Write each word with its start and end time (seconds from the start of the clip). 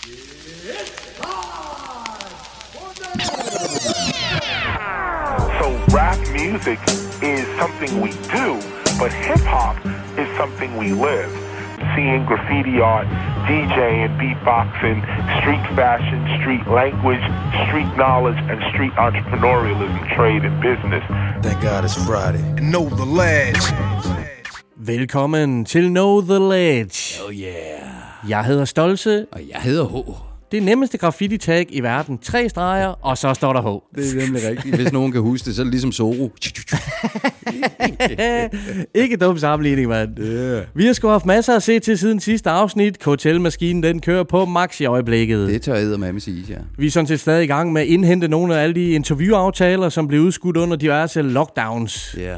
So 0.00 0.06
rap 5.92 6.18
music 6.32 6.78
is 7.22 7.46
something 7.58 8.00
we 8.00 8.12
do, 8.32 8.58
but 8.98 9.12
hip 9.12 9.40
hop 9.40 9.76
is 10.18 10.26
something 10.38 10.76
we 10.78 10.92
live. 10.92 11.30
Seeing 11.94 12.24
graffiti 12.24 12.80
art, 12.80 13.06
DJing, 13.46 14.16
beatboxing, 14.18 15.02
street 15.40 15.76
fashion, 15.76 16.24
street 16.40 16.66
language, 16.66 17.20
street 17.66 17.94
knowledge, 17.96 18.38
and 18.48 18.62
street 18.72 18.92
entrepreneurialism, 18.92 20.16
trade, 20.16 20.44
and 20.44 20.62
business. 20.62 21.04
Thank 21.42 21.60
God 21.60 21.84
it's 21.84 22.02
Friday. 22.06 22.40
And 22.56 22.72
know 22.72 22.88
the 22.88 23.04
lads. 23.04 23.72
Velkommen 24.76 25.64
til 25.64 25.90
Know 25.90 26.22
The 26.22 26.38
Ledge. 26.38 27.20
Oh 27.20 27.30
yeah. 27.30 27.89
Jeg 28.28 28.44
hedder 28.44 28.64
Stolse. 28.64 29.26
Og 29.32 29.40
jeg 29.52 29.60
hedder 29.60 29.84
H. 29.84 29.94
Det 30.52 30.62
nemmeste 30.62 30.98
graffiti-tag 30.98 31.66
i 31.70 31.80
verden. 31.80 32.18
Tre 32.18 32.48
streger, 32.48 32.86
og 32.86 33.18
så 33.18 33.34
står 33.34 33.52
der 33.52 33.62
H. 33.62 33.98
Det 33.98 34.12
er 34.12 34.20
nemlig 34.26 34.48
rigtigt. 34.48 34.76
Hvis 34.76 34.92
nogen 34.92 35.12
kan 35.12 35.20
huske 35.20 35.46
det, 35.46 35.54
så 35.54 35.62
er 35.62 35.64
det 35.64 35.70
ligesom 35.70 35.92
Zoro. 35.92 36.32
Ikke 39.02 39.16
dum 39.16 39.38
sammenligning, 39.38 39.88
mand. 39.88 40.18
Yeah. 40.20 40.62
Vi 40.74 40.86
har 40.86 40.92
sgu 40.92 41.08
haft 41.08 41.26
masser 41.26 41.56
at 41.56 41.62
se 41.62 41.78
til 41.78 41.98
siden 41.98 42.20
sidste 42.20 42.50
afsnit. 42.50 42.98
KTL-maskinen, 42.98 43.82
den 43.82 44.00
kører 44.00 44.22
på 44.22 44.44
max 44.44 44.80
i 44.80 44.84
øjeblikket. 44.84 45.48
Det 45.48 45.62
tør 45.62 45.74
jeg 45.74 46.00
med 46.00 46.20
sige, 46.20 46.44
ja. 46.48 46.54
Vi 46.78 46.86
er 46.86 46.90
sådan 46.90 47.06
set 47.06 47.20
stadig 47.20 47.44
i 47.44 47.46
gang 47.46 47.72
med 47.72 47.82
at 47.82 47.88
indhente 47.88 48.28
nogle 48.28 48.56
af 48.56 48.62
alle 48.62 48.74
de 48.74 48.90
interviewaftaler, 48.90 49.88
som 49.88 50.08
blev 50.08 50.20
udskudt 50.20 50.56
under 50.56 50.76
diverse 50.76 51.22
lockdowns. 51.22 52.16
Ja. 52.18 52.36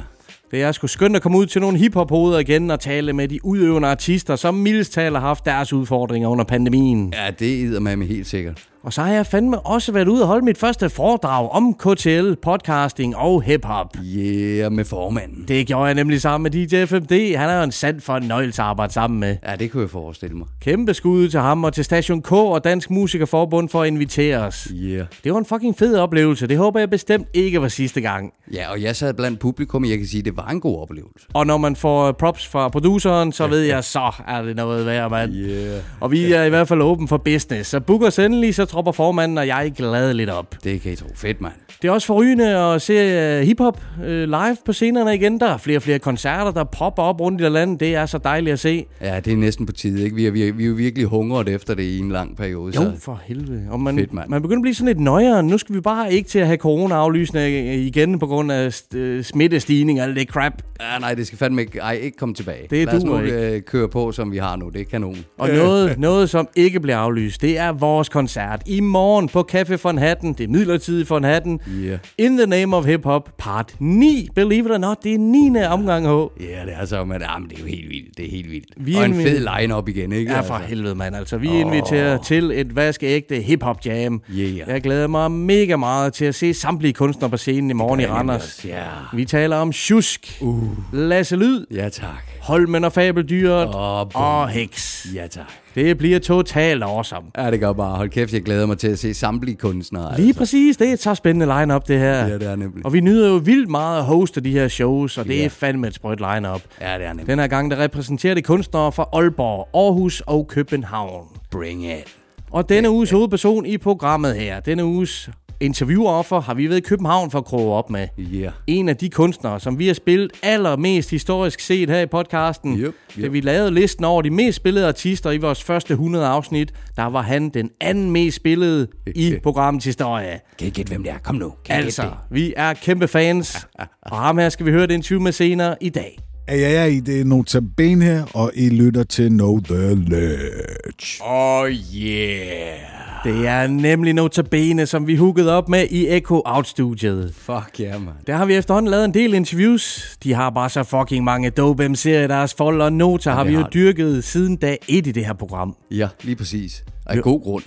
Det 0.52 0.62
er 0.62 0.72
sgu 0.72 0.86
skønt 0.86 1.16
at 1.16 1.22
komme 1.22 1.38
ud 1.38 1.46
til 1.46 1.60
nogle 1.60 1.78
hiphop-hoveder 1.78 2.38
igen 2.38 2.70
og 2.70 2.80
tale 2.80 3.12
med 3.12 3.28
de 3.28 3.44
udøvende 3.44 3.88
artister, 3.88 4.36
som 4.36 4.54
mildest 4.54 4.92
talt 4.92 5.14
har 5.14 5.20
haft 5.20 5.44
deres 5.44 5.72
udfordringer 5.72 6.28
under 6.28 6.44
pandemien. 6.44 7.14
Ja, 7.16 7.30
det 7.30 7.74
er 7.76 7.80
med 7.80 8.06
helt 8.06 8.26
sikkert. 8.26 8.71
Og 8.84 8.92
så 8.92 9.02
har 9.02 9.12
jeg 9.12 9.26
fandme 9.26 9.60
også 9.60 9.92
været 9.92 10.08
ude 10.08 10.22
og 10.22 10.26
holde 10.26 10.44
mit 10.44 10.58
første 10.58 10.90
foredrag 10.90 11.50
om 11.50 11.74
KTL, 11.74 12.34
podcasting 12.42 13.16
og 13.16 13.42
hiphop. 13.42 13.86
Yeah, 14.04 14.72
med 14.72 14.84
formanden. 14.84 15.44
Det 15.48 15.66
gjorde 15.66 15.84
jeg 15.84 15.94
nemlig 15.94 16.20
sammen 16.20 16.42
med 16.42 16.66
DJ 16.66 16.84
FMD. 16.86 17.36
Han 17.36 17.50
er 17.50 17.56
jo 17.56 17.62
en 17.62 17.72
sand 17.72 18.00
fornøjelse 18.00 18.62
at 18.62 18.68
arbejde 18.68 18.92
sammen 18.92 19.20
med. 19.20 19.36
Ja, 19.46 19.56
det 19.56 19.70
kunne 19.70 19.82
jeg 19.82 19.90
forestille 19.90 20.36
mig. 20.36 20.46
Kæmpe 20.60 20.94
skud 20.94 21.28
til 21.28 21.40
ham 21.40 21.64
og 21.64 21.72
til 21.72 21.84
Station 21.84 22.22
K 22.22 22.32
og 22.32 22.64
Dansk 22.64 22.90
Musikerforbund 22.90 23.68
for 23.68 23.82
at 23.82 23.86
invitere 23.86 24.38
os. 24.38 24.68
Yeah. 24.74 25.06
Det 25.24 25.32
var 25.32 25.38
en 25.38 25.44
fucking 25.44 25.78
fed 25.78 25.96
oplevelse. 25.96 26.46
Det 26.46 26.58
håber 26.58 26.80
jeg 26.80 26.90
bestemt 26.90 27.28
ikke 27.34 27.62
var 27.62 27.68
sidste 27.68 28.00
gang. 28.00 28.32
Ja, 28.52 28.70
og 28.70 28.82
jeg 28.82 28.96
sad 28.96 29.14
blandt 29.14 29.40
publikum, 29.40 29.82
og 29.82 29.90
jeg 29.90 29.98
kan 29.98 30.06
sige, 30.06 30.18
at 30.18 30.24
det 30.24 30.36
var 30.36 30.48
en 30.48 30.60
god 30.60 30.80
oplevelse. 30.80 31.26
Og 31.34 31.46
når 31.46 31.56
man 31.56 31.76
får 31.76 32.12
props 32.12 32.46
fra 32.46 32.68
produceren, 32.68 33.32
så 33.32 33.46
ved 33.46 33.60
jeg, 33.60 33.84
så 33.84 34.12
er 34.28 34.42
det 34.42 34.56
noget 34.56 34.86
værd, 34.86 35.10
mand. 35.10 35.32
Yeah. 35.34 35.80
Og 36.00 36.10
vi 36.10 36.32
er 36.32 36.44
i 36.44 36.48
hvert 36.48 36.68
fald 36.68 36.82
åben 36.82 37.08
for 37.08 37.16
business. 37.16 37.70
Så 37.70 37.80
book 37.80 38.02
os 38.02 38.18
endelig, 38.18 38.54
så 38.54 38.71
tropper 38.72 38.92
formanden 38.92 39.38
og 39.38 39.46
jeg 39.46 39.72
glad 39.76 40.14
lidt 40.14 40.30
op. 40.30 40.54
Det 40.64 40.80
kan 40.80 40.92
I 40.92 40.96
tro. 40.96 41.06
Fedt, 41.14 41.40
mand. 41.40 41.52
Det 41.82 41.88
er 41.88 41.92
også 41.92 42.06
forrygende 42.06 42.56
at 42.56 42.82
se 42.82 43.38
uh, 43.40 43.46
hiphop 43.46 43.80
uh, 43.98 44.04
live 44.06 44.56
på 44.66 44.72
scenerne 44.72 45.14
igen. 45.14 45.40
Der 45.40 45.46
er 45.46 45.56
flere 45.56 45.78
og 45.78 45.82
flere 45.82 45.98
koncerter, 45.98 46.50
der 46.52 46.64
popper 46.64 47.02
op 47.02 47.20
rundt 47.20 47.40
i 47.40 47.44
landet. 47.44 47.80
Det 47.80 47.94
er 47.94 48.06
så 48.06 48.18
dejligt 48.18 48.52
at 48.52 48.58
se. 48.60 48.84
Ja, 49.00 49.20
det 49.20 49.32
er 49.32 49.36
næsten 49.36 49.66
på 49.66 49.72
tide, 49.72 50.04
ikke? 50.04 50.16
Vi 50.16 50.26
er, 50.26 50.30
vi 50.30 50.48
er, 50.48 50.52
vi 50.52 50.64
er 50.64 50.68
jo 50.68 50.74
virkelig 50.74 51.06
hungret 51.06 51.48
efter 51.48 51.74
det 51.74 51.82
i 51.82 51.98
en 51.98 52.10
lang 52.10 52.36
periode. 52.36 52.72
Jo, 52.76 52.82
Så. 52.82 52.92
for 53.00 53.20
helvede. 53.24 53.62
Og 53.70 53.80
man, 53.80 53.96
Fedt, 53.98 54.12
mand. 54.12 54.28
man 54.30 54.42
begynder 54.42 54.58
at 54.60 54.62
blive 54.62 54.74
sådan 54.74 54.86
lidt 54.86 55.00
nøjere. 55.00 55.42
Nu 55.42 55.58
skal 55.58 55.74
vi 55.74 55.80
bare 55.80 56.12
ikke 56.12 56.28
til 56.28 56.38
at 56.38 56.46
have 56.46 56.56
corona-aflysende 56.58 57.76
igen 57.86 58.18
på 58.18 58.26
grund 58.26 58.52
af 58.52 58.80
uh, 58.96 59.22
smittestigning 59.22 60.00
og 60.00 60.06
alt 60.06 60.16
det 60.16 60.28
crap. 60.28 60.52
Ja, 60.80 60.98
nej, 60.98 61.14
det 61.14 61.26
skal 61.26 61.38
fandme 61.38 61.60
ikke, 61.62 61.78
ej, 61.78 61.92
ikke 62.02 62.16
komme 62.16 62.34
tilbage. 62.34 62.66
Det 62.70 62.86
Lad 62.86 62.94
os 62.96 63.04
nu 63.04 63.18
ikke. 63.20 63.54
øh, 63.54 63.62
køre 63.62 63.88
på, 63.88 64.12
som 64.12 64.32
vi 64.32 64.36
har 64.38 64.56
nu. 64.56 64.68
Det 64.68 64.80
er 64.80 64.84
kanon. 64.84 65.16
Og 65.38 65.48
noget, 65.48 65.98
noget, 65.98 66.30
som 66.30 66.48
ikke 66.56 66.80
bliver 66.80 66.96
aflyst, 66.98 67.42
det 67.42 67.58
er 67.58 67.72
vores 67.72 68.08
koncert 68.08 68.61
i 68.66 68.80
morgen 68.80 69.28
på 69.28 69.46
Café 69.52 69.76
von 69.82 69.98
Hatten. 69.98 70.32
Det 70.32 70.44
er 70.44 70.48
midlertidigt 70.48 71.10
von 71.10 71.24
Hatten. 71.24 71.60
Yeah. 71.78 71.98
In 72.18 72.36
the 72.36 72.46
Name 72.46 72.76
of 72.76 72.86
Hip 72.86 73.04
Hop, 73.04 73.30
part 73.38 73.74
9. 73.78 74.28
Believe 74.34 74.64
it 74.66 74.70
or 74.70 74.78
not, 74.78 74.96
det 75.02 75.14
er 75.14 75.18
9. 75.18 75.62
omgang 75.64 76.06
H. 76.06 76.10
Ja, 76.10 76.64
det 76.66 76.74
er 76.80 76.84
så, 76.84 77.04
men 77.04 77.20
jamen, 77.20 77.48
det 77.48 77.56
er 77.58 77.62
jo 77.62 77.66
helt 77.68 77.88
vildt. 77.88 78.16
Det 78.16 78.26
er 78.26 78.30
helt 78.30 78.50
vildt. 78.50 78.66
Vi 78.76 78.94
og 78.94 79.04
en 79.04 79.14
fed 79.14 79.46
line-up 79.60 79.88
igen, 79.88 80.12
ikke? 80.12 80.32
Ja, 80.32 80.40
for 80.40 80.54
helvede, 80.54 80.94
mand. 80.94 81.16
Altså, 81.16 81.36
vi 81.36 81.48
inviterer 81.48 82.18
til 82.22 82.50
et 82.54 82.76
vaskeægte 82.76 83.40
hip-hop 83.40 83.86
jam. 83.86 84.22
Yeah. 84.34 84.58
Jeg 84.68 84.80
glæder 84.82 85.06
mig 85.06 85.30
mega 85.30 85.76
meget 85.76 86.12
til 86.12 86.24
at 86.24 86.34
se 86.34 86.54
samtlige 86.54 86.92
kunstnere 86.92 87.30
på 87.30 87.36
scenen 87.36 87.70
i 87.70 87.72
morgen 87.72 88.00
i 88.00 88.06
Randers. 88.06 88.64
ja. 88.64 88.84
Vi 89.14 89.24
taler 89.24 89.56
om 89.56 89.72
Sjusk, 89.72 90.38
uh. 90.40 90.62
Lasse 90.92 91.36
Lyd, 91.36 91.66
Ja, 91.70 91.88
tak. 91.88 92.31
Holmen 92.42 92.84
og 92.84 92.92
Fabeldyret 92.92 93.68
bum. 94.12 94.22
og 94.22 94.48
Heks. 94.48 95.06
Ja, 95.14 95.26
tak. 95.26 95.44
Det 95.74 95.98
bliver 95.98 96.18
totalt 96.18 96.82
awesome. 96.82 97.26
Ja, 97.36 97.50
det 97.50 97.60
gør 97.60 97.72
bare. 97.72 97.96
Hold 97.96 98.08
kæft, 98.10 98.32
jeg 98.32 98.42
glæder 98.42 98.66
mig 98.66 98.78
til 98.78 98.88
at 98.88 98.98
se 98.98 99.14
samtlige 99.14 99.56
kunstnere. 99.56 100.16
Lige 100.20 100.34
præcis, 100.34 100.76
det 100.76 100.88
er 100.88 100.92
et 100.92 101.00
så 101.02 101.14
spændende 101.14 101.46
line-up, 101.58 101.88
det 101.88 101.98
her. 101.98 102.26
Ja, 102.26 102.34
det 102.38 102.42
er 102.50 102.56
nemlig. 102.56 102.86
Og 102.86 102.92
vi 102.92 103.00
nyder 103.00 103.28
jo 103.28 103.36
vildt 103.36 103.70
meget 103.70 103.98
at 103.98 104.04
hoste 104.04 104.40
de 104.40 104.50
her 104.50 104.68
shows, 104.68 105.18
og 105.18 105.24
det 105.24 105.38
Ja. 105.38 105.44
er 105.44 105.48
fandme 105.48 105.86
et 105.88 105.94
sprødt 105.94 106.20
line-up. 106.20 106.60
Ja, 106.80 106.98
det 106.98 107.04
er 107.04 107.08
nemlig. 107.08 107.26
Den 107.26 107.38
her 107.38 107.46
gang, 107.46 107.70
der 107.70 107.78
repræsenterer 107.78 108.34
det 108.34 108.44
kunstnere 108.44 108.92
fra 108.92 109.08
Aalborg, 109.12 109.68
Aarhus 109.74 110.20
og 110.26 110.46
København. 110.48 111.26
Bring 111.50 111.84
it. 111.86 112.16
Og 112.50 112.68
denne 112.68 112.90
uges 112.90 113.10
hovedperson 113.10 113.66
i 113.66 113.78
programmet 113.78 114.34
her, 114.36 114.60
denne 114.60 114.84
uges 114.84 115.30
interviewoffer, 115.62 116.40
har 116.40 116.54
vi 116.54 116.68
været 116.68 116.78
i 116.78 116.80
København 116.80 117.30
for 117.30 117.38
at 117.38 117.44
kroge 117.44 117.74
op 117.74 117.90
med. 117.90 118.08
Yeah. 118.18 118.52
En 118.66 118.88
af 118.88 118.96
de 118.96 119.10
kunstnere, 119.10 119.60
som 119.60 119.78
vi 119.78 119.86
har 119.86 119.94
spillet 119.94 120.32
allermest 120.42 121.10
historisk 121.10 121.60
set 121.60 121.90
her 121.90 122.00
i 122.00 122.06
podcasten. 122.06 122.78
Yep, 122.78 122.94
yep. 123.16 123.24
Da 123.24 123.28
vi 123.28 123.40
lavede 123.40 123.74
listen 123.74 124.04
over 124.04 124.22
de 124.22 124.30
mest 124.30 124.56
spillede 124.56 124.88
artister 124.88 125.30
i 125.30 125.36
vores 125.38 125.62
første 125.62 125.92
100 125.92 126.26
afsnit, 126.26 126.72
der 126.96 127.04
var 127.04 127.22
han 127.22 127.48
den 127.48 127.70
anden 127.80 128.10
mest 128.10 128.36
spillede 128.36 128.88
i 129.14 129.34
programmets 129.42 129.86
historie. 129.86 130.40
Kan 130.58 130.66
I 130.66 130.70
gætte, 130.70 130.90
hvem 130.90 131.02
det 131.02 131.12
er? 131.12 131.18
Kom 131.18 131.34
nu. 131.34 131.52
Kan 131.64 131.76
Altså, 131.76 132.10
vi 132.30 132.54
er 132.56 132.74
kæmpe 132.74 133.08
fans, 133.08 133.66
og 134.02 134.16
ham 134.16 134.38
her 134.38 134.48
skal 134.48 134.66
vi 134.66 134.70
høre 134.70 134.84
et 134.84 134.90
interview 134.90 135.20
med 135.20 135.32
senere 135.32 135.76
i 135.80 135.88
dag. 135.88 136.18
Ja, 136.48 136.56
ja, 136.56 136.86
ja, 136.86 137.00
det 137.00 137.20
er 137.20 137.24
Notabene 137.24 138.04
her, 138.04 138.24
og 138.34 138.52
I 138.54 138.68
lytter 138.68 139.02
til 139.02 139.28
Know 139.28 139.60
The 139.60 139.94
Ledge. 139.94 141.22
Oh 141.24 141.70
yeah. 141.94 143.11
Det 143.24 143.46
er 143.46 143.66
nemlig 143.66 144.14
Notabene, 144.14 144.86
som 144.86 145.06
vi 145.06 145.16
hookede 145.16 145.52
op 145.52 145.68
med 145.68 145.86
i 145.90 146.08
Echo 146.08 146.42
Out-studiet. 146.44 147.34
Fuck 147.34 147.80
ja, 147.80 147.84
yeah, 147.84 148.04
man. 148.04 148.14
Der 148.26 148.36
har 148.36 148.44
vi 148.44 148.54
efterhånden 148.54 148.90
lavet 148.90 149.04
en 149.04 149.14
del 149.14 149.34
interviews. 149.34 150.16
De 150.24 150.34
har 150.34 150.50
bare 150.50 150.70
så 150.70 150.82
fucking 150.82 151.24
mange 151.24 151.50
dope 151.50 151.86
MC'er 151.86 152.08
i 152.08 152.28
deres 152.28 152.54
fold, 152.54 152.82
og 152.82 152.92
Nota 152.92 153.30
har 153.30 153.42
det 153.42 153.50
vi 153.50 153.54
jo 153.54 153.62
har 153.62 153.68
dyrket 153.68 154.24
siden 154.24 154.56
dag 154.56 154.78
1 154.88 155.06
i 155.06 155.12
det 155.12 155.26
her 155.26 155.32
program. 155.32 155.76
Ja, 155.90 156.08
lige 156.22 156.36
præcis. 156.36 156.84
Af 157.06 157.22
god 157.22 157.42
grund. 157.42 157.64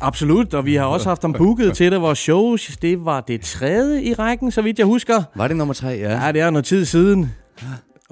Absolut, 0.00 0.54
og 0.54 0.66
vi 0.66 0.74
har 0.74 0.84
også 0.84 1.08
haft 1.08 1.22
ham 1.22 1.32
booket 1.32 1.76
til 1.76 1.92
det, 1.92 2.00
vores 2.00 2.18
shows. 2.18 2.76
Det 2.82 3.04
var 3.04 3.20
det 3.20 3.40
tredje 3.40 4.02
i 4.02 4.14
rækken, 4.14 4.50
så 4.50 4.62
vidt 4.62 4.78
jeg 4.78 4.86
husker. 4.86 5.22
Var 5.34 5.48
det 5.48 5.56
nummer 5.56 5.74
tre? 5.74 5.88
Ja. 5.88 6.24
Ja, 6.24 6.32
det 6.32 6.40
er 6.40 6.50
noget 6.50 6.64
tid 6.64 6.84
siden. 6.84 7.32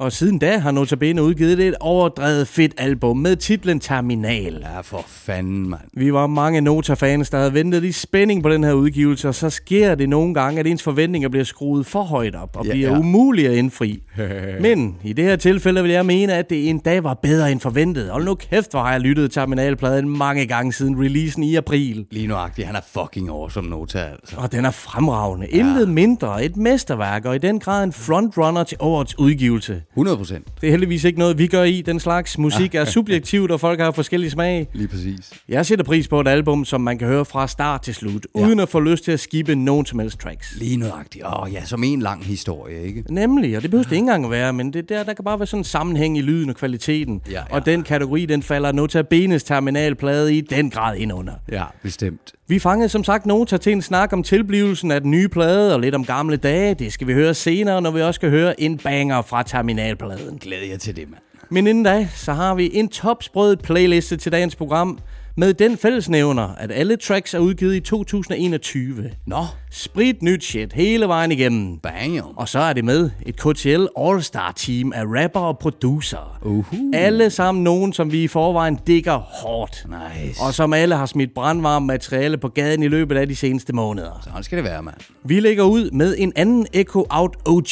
Og 0.00 0.12
siden 0.12 0.38
da 0.38 0.58
har 0.58 0.70
Notabene 0.70 1.22
udgivet 1.22 1.60
et 1.60 1.74
overdrevet 1.80 2.48
fedt 2.48 2.74
album 2.78 3.16
med 3.16 3.36
titlen 3.36 3.80
Terminal. 3.80 4.58
Ja, 4.74 4.80
for 4.80 5.04
fanden, 5.06 5.68
mand. 5.68 5.80
Vi 5.94 6.12
var 6.12 6.26
mange 6.26 6.60
Nota-fans, 6.60 7.30
der 7.30 7.38
havde 7.38 7.54
ventet 7.54 7.84
i 7.84 7.92
spænding 7.92 8.42
på 8.42 8.50
den 8.50 8.64
her 8.64 8.72
udgivelse, 8.72 9.28
og 9.28 9.34
så 9.34 9.50
sker 9.50 9.94
det 9.94 10.08
nogle 10.08 10.34
gange, 10.34 10.60
at 10.60 10.66
ens 10.66 10.82
forventninger 10.82 11.28
bliver 11.28 11.44
skruet 11.44 11.86
for 11.86 12.02
højt 12.02 12.34
op 12.34 12.56
og 12.56 12.66
Ja, 12.66 12.70
bliver 12.70 12.90
ja. 12.90 12.98
umulige 12.98 13.48
at 13.48 13.56
indfri. 13.56 14.02
Men 14.60 14.96
i 15.04 15.12
det 15.12 15.24
her 15.24 15.36
tilfælde 15.36 15.82
vil 15.82 15.90
jeg 15.90 16.06
mene, 16.06 16.32
at 16.34 16.50
det 16.50 16.68
en 16.70 16.78
dag 16.78 17.04
var 17.04 17.14
bedre 17.14 17.52
end 17.52 17.60
forventet. 17.60 18.10
Og 18.10 18.22
nu 18.22 18.34
kæft, 18.34 18.70
hvor 18.70 18.80
har 18.80 18.92
jeg 18.92 19.00
lyttet 19.00 19.32
Terminalpladen 19.32 20.08
mange 20.08 20.46
gange 20.46 20.72
siden 20.72 21.00
releasen 21.04 21.42
i 21.42 21.56
april. 21.56 22.06
Lige 22.10 22.26
nuagtigt. 22.26 22.66
Han 22.66 22.76
er 22.76 22.80
fucking 22.92 23.28
awesome, 23.28 23.68
Nota, 23.68 23.98
altså. 23.98 24.36
Og 24.38 24.52
den 24.52 24.64
er 24.64 24.70
fremragende. 24.70 25.46
Intet 25.46 25.88
mindre. 25.88 26.44
Et 26.44 26.56
mesterværk, 26.56 27.24
og 27.24 27.34
i 27.34 27.38
den 27.38 27.58
grad 27.58 27.84
en 27.84 27.92
frontrunner 27.92 28.64
til 28.64 28.76
årets 28.80 29.18
udgivelse. 29.18 29.82
100 29.92 30.16
procent. 30.16 30.46
Det 30.60 30.66
er 30.66 30.70
heldigvis 30.70 31.04
ikke 31.04 31.18
noget, 31.18 31.38
vi 31.38 31.46
gør 31.46 31.62
i. 31.62 31.82
Den 31.82 32.00
slags 32.00 32.38
musik 32.38 32.74
er 32.74 32.84
subjektivt, 32.96 33.50
og 33.50 33.60
folk 33.60 33.80
har 33.80 33.90
forskellige 33.90 34.30
smag. 34.30 34.68
Lige 34.72 34.88
præcis. 34.88 35.30
Jeg 35.48 35.66
sætter 35.66 35.84
pris 35.84 36.08
på 36.08 36.20
et 36.20 36.28
album, 36.28 36.64
som 36.64 36.80
man 36.80 36.98
kan 36.98 37.08
høre 37.08 37.24
fra 37.24 37.48
start 37.48 37.82
til 37.82 37.94
slut, 37.94 38.26
ja. 38.36 38.46
uden 38.46 38.60
at 38.60 38.68
få 38.68 38.80
lyst 38.80 39.04
til 39.04 39.12
at 39.12 39.20
skippe 39.20 39.54
nogen 39.54 39.86
som 39.86 39.98
helst 39.98 40.20
tracks. 40.20 40.56
Lige 40.56 40.76
nuagtigt. 40.76 41.24
Åh 41.24 41.42
oh, 41.42 41.52
ja, 41.52 41.64
som 41.64 41.84
en 41.84 42.02
lang 42.02 42.24
historie, 42.24 42.82
ikke? 42.82 43.04
Nemlig, 43.10 43.56
og 43.56 43.62
det 43.62 43.70
behøver 43.70 43.84
det 43.84 43.92
ikke 43.92 44.00
engang 44.00 44.24
at 44.24 44.30
være, 44.30 44.52
men 44.52 44.72
det 44.72 44.88
der, 44.88 45.02
der 45.02 45.14
kan 45.14 45.24
bare 45.24 45.38
være 45.38 45.46
sådan 45.46 45.60
en 45.60 45.64
sammenhæng 45.64 46.18
i 46.18 46.20
lyden 46.20 46.50
og 46.50 46.56
kvaliteten. 46.56 47.22
Ja, 47.30 47.32
ja. 47.32 47.42
Og 47.50 47.66
den 47.66 47.82
kategori, 47.82 48.26
den 48.26 48.42
falder 48.42 48.72
Notabenes 48.72 49.44
terminalplade 49.44 50.36
i 50.36 50.40
den 50.40 50.70
grad 50.70 50.96
ind 50.96 51.12
under. 51.12 51.32
Ja, 51.52 51.64
bestemt. 51.82 52.32
Vi 52.50 52.58
fangede 52.58 52.88
som 52.88 53.04
sagt 53.04 53.26
Nota 53.26 53.56
til 53.56 53.72
en 53.72 53.82
snak 53.82 54.12
om 54.12 54.22
tilblivelsen 54.22 54.90
af 54.90 55.00
den 55.00 55.10
nye 55.10 55.28
plade 55.28 55.74
og 55.74 55.80
lidt 55.80 55.94
om 55.94 56.04
gamle 56.04 56.36
dage. 56.36 56.74
Det 56.74 56.92
skal 56.92 57.06
vi 57.06 57.12
høre 57.12 57.34
senere, 57.34 57.82
når 57.82 57.90
vi 57.90 58.00
også 58.00 58.18
skal 58.18 58.30
høre 58.30 58.60
en 58.60 58.78
banger 58.78 59.22
fra 59.22 59.42
terminalpladen. 59.42 60.38
Glæder 60.38 60.66
jeg 60.66 60.80
til 60.80 60.96
det, 60.96 61.10
mand. 61.10 61.22
Men 61.50 61.66
inden 61.66 61.84
da, 61.84 62.08
så 62.14 62.32
har 62.32 62.54
vi 62.54 62.70
en 62.72 62.88
topsprødet 62.88 63.62
playliste 63.62 64.16
til 64.16 64.32
dagens 64.32 64.56
program. 64.56 64.98
Med 65.36 65.54
den 65.54 65.78
fællesnævner, 65.78 66.54
at 66.54 66.72
alle 66.72 66.96
tracks 66.96 67.34
er 67.34 67.38
udgivet 67.38 67.74
i 67.74 67.80
2021. 67.80 69.10
Nå, 69.26 69.44
Sprit 69.72 70.22
nyt 70.22 70.44
shit 70.44 70.72
hele 70.72 71.08
vejen 71.08 71.32
igennem. 71.32 71.78
bam. 71.78 72.34
Og 72.36 72.48
så 72.48 72.58
er 72.58 72.72
det 72.72 72.84
med 72.84 73.10
et 73.26 73.36
KTL 73.36 73.86
All-Star 73.98 74.52
Team 74.56 74.92
af 74.92 75.04
rapper 75.04 75.40
og 75.40 75.58
producer. 75.58 76.38
Uhu. 76.42 76.90
Alle 76.94 77.30
sammen 77.30 77.64
nogen, 77.64 77.92
som 77.92 78.12
vi 78.12 78.22
i 78.22 78.28
forvejen 78.28 78.78
digger 78.86 79.18
hårdt. 79.18 79.86
Nice. 79.88 80.40
Og 80.42 80.54
som 80.54 80.72
alle 80.72 80.94
har 80.94 81.06
smidt 81.06 81.34
brandvarmt 81.34 81.86
materiale 81.86 82.38
på 82.38 82.48
gaden 82.48 82.82
i 82.82 82.88
løbet 82.88 83.16
af 83.16 83.28
de 83.28 83.36
seneste 83.36 83.72
måneder. 83.72 84.20
Sådan 84.24 84.42
skal 84.42 84.56
det 84.56 84.64
være, 84.64 84.82
mand. 84.82 84.96
Vi 85.24 85.40
lægger 85.40 85.64
ud 85.64 85.90
med 85.90 86.14
en 86.18 86.32
anden 86.36 86.66
Echo 86.72 87.06
Out 87.10 87.36
OG. 87.46 87.64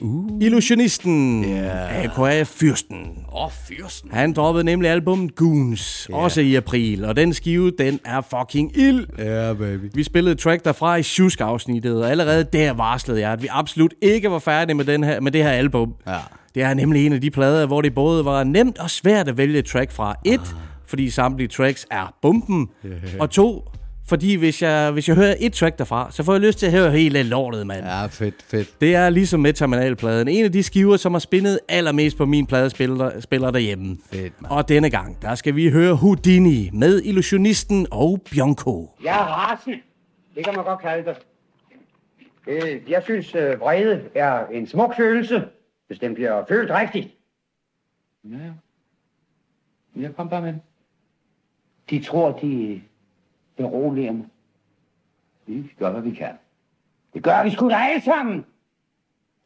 Uh. 0.00 0.42
Illusionisten. 0.42 1.44
Yeah. 1.44 2.04
AKA 2.04 2.42
Fyrsten. 2.42 2.98
Åh, 3.32 3.44
oh, 3.44 3.50
fyrsten. 3.68 4.10
Han 4.12 4.32
droppede 4.32 4.64
nemlig 4.64 4.90
albumet 4.90 5.34
Goons, 5.34 6.06
yeah. 6.10 6.22
også 6.22 6.40
i 6.40 6.54
april. 6.54 7.04
Og 7.04 7.16
den 7.16 7.34
skive, 7.34 7.72
den 7.78 8.00
er 8.04 8.20
fucking 8.20 8.78
ild. 8.78 9.06
Ja, 9.18 9.24
yeah, 9.24 9.56
baby. 9.58 9.90
Vi 9.94 10.02
spillede 10.02 10.34
track 10.34 10.64
derfra 10.64 10.96
i 10.96 11.02
Shusk-afsnittet, 11.46 12.02
og 12.02 12.10
allerede 12.10 12.44
der 12.44 12.72
varslede 12.72 13.20
jeg, 13.20 13.32
at 13.32 13.42
vi 13.42 13.48
absolut 13.50 13.94
ikke 14.02 14.30
var 14.30 14.38
færdige 14.38 14.74
med, 14.74 14.84
den 14.84 15.04
her, 15.04 15.20
med 15.20 15.32
det 15.32 15.42
her 15.42 15.50
album. 15.50 15.94
Ja. 16.06 16.18
Det 16.54 16.62
er 16.62 16.74
nemlig 16.74 17.06
en 17.06 17.12
af 17.12 17.20
de 17.20 17.30
plader, 17.30 17.66
hvor 17.66 17.80
det 17.80 17.94
både 17.94 18.24
var 18.24 18.44
nemt 18.44 18.78
og 18.78 18.90
svært 18.90 19.28
at 19.28 19.36
vælge 19.36 19.58
et 19.58 19.66
track 19.66 19.92
fra. 19.92 20.14
Et, 20.24 20.56
fordi 20.86 21.10
samtlige 21.10 21.48
tracks 21.48 21.86
er 21.90 22.14
bomben. 22.22 22.68
Og 23.20 23.30
to, 23.30 23.64
fordi 24.08 24.34
hvis 24.34 24.62
jeg, 24.62 24.90
hvis 24.90 25.08
jeg 25.08 25.16
hører 25.16 25.34
et 25.40 25.52
track 25.52 25.78
derfra, 25.78 26.08
så 26.10 26.22
får 26.22 26.32
jeg 26.32 26.40
lyst 26.40 26.58
til 26.58 26.66
at 26.66 26.72
høre 26.72 26.90
hele 26.90 27.22
lortet, 27.22 27.66
mand. 27.66 27.84
Ja, 27.84 28.06
fedt, 28.06 28.34
fedt. 28.48 28.80
Det 28.80 28.94
er 28.94 29.10
ligesom 29.10 29.40
med 29.40 29.52
terminalpladen. 29.52 30.28
En 30.28 30.44
af 30.44 30.52
de 30.52 30.62
skiver, 30.62 30.96
som 30.96 31.12
har 31.14 31.18
spindet 31.18 31.58
allermest 31.68 32.16
på 32.16 32.26
min 32.26 32.46
pladespiller 32.46 33.20
spiller 33.20 33.50
derhjemme. 33.50 33.96
Fedt, 34.12 34.42
mand. 34.42 34.52
Og 34.52 34.68
denne 34.68 34.90
gang, 34.90 35.22
der 35.22 35.34
skal 35.34 35.56
vi 35.56 35.70
høre 35.70 35.94
Houdini 35.94 36.70
med 36.72 37.02
Illusionisten 37.04 37.86
og 37.90 38.20
Bianco. 38.30 38.90
Jeg 39.04 39.14
er 39.14 39.24
rasende. 39.24 39.78
Det 40.34 40.44
kan 40.44 40.54
man 40.56 40.64
godt 40.64 40.82
kalde 40.82 41.04
det. 41.04 41.16
Øh, 42.46 42.90
Jeg 42.90 43.02
synes, 43.02 43.34
øh, 43.34 43.60
vrede 43.60 44.10
er 44.14 44.46
en 44.46 44.66
smuk 44.66 44.96
følelse, 44.96 45.48
hvis 45.86 45.98
den 45.98 46.14
bliver 46.14 46.44
følt 46.48 46.70
rigtigt. 46.70 47.08
Ja, 48.24 48.52
jeg 49.96 50.16
kom 50.16 50.28
bare 50.28 50.42
med 50.42 50.52
den. 50.52 50.62
De 51.90 52.02
tror, 52.02 52.32
de 52.32 52.82
beroliger 53.56 54.12
mig. 54.12 54.26
Vi 55.46 55.72
gør, 55.78 55.90
hvad 55.90 56.02
vi 56.02 56.10
kan. 56.14 56.34
Det 57.14 57.22
gør 57.22 57.44
vi 57.44 57.50
sgu 57.50 57.68
da 57.70 57.74
alle 57.74 58.02
sammen. 58.02 58.46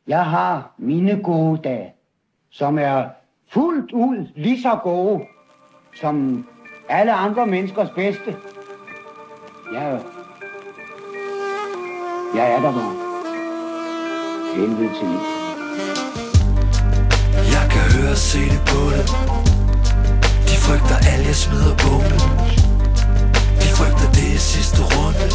Jeg 0.06 0.25
har 0.26 0.75
mine 0.79 1.23
gode 1.23 1.61
dage, 1.62 1.94
som 2.50 2.79
er 2.79 3.08
fuldt 3.49 3.93
ud 3.93 4.26
lige 4.35 4.62
så 4.62 4.79
gode 4.82 5.26
som 5.94 6.47
alle 6.88 7.12
andre 7.12 7.47
menneskers 7.47 7.91
bedste. 7.91 8.37
Jeg, 9.73 10.02
jeg 12.35 12.53
er 12.53 12.61
der 12.61 12.73
bare. 12.73 12.94
Helvede 14.56 14.91
til 14.99 15.09
liv. 15.12 15.23
Jeg 17.55 17.65
kan 17.71 17.82
høre 17.94 18.11
og 18.11 18.17
se 18.17 18.38
det 18.38 18.62
på 18.67 18.81
det 18.94 19.06
De 20.49 20.56
frygter 20.65 20.97
alle, 21.11 21.27
jeg 21.27 21.37
smider 21.37 21.75
bomben 21.82 22.21
De 23.61 23.69
frygter 23.79 24.09
det 24.17 24.35
er 24.35 24.38
sidste 24.38 24.81
runde. 24.93 25.27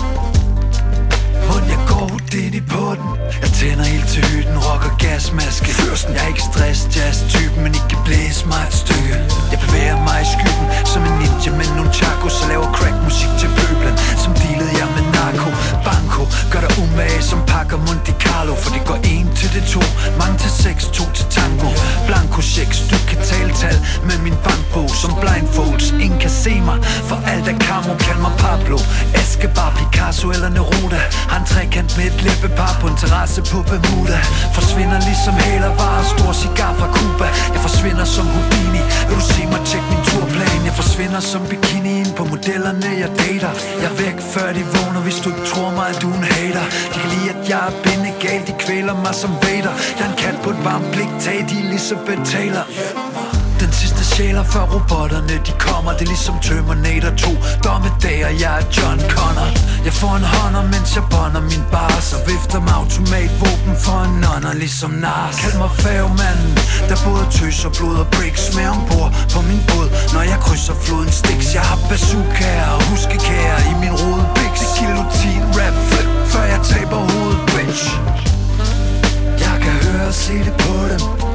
Mund, 1.48 1.66
jeg 1.74 1.80
går 1.88 2.06
ind 2.44 2.56
i 2.56 2.62
på 2.62 2.86
den. 2.98 3.10
Jeg 3.44 3.52
tænder 3.60 3.86
helt 3.94 4.08
til 4.14 4.24
hytten, 4.32 4.58
rocker 4.68 4.94
gasmaske. 5.04 5.70
Fyrsten, 5.80 6.14
jeg 6.16 6.24
er 6.24 6.28
ikke 6.28 6.46
stress, 6.52 6.80
jazz 6.96 7.18
typen 7.34 7.64
Men 7.64 7.74
ikke 7.78 7.90
kan 7.94 8.02
blæse 8.06 8.48
mig 8.52 8.64
et 8.70 8.76
stykke. 8.84 9.16
Jeg 9.52 9.60
bevæger 9.66 9.98
mig 10.08 10.20
i 10.26 10.28
skyggen 10.34 10.68
Som 10.92 11.02
en 11.10 11.16
ninja 11.22 11.52
med 11.60 11.68
nogle 11.78 11.92
chakos 12.00 12.34
Så 12.40 12.44
laver 12.52 12.68
crack 12.78 12.96
musik 13.08 13.32
til 13.42 13.50
pøblen. 13.58 13.96
Som 14.24 14.32
dealede 14.42 14.74
jeg 14.82 14.90
med 14.96 15.15
narko 15.26 15.52
Banco, 15.86 16.24
gør 16.52 16.60
dig 16.66 16.74
umage 16.84 17.22
som 17.22 17.40
pakker 17.48 17.78
Monte 17.78 18.14
Carlo 18.24 18.54
For 18.62 18.70
det 18.76 18.84
går 18.90 19.00
en 19.14 19.28
til 19.40 19.50
det 19.56 19.64
to 19.74 19.84
Mange 20.22 20.38
til 20.44 20.52
seks, 20.64 20.84
to 20.98 21.04
til 21.18 21.26
tango. 21.38 21.70
Blanco 22.08 22.42
checks, 22.42 22.78
du 22.92 22.98
kan 23.10 23.20
tale 23.32 23.52
tal 23.62 23.78
Med 24.08 24.18
min 24.26 24.38
bankbog 24.46 24.90
som 25.02 25.12
blindfolds. 25.22 25.88
Ingen 26.06 26.20
kan 26.26 26.34
se 26.44 26.54
mig, 26.70 26.78
for 27.10 27.18
alt 27.32 27.48
er 27.52 27.58
kamo 27.68 27.94
Kald 28.06 28.22
mig 28.26 28.36
Pablo, 28.44 28.78
Escobar, 29.22 29.72
Picasso 29.78 30.26
eller 30.36 30.50
Neruda 30.58 31.02
Har 31.32 31.40
en 31.40 31.46
trekant 31.52 31.92
med 31.98 32.06
et 32.12 32.18
læbepar 32.26 32.74
på 32.82 32.88
en 32.92 32.98
terrasse 33.02 33.42
på 33.52 33.58
Bermuda. 33.70 34.20
Forsvinder 34.58 35.00
ligesom 35.10 35.36
hælervarer, 35.46 36.06
stor 36.14 36.32
cigar 36.44 36.74
fra 36.80 36.88
Cuba. 36.98 37.28
Jeg 37.54 37.62
forsvinder 37.68 38.06
som 38.16 38.26
Houdini, 38.34 38.82
vil 39.08 39.16
du 39.22 39.26
se 39.34 39.42
mig 39.52 39.62
tjekke 39.70 39.88
min 39.92 40.02
turplan? 40.10 40.62
Jeg 40.68 40.74
forsvinder 40.82 41.22
som 41.32 41.42
bikini 41.52 41.96
på 42.18 42.24
modellerne 42.24 42.90
jeg 43.04 43.10
dater. 43.20 43.54
Jeg 43.82 43.90
er 43.92 43.96
væk 44.04 44.18
før 44.34 44.48
de 44.58 44.64
vågner, 44.76 45.02
hvis 45.16 45.24
du 45.26 45.30
ikke 45.30 45.46
tror 45.46 45.72
mig, 45.72 45.88
at 45.90 46.02
du 46.02 46.10
er 46.10 46.18
en 46.18 46.24
hater 46.24 46.66
De 46.94 47.00
kan 47.00 47.10
lide, 47.10 47.30
at 47.36 47.50
jeg 47.50 47.62
er 47.68 47.74
bindegal, 47.84 48.42
de 48.48 48.54
kvæler 48.60 48.96
mig 49.04 49.16
som 49.16 49.32
Vader. 49.44 49.74
Jeg 49.98 50.06
er 50.06 50.10
en 50.12 50.18
kat 50.18 50.38
på 50.44 50.50
et 50.50 50.62
varmt 50.66 50.92
blik, 50.92 51.12
tag 51.20 51.46
de 51.50 51.56
Elizabeth 51.66 52.24
Taylor. 52.32 52.66
Den 53.60 53.72
sidste 53.72 54.04
sjæler 54.14 54.44
før 54.44 54.64
robotterne 54.74 55.36
de 55.48 55.54
kommer 55.68 55.92
Det 55.98 56.02
er 56.02 56.12
ligesom 56.16 56.36
Terminator 56.46 57.12
2 57.18 57.30
Dommedag 57.66 58.20
og 58.28 58.34
jeg 58.42 58.54
er 58.60 58.66
John 58.76 59.00
Connor. 59.16 59.50
Jeg 59.88 59.94
får 60.02 60.14
en 60.20 60.26
hånder 60.34 60.64
mens 60.74 60.90
jeg 60.98 61.06
bonder 61.14 61.42
min 61.52 61.64
bar 61.74 61.98
Så 62.10 62.18
vifter 62.30 62.60
med 62.66 62.74
automatvåben 62.82 63.74
for 63.86 64.00
en 64.08 64.14
nonner 64.24 64.54
ligesom 64.64 64.92
Nars 65.06 65.36
Kald 65.42 65.58
mig 65.62 65.72
fagmanden, 65.84 66.54
Der 66.90 66.98
både 67.08 67.26
tøs 67.38 67.60
og 67.68 67.72
blod 67.78 67.98
og 68.04 68.08
bricks 68.16 68.46
med 68.56 68.66
ombord 68.74 69.12
på 69.34 69.40
min 69.50 69.62
båd. 69.70 69.88
Når 70.14 70.24
jeg 70.32 70.40
krydser 70.46 70.76
floden 70.84 71.12
Styx 71.20 71.42
Jeg 71.58 71.64
har 71.70 71.80
bazookaer 71.90 72.70
og 72.76 72.82
huskekager 72.90 73.60
i 73.72 73.74
min 73.82 73.94
rode 74.02 74.26
Bix 74.76 74.80
Kilotin 74.80 75.42
rap 75.54 75.74
flip 75.90 76.10
Før 76.26 76.44
jeg 76.44 76.60
taber 76.64 76.96
hovedet 76.96 77.46
bitch. 77.46 77.96
Jeg 79.40 79.60
kan 79.62 79.72
høre 79.72 80.08
og 80.08 80.14
se 80.14 80.34
det 80.34 80.54
på 80.54 80.74
dem. 80.90 81.35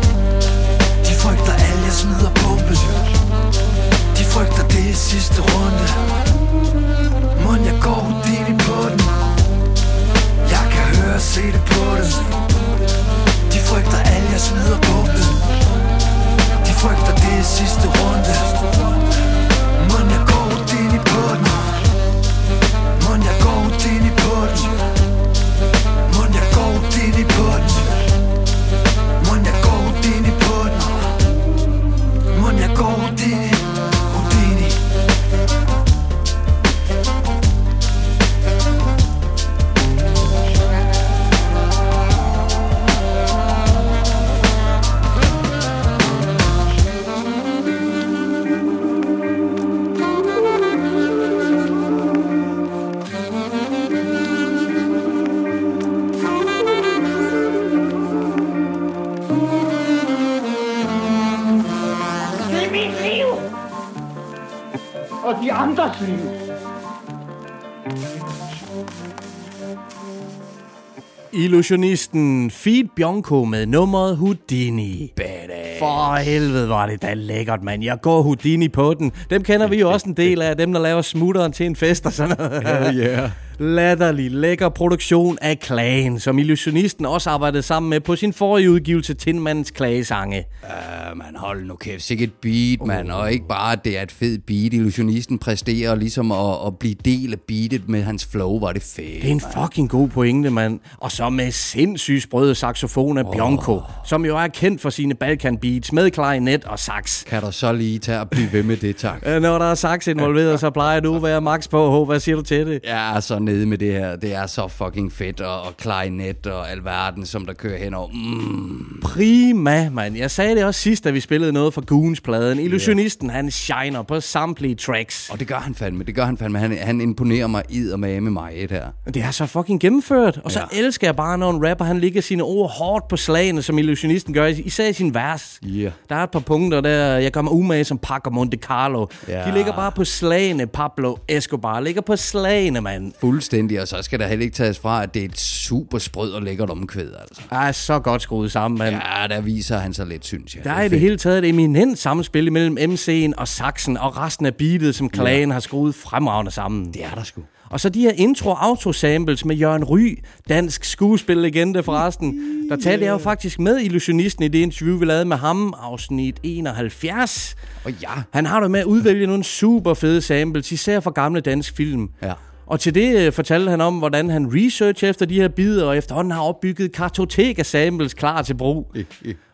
Illusionisten 71.70 72.50
Feed 72.50 72.84
Bianco 72.96 73.44
med 73.44 73.67
nummeret 73.67 74.17
Houdini. 74.17 75.12
Badass. 75.17 75.79
For 75.79 76.15
helvede 76.15 76.69
var 76.69 76.86
det 76.86 77.03
da 77.03 77.15
lækkert, 77.15 77.62
mand. 77.62 77.82
Jeg 77.84 77.98
går 78.03 78.22
Houdini 78.22 78.69
på 78.69 78.94
den. 78.94 79.12
Dem 79.31 79.43
kender 79.43 79.67
vi 79.67 79.81
jo 79.81 79.91
også 79.91 80.08
en 80.08 80.15
del 80.15 80.43
af, 80.43 80.56
dem 80.56 80.72
der 80.72 80.81
laver 80.81 81.03
smutteren 81.03 81.53
til 81.53 81.67
en 81.67 81.77
fest 81.77 82.06
og 82.06 82.12
sådan 82.12 82.36
noget. 82.39 82.69
Hell 82.69 82.98
yeah. 83.00 83.31
Latterlig 83.60 84.31
lækker 84.31 84.69
produktion 84.69 85.38
af 85.40 85.58
Klagen, 85.58 86.20
som 86.20 86.38
illusionisten 86.38 87.06
også 87.06 87.31
arbejdede 87.31 87.62
sammen 87.62 87.90
med 87.90 88.00
på 88.00 88.17
sin 88.17 88.32
forrige 88.32 88.70
udgivelse 88.70 89.14
Tindmandens 89.14 89.70
Klagesange. 89.70 90.44
Uh, 90.62 91.19
man, 91.19 91.26
hold 91.36 91.64
nu 91.64 91.76
kæft, 91.76 92.02
sikkert 92.02 92.29
et 92.29 92.34
beat, 92.43 92.86
man. 92.86 93.10
Og 93.10 93.32
ikke 93.32 93.48
bare, 93.48 93.72
at 93.72 93.84
det 93.84 93.98
er 93.98 94.02
et 94.02 94.12
fedt 94.12 94.46
beat. 94.46 94.74
Illusionisten 94.74 95.38
præsterer 95.38 95.94
ligesom 95.94 96.32
at, 96.32 96.67
at 96.67 96.79
blive 96.79 96.94
del 97.05 97.32
af 97.32 97.38
beatet 97.48 97.88
med 97.88 98.02
hans 98.02 98.26
flow, 98.26 98.58
var 98.60 98.72
det 98.72 98.82
fedt. 98.82 99.22
Det 99.22 99.29
er 99.29 99.32
en 99.32 99.43
fucking 99.55 99.90
god 99.90 100.08
pointe, 100.08 100.50
mand. 100.50 100.81
Og 100.98 101.12
så 101.12 101.29
med 101.29 101.50
sindssygt 101.50 102.22
sprøde 102.22 102.55
saxofon 102.55 103.19
af 103.19 103.24
Bionco, 103.32 103.81
som 104.06 104.24
jo 104.24 104.36
er 104.36 104.48
kendt 104.48 104.81
for 104.81 104.90
sine 104.90 105.14
Balkan 105.14 105.56
beats 105.56 105.93
med 105.93 106.10
klarinet 106.10 106.64
og 106.64 106.79
sax. 106.79 107.24
Kan 107.24 107.43
du 107.43 107.52
så 107.52 107.72
lige 107.72 107.98
tage 107.98 108.20
og 108.20 108.31
blive 108.31 108.52
ved 108.52 108.62
med 108.62 108.76
det, 108.76 108.96
tak? 108.96 109.22
Øh, 109.26 109.43
Når 109.43 109.58
der 109.58 109.70
er 109.70 109.74
sax 109.74 110.06
involveret, 110.06 110.60
så 110.64 110.70
plejer 110.70 111.00
du 111.00 111.17
at 111.17 111.22
være 111.22 111.40
max 111.40 111.69
på. 111.69 112.05
H. 112.05 112.06
Hvad 112.06 112.20
siger 112.20 112.36
du 112.36 112.43
til 112.43 112.67
det? 112.67 112.81
Jeg 112.84 113.17
er 113.17 113.20
så 113.20 113.38
nede 113.51 113.67
med 113.67 113.79
det 113.79 113.93
her. 113.93 114.17
Det 114.17 114.35
er 114.35 114.47
så 114.47 114.69
fucking 114.69 115.13
fedt, 115.13 115.41
og, 115.41 115.63
og 115.63 115.77
klarinet 115.77 116.47
og 116.47 116.71
alverden, 116.71 117.27
som 117.27 117.47
der 117.47 117.53
kører 117.53 117.79
henover. 117.79 118.09
Mm. 118.09 119.01
Prima, 119.03 119.91
mand. 119.91 120.17
Jeg 120.17 120.31
sagde 120.31 120.55
det 120.57 120.65
også 120.65 120.81
sidst, 120.81 121.05
da 121.05 121.11
vi 121.11 121.21
spillede 121.21 121.53
noget 121.53 121.75
fra 121.75 121.83
Goons-pladen. 121.87 122.59
Illusionisten, 122.59 123.31
han 123.31 123.51
shiner 123.51 124.03
på 124.03 124.21
samtlige 124.21 124.75
tracks. 124.75 125.31
Og 125.31 125.41
det 125.41 125.49
gør 125.49 125.57
han 125.59 125.75
fandme, 125.75 126.05
det 126.05 126.15
gør 126.15 126.25
han 126.25 126.37
fandme. 126.39 126.59
Han, 126.59 126.79
han 126.79 127.01
imponerer 127.01 127.47
mig 127.47 127.63
id 127.69 127.93
og 127.93 128.01
med 128.01 128.21
mig 128.21 128.53
et 128.55 128.71
her. 128.71 128.85
Det 129.15 129.23
er 129.23 129.31
så 129.31 129.47
fucking 129.47 129.81
gennemført. 129.81 130.41
Og 130.45 130.53
så 130.53 130.61
Ja. 130.73 130.79
elsker 130.79 131.07
jeg 131.07 131.17
bare, 131.17 131.39
når 131.39 131.51
en 131.51 131.69
rapper 131.71 131.85
han 131.85 131.99
ligger 132.01 132.21
sine 132.23 132.43
ord 132.43 132.71
hårdt 132.79 133.09
på 133.09 133.17
slagene, 133.17 133.63
som 133.63 133.79
illusionisten 133.79 134.35
gør, 134.35 134.47
især 134.47 134.89
i 134.89 134.93
sin 134.93 135.15
vers. 135.15 135.61
Yeah. 135.67 135.93
Der 136.09 136.17
er 136.17 136.23
et 136.25 136.31
par 136.31 136.41
punkter 136.41 136.81
der, 136.81 137.17
jeg 137.17 137.33
gør 137.33 137.43
mig 137.43 137.53
umage 137.53 137.85
som 137.85 137.99
Paco 137.99 138.31
Monte 138.31 138.57
Carlo. 138.57 139.07
Ja. 139.29 139.45
De 139.49 139.55
ligger 139.55 139.73
bare 139.73 139.93
på 139.93 140.05
slagene, 140.05 140.67
Pablo 140.67 141.17
Escobar. 141.29 141.81
Ligger 141.81 142.01
på 142.03 142.17
slagene, 142.17 142.81
mand. 142.81 143.13
Fuldstændig, 143.41 143.81
og 143.81 143.89
så 143.89 144.03
skal 144.03 144.19
der 144.19 144.27
heller 144.27 144.44
ikke 144.44 144.55
tages 144.55 144.79
fra, 144.79 145.03
at 145.03 145.15
det 145.15 145.23
er 145.23 145.25
et 145.25 145.41
super 145.41 145.99
sprød 145.99 146.32
og 146.32 146.43
lækkert 146.43 146.70
omkvæd, 146.70 147.13
altså. 147.20 147.43
Er 147.51 147.73
så 147.73 147.99
godt 147.99 148.23
skruet 148.23 148.53
sammen, 148.53 148.79
mand. 148.79 148.97
Ja, 148.97 149.27
der 149.29 149.41
viser 149.41 149.79
han 149.79 149.94
sig 149.94 150.06
lidt, 150.06 150.27
synes 150.27 150.55
jeg. 150.55 150.65
Der 150.65 150.70
er 150.70 150.82
i 150.82 150.89
det 150.89 151.01
hele 151.01 151.17
taget 151.17 151.39
et 151.39 151.49
eminent 151.49 151.99
samspil 151.99 152.53
mellem 152.53 152.79
MC'en 152.93 153.32
og 153.37 153.49
saxen 153.49 153.97
og 153.97 154.17
resten 154.17 154.47
af 154.47 154.55
beatet, 154.55 154.94
som 154.94 155.09
Klagen 155.09 155.51
har 155.51 155.61
skruet 155.61 155.94
fremragende 155.94 156.51
sammen. 156.51 156.93
Det 156.93 157.05
er 157.05 157.15
der 157.15 157.23
sgu. 157.23 157.43
Og 157.70 157.81
så 157.81 157.89
de 157.89 158.01
her 158.01 158.11
intro 158.11 158.51
autosamples 158.51 159.44
med 159.44 159.56
Jørgen 159.56 159.85
Ry, 159.85 160.19
dansk 160.49 160.85
skuespillegende 160.85 161.82
forresten. 161.82 162.41
Der 162.70 162.77
talte 162.77 163.05
jeg 163.05 163.13
jo 163.13 163.19
faktisk 163.19 163.59
med 163.59 163.81
illusionisten 163.81 164.44
i 164.44 164.49
det 164.49 164.59
interview, 164.59 164.99
vi 164.99 165.05
lavede 165.05 165.25
med 165.25 165.37
ham, 165.37 165.75
afsnit 165.82 166.41
71. 166.43 167.56
Og 167.85 167.93
ja, 168.03 168.09
Han 168.31 168.47
har 168.47 168.61
det 168.61 168.70
med 168.70 168.81
at 168.81 168.87
udvælge 168.87 169.27
nogle 169.27 169.44
super 169.44 169.94
fede 169.94 170.23
samples, 170.23 170.73
især 170.73 171.01
fra 171.01 171.11
gamle 171.11 171.41
dansk 171.41 171.77
film. 171.77 172.09
Ja. 172.23 172.32
Og 172.70 172.81
til 172.81 172.94
det 172.94 173.27
øh, 173.27 173.32
fortalte 173.32 173.70
han 173.70 173.81
om, 173.81 173.98
hvordan 173.98 174.31
han 174.31 174.46
researcher 174.55 175.10
efter 175.10 175.27
de 175.27 175.34
her 175.34 175.48
bidder, 175.48 175.84
og 175.84 175.96
efterhånden 175.96 176.31
har 176.31 176.41
opbygget 176.41 176.84
et 176.84 176.93
kartotek 176.93 177.58
af 177.58 177.67
samples 177.67 178.15
klar 178.15 178.43
til 178.43 178.55
brug. 178.55 178.94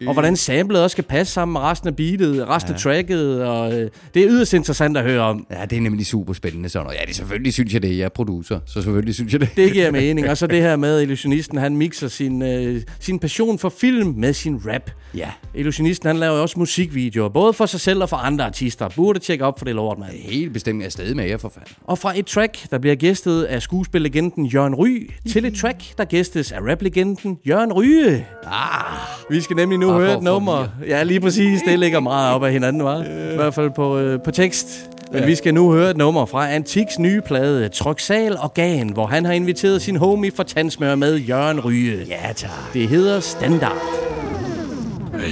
og 0.06 0.12
hvordan 0.12 0.36
samlet 0.36 0.82
også 0.82 0.94
skal 0.94 1.04
passe 1.04 1.32
sammen 1.32 1.52
med 1.52 1.60
resten 1.60 1.88
af 1.88 1.96
beatet, 1.96 2.48
resten 2.48 2.70
ja. 2.70 2.74
af 2.74 2.80
tracket, 2.80 3.44
og 3.44 3.72
øh, 3.72 3.90
det 4.14 4.22
er 4.22 4.28
yderst 4.28 4.54
interessant 4.54 4.96
at 4.96 5.04
høre 5.04 5.20
om. 5.20 5.46
ja, 5.50 5.64
det 5.64 5.76
er 5.78 5.80
nemlig 5.80 6.06
super 6.06 6.32
spændende 6.32 6.68
sådan 6.68 6.84
noget. 6.84 6.98
Ja, 7.00 7.04
det 7.06 7.16
selvfølgelig 7.16 7.52
synes 7.52 7.74
jeg 7.74 7.82
det. 7.82 7.98
Jeg 7.98 8.04
er 8.04 8.08
producer, 8.08 8.60
så 8.66 8.72
selvfølgelig 8.82 9.14
synes 9.14 9.32
jeg 9.32 9.40
det. 9.40 9.48
Det 9.56 9.72
giver 9.72 9.90
mening. 9.90 10.30
Og 10.30 10.36
så 10.36 10.46
det 10.46 10.62
her 10.62 10.76
med, 10.76 11.02
illusionisten 11.02 11.58
han 11.58 11.76
mixer 11.76 12.08
sin, 12.08 12.42
øh, 12.42 12.82
sin 13.00 13.18
passion 13.18 13.58
for 13.58 13.68
film 13.68 14.14
med 14.16 14.32
sin 14.32 14.60
rap. 14.66 14.90
Ja. 15.14 15.30
Illusionisten 15.54 16.06
han 16.06 16.16
laver 16.16 16.38
også 16.38 16.58
musikvideoer, 16.58 17.28
både 17.28 17.52
for 17.52 17.66
sig 17.66 17.80
selv 17.80 18.02
og 18.02 18.08
for 18.08 18.16
andre 18.16 18.44
artister. 18.44 18.88
Burde 18.96 19.18
tjekke 19.18 19.44
op 19.44 19.58
for 19.58 19.64
det 19.64 19.74
lort, 19.74 19.98
mand. 19.98 20.12
Helt 20.12 20.52
bestemt 20.52 20.82
er 20.82 20.88
stadig 20.88 21.16
med 21.16 21.24
jer 21.26 21.36
for 21.36 21.48
fanden. 21.48 21.72
Og 21.84 21.98
fra 21.98 22.18
et 22.18 22.26
track, 22.26 22.70
der 22.70 22.78
bliver 22.78 22.94
gæstet 23.06 23.42
af 23.42 23.62
skuespillegenden 23.62 24.46
Jørgen 24.46 24.74
Ry, 24.74 25.10
til 25.32 25.44
et 25.44 25.54
track, 25.54 25.98
der 25.98 26.04
gæstes 26.04 26.52
af 26.52 26.60
raplegenden 26.60 27.38
Jørgen 27.48 27.72
Ryge. 27.72 28.26
Ah, 28.46 28.98
vi 29.30 29.40
skal 29.40 29.56
nemlig 29.56 29.78
nu 29.78 29.92
høre 29.92 30.16
et 30.16 30.22
nummer. 30.22 30.68
Ja, 30.86 31.02
lige 31.02 31.20
præcis. 31.20 31.60
Det 31.62 31.78
ligger 31.78 32.00
meget 32.00 32.34
op 32.34 32.44
ad 32.44 32.52
hinanden, 32.52 32.84
var. 32.84 33.02
I 33.32 33.36
hvert 33.36 33.54
fald 33.54 33.70
på, 33.76 33.98
øh, 33.98 34.22
på 34.24 34.30
tekst. 34.30 34.90
Men 35.12 35.20
ja. 35.20 35.26
vi 35.26 35.34
skal 35.34 35.54
nu 35.54 35.72
høre 35.72 35.90
et 35.90 35.96
nummer 35.96 36.26
fra 36.26 36.50
Antiks 36.50 36.98
nye 36.98 37.20
plade, 37.26 37.68
Troxal 37.68 38.38
Organ, 38.38 38.88
hvor 38.88 39.06
han 39.06 39.24
har 39.24 39.32
inviteret 39.32 39.82
sin 39.82 39.96
homie 39.96 40.32
for 40.36 40.42
tandsmør 40.42 40.94
med 40.94 41.16
Jørgen 41.16 41.60
Ryge. 41.60 42.04
Ja, 42.08 42.32
tak. 42.32 42.50
Det 42.74 42.88
hedder 42.88 43.20
Standard. 43.20 43.82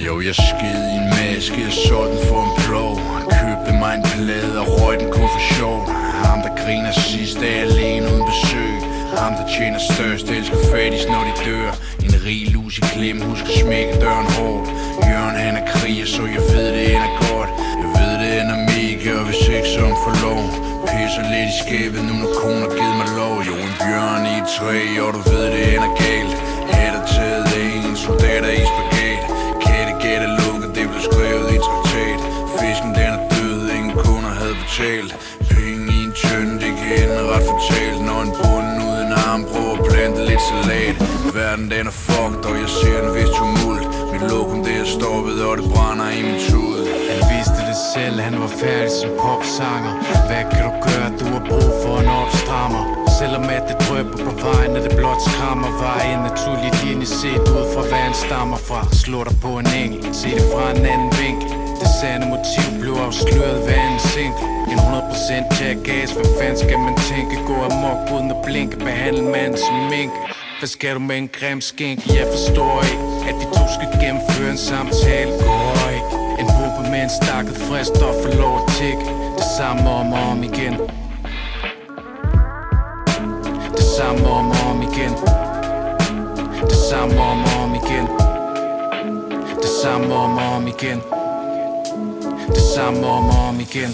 Jo, 0.07 0.21
jeg 0.21 0.35
sked 0.35 0.83
i 0.93 0.97
en 0.97 1.11
maske, 1.11 1.61
jeg 1.61 1.73
så 1.73 2.09
den 2.11 2.29
for 2.29 2.43
en 2.45 2.63
plov 2.67 2.99
Købte 3.21 3.79
mig 3.79 3.95
en 3.95 4.03
plade 4.03 4.61
og 4.61 4.67
røg 4.69 5.01
den 5.01 5.11
kun 5.13 5.29
for 5.35 5.55
sjov 5.55 6.04
griner 6.65 6.93
sidst 6.93 7.39
er 7.51 7.57
alene 7.67 8.07
uden 8.13 8.27
besøg. 8.33 8.75
Ham 9.21 9.33
der 9.39 9.47
tjener 9.55 9.81
størst, 9.93 10.27
elsker 10.37 10.61
fattigst 10.73 11.09
når 11.15 11.23
de 11.29 11.35
dør. 11.47 11.71
En 12.07 12.15
rig 12.27 12.43
lus 12.57 12.79
i 12.79 12.83
klem, 12.93 13.19
husk 13.29 13.45
at 13.51 13.57
smække 13.63 13.95
døren 14.05 14.29
hårdt. 14.37 14.67
Jørgen 15.09 15.37
han 15.45 15.55
er 15.61 15.67
kriger, 15.73 16.07
så 16.15 16.23
jeg 16.37 16.43
ved 16.53 16.69
det 16.77 16.85
ender 16.95 17.13
godt. 17.29 17.51
Jeg 17.83 17.91
ved 17.99 18.13
det 18.23 18.31
ender 18.41 18.59
mega, 18.73 19.11
og 19.21 19.25
hvis 19.29 19.43
ikke 19.57 19.71
så 19.75 19.81
hun 19.91 19.99
får 20.05 20.15
lov. 20.27 20.45
Pisser 20.91 21.25
lidt 21.33 21.49
i 21.53 21.57
skabet 21.65 22.03
nu 22.09 22.15
når 22.23 22.33
konen 22.41 22.63
har 22.67 22.73
givet 22.79 22.97
mig 23.01 23.11
lov. 23.21 23.37
Jo, 23.49 23.55
en 23.67 23.75
bjørn 23.83 24.25
i 24.33 24.35
et 24.43 24.49
træ, 24.57 24.79
og 25.05 25.11
du 25.17 25.21
ved 25.31 25.47
det 25.55 25.63
ender 25.75 25.93
galt. 26.03 26.35
Hætter 26.75 27.05
taget 27.15 27.47
af 27.59 27.67
en 27.89 27.97
soldater 28.07 28.53
i 28.61 28.65
spagat. 28.73 29.23
Kattegat 29.65 30.23
er 30.29 30.33
lukket, 30.41 30.71
det 30.77 30.85
blev 30.91 31.03
skrevet 31.11 31.49
i 31.57 31.59
traktat. 31.67 32.21
Fisken 32.59 32.91
den 32.99 33.11
er 33.17 33.23
død, 33.35 33.61
ingen 33.77 33.95
kunder 34.05 34.33
havde 34.41 34.57
betalt 34.65 35.13
ret 37.35 37.45
fortalt 37.51 38.01
Når 38.09 38.21
en 38.27 38.33
bunden 38.41 38.79
uden 38.91 39.13
arm 39.27 39.43
prøver 39.51 39.75
at 39.79 39.85
plante 39.91 40.21
lidt 40.31 40.43
salat. 40.51 40.97
Verden 41.39 41.67
den 41.75 41.87
er 41.93 41.97
fucked, 42.07 42.43
og 42.49 42.55
jeg 42.63 42.71
ser 42.81 42.99
en 43.05 43.11
vis 43.17 43.31
tumult. 43.39 43.85
Mit 44.13 44.25
lokum 44.31 44.61
det 44.67 44.77
er 44.85 44.89
stoppet, 44.97 45.37
og 45.49 45.53
det 45.59 45.67
brænder 45.73 46.09
i 46.19 46.21
min 46.29 46.41
tud. 46.49 46.79
Han 47.13 47.23
vidste 47.33 47.59
det 47.69 47.79
selv, 47.95 48.17
han 48.27 48.35
var 48.43 48.53
færdig 48.63 48.93
som 49.01 49.11
popsanger. 49.23 49.93
Hvad 50.29 50.45
kan 50.53 50.63
du 50.69 50.73
gøre, 50.87 51.09
du 51.21 51.27
har 51.35 51.43
brug 51.51 51.71
for 51.83 51.95
en 52.03 52.09
opstrammer. 52.23 52.83
Selvom 53.19 53.45
at 53.57 53.65
det 53.69 53.77
drøber 53.85 54.17
på 54.27 54.33
vejen, 54.47 54.71
er 54.77 54.83
det 54.87 54.95
blot 54.99 55.21
skrammer. 55.29 55.71
Var 55.83 55.99
en 56.13 56.21
naturlig 56.29 56.73
linje 56.85 57.07
set 57.21 57.45
ud 57.57 57.65
fra 57.75 57.83
hvad 57.89 58.03
han 58.07 58.15
stammer 58.25 58.61
fra. 58.69 58.81
Slå 59.05 59.19
dig 59.29 59.37
på 59.45 59.51
en 59.61 59.69
engel, 59.83 60.01
se 60.21 60.29
det 60.39 60.47
fra 60.53 60.65
en 60.75 60.87
anden 60.93 61.11
vinkel 61.23 61.64
sande 62.01 62.27
motiv 62.35 62.81
blev 62.81 62.95
afsløret 63.07 63.59
hver 63.65 63.83
en 63.93 64.01
sink 64.13 64.37
En 64.73 64.79
100% 64.79 65.61
jackass, 65.61 66.13
hvad 66.13 66.31
fanden 66.39 66.59
skal 66.65 66.79
man 66.79 66.97
tænke? 67.11 67.35
Gå 67.47 67.55
amok 67.69 68.01
uden 68.15 68.31
at 68.31 68.37
blinke, 68.47 68.77
behandle 68.77 69.23
manden 69.23 69.59
som 69.67 69.77
mink. 69.95 70.13
Hvad 70.59 70.69
skal 70.69 70.95
du 70.95 71.01
med 71.11 71.17
en 71.19 71.31
grim 71.39 71.61
skink? 71.61 71.99
Jeg 72.07 72.27
forstår 72.35 72.75
ikke, 72.91 73.05
at 73.29 73.35
vi 73.41 73.45
to 73.57 73.65
skal 73.77 73.89
gennemføre 74.03 74.51
en 74.51 74.63
samtale. 74.71 75.31
Går 75.47 75.89
ikke. 75.97 76.11
En 76.41 76.49
gruppe 76.57 76.83
med 76.91 77.01
en 77.07 77.13
stakket 77.21 77.57
frist 77.67 77.97
og 78.09 78.15
for 78.23 78.31
lov 78.43 78.57
at 78.63 78.67
tikke 78.79 79.05
Det 79.39 79.49
samme 79.59 79.91
om 79.91 80.13
og 80.13 80.25
om 80.33 80.43
igen. 80.43 80.75
Det 83.79 83.87
samme 83.97 84.27
om 84.39 84.47
og 84.57 84.65
om 84.71 84.83
igen. 84.89 85.13
Det 86.71 86.79
samme 86.91 87.17
om 87.31 87.39
og 87.51 87.57
om 87.65 87.73
igen. 87.81 88.07
Det 89.63 89.71
samme 89.83 90.15
om 90.15 90.39
og 90.39 90.49
om 90.57 90.67
igen. 90.67 91.24
Det 92.49 92.63
samme 92.75 93.07
om 93.07 93.29
og 93.29 93.49
om 93.49 93.61
igen 93.61 93.93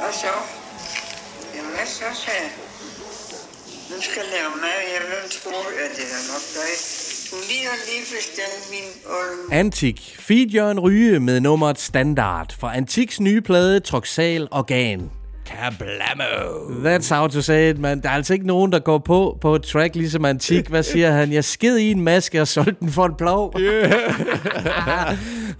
Hvad 0.00 0.12
så? 0.12 0.34
Jamen, 1.54 1.70
hvad 1.76 1.86
så, 1.86 2.04
sagde 2.24 2.40
jeg? 2.40 2.50
Nu 3.90 4.02
skal 4.02 4.22
jeg 4.22 4.30
lave 4.30 4.50
mad, 4.60 4.80
jeg 4.94 5.02
vil 5.10 5.30
tro, 5.30 5.58
at 5.84 5.90
det 5.96 6.04
er 6.04 6.32
nok 6.32 6.42
dig. 7.30 7.38
Du 7.38 7.44
lige 7.90 8.00
bestemt 8.16 8.70
min. 8.70 9.58
Antik. 9.58 10.16
Feed 10.18 10.46
Jørgen 10.46 10.80
Ryge 10.80 11.20
med 11.20 11.40
nummeret 11.40 11.78
Standard 11.78 12.52
fra 12.60 12.76
Antiks 12.76 13.20
nye 13.20 13.40
plade 13.40 13.80
Troxal 13.80 14.48
Organ. 14.50 15.17
Kablamo! 15.48 16.70
That's 16.84 17.14
how 17.14 17.26
to 17.26 17.42
say 17.42 17.70
it, 17.70 17.78
man. 17.78 18.00
Der 18.00 18.08
er 18.08 18.12
altså 18.12 18.32
ikke 18.32 18.46
nogen, 18.46 18.72
der 18.72 18.78
går 18.78 18.98
på 18.98 19.38
på 19.40 19.54
et 19.54 19.62
track 19.62 19.94
ligesom 19.94 20.24
Antik. 20.24 20.68
Hvad 20.68 20.82
siger 20.82 21.10
han? 21.10 21.32
Jeg 21.32 21.44
sked 21.44 21.78
i 21.78 21.90
en 21.90 22.00
maske 22.00 22.40
og 22.40 22.48
solgte 22.48 22.76
den 22.80 22.90
for 22.90 23.06
en 23.06 23.14
plov. 23.18 23.54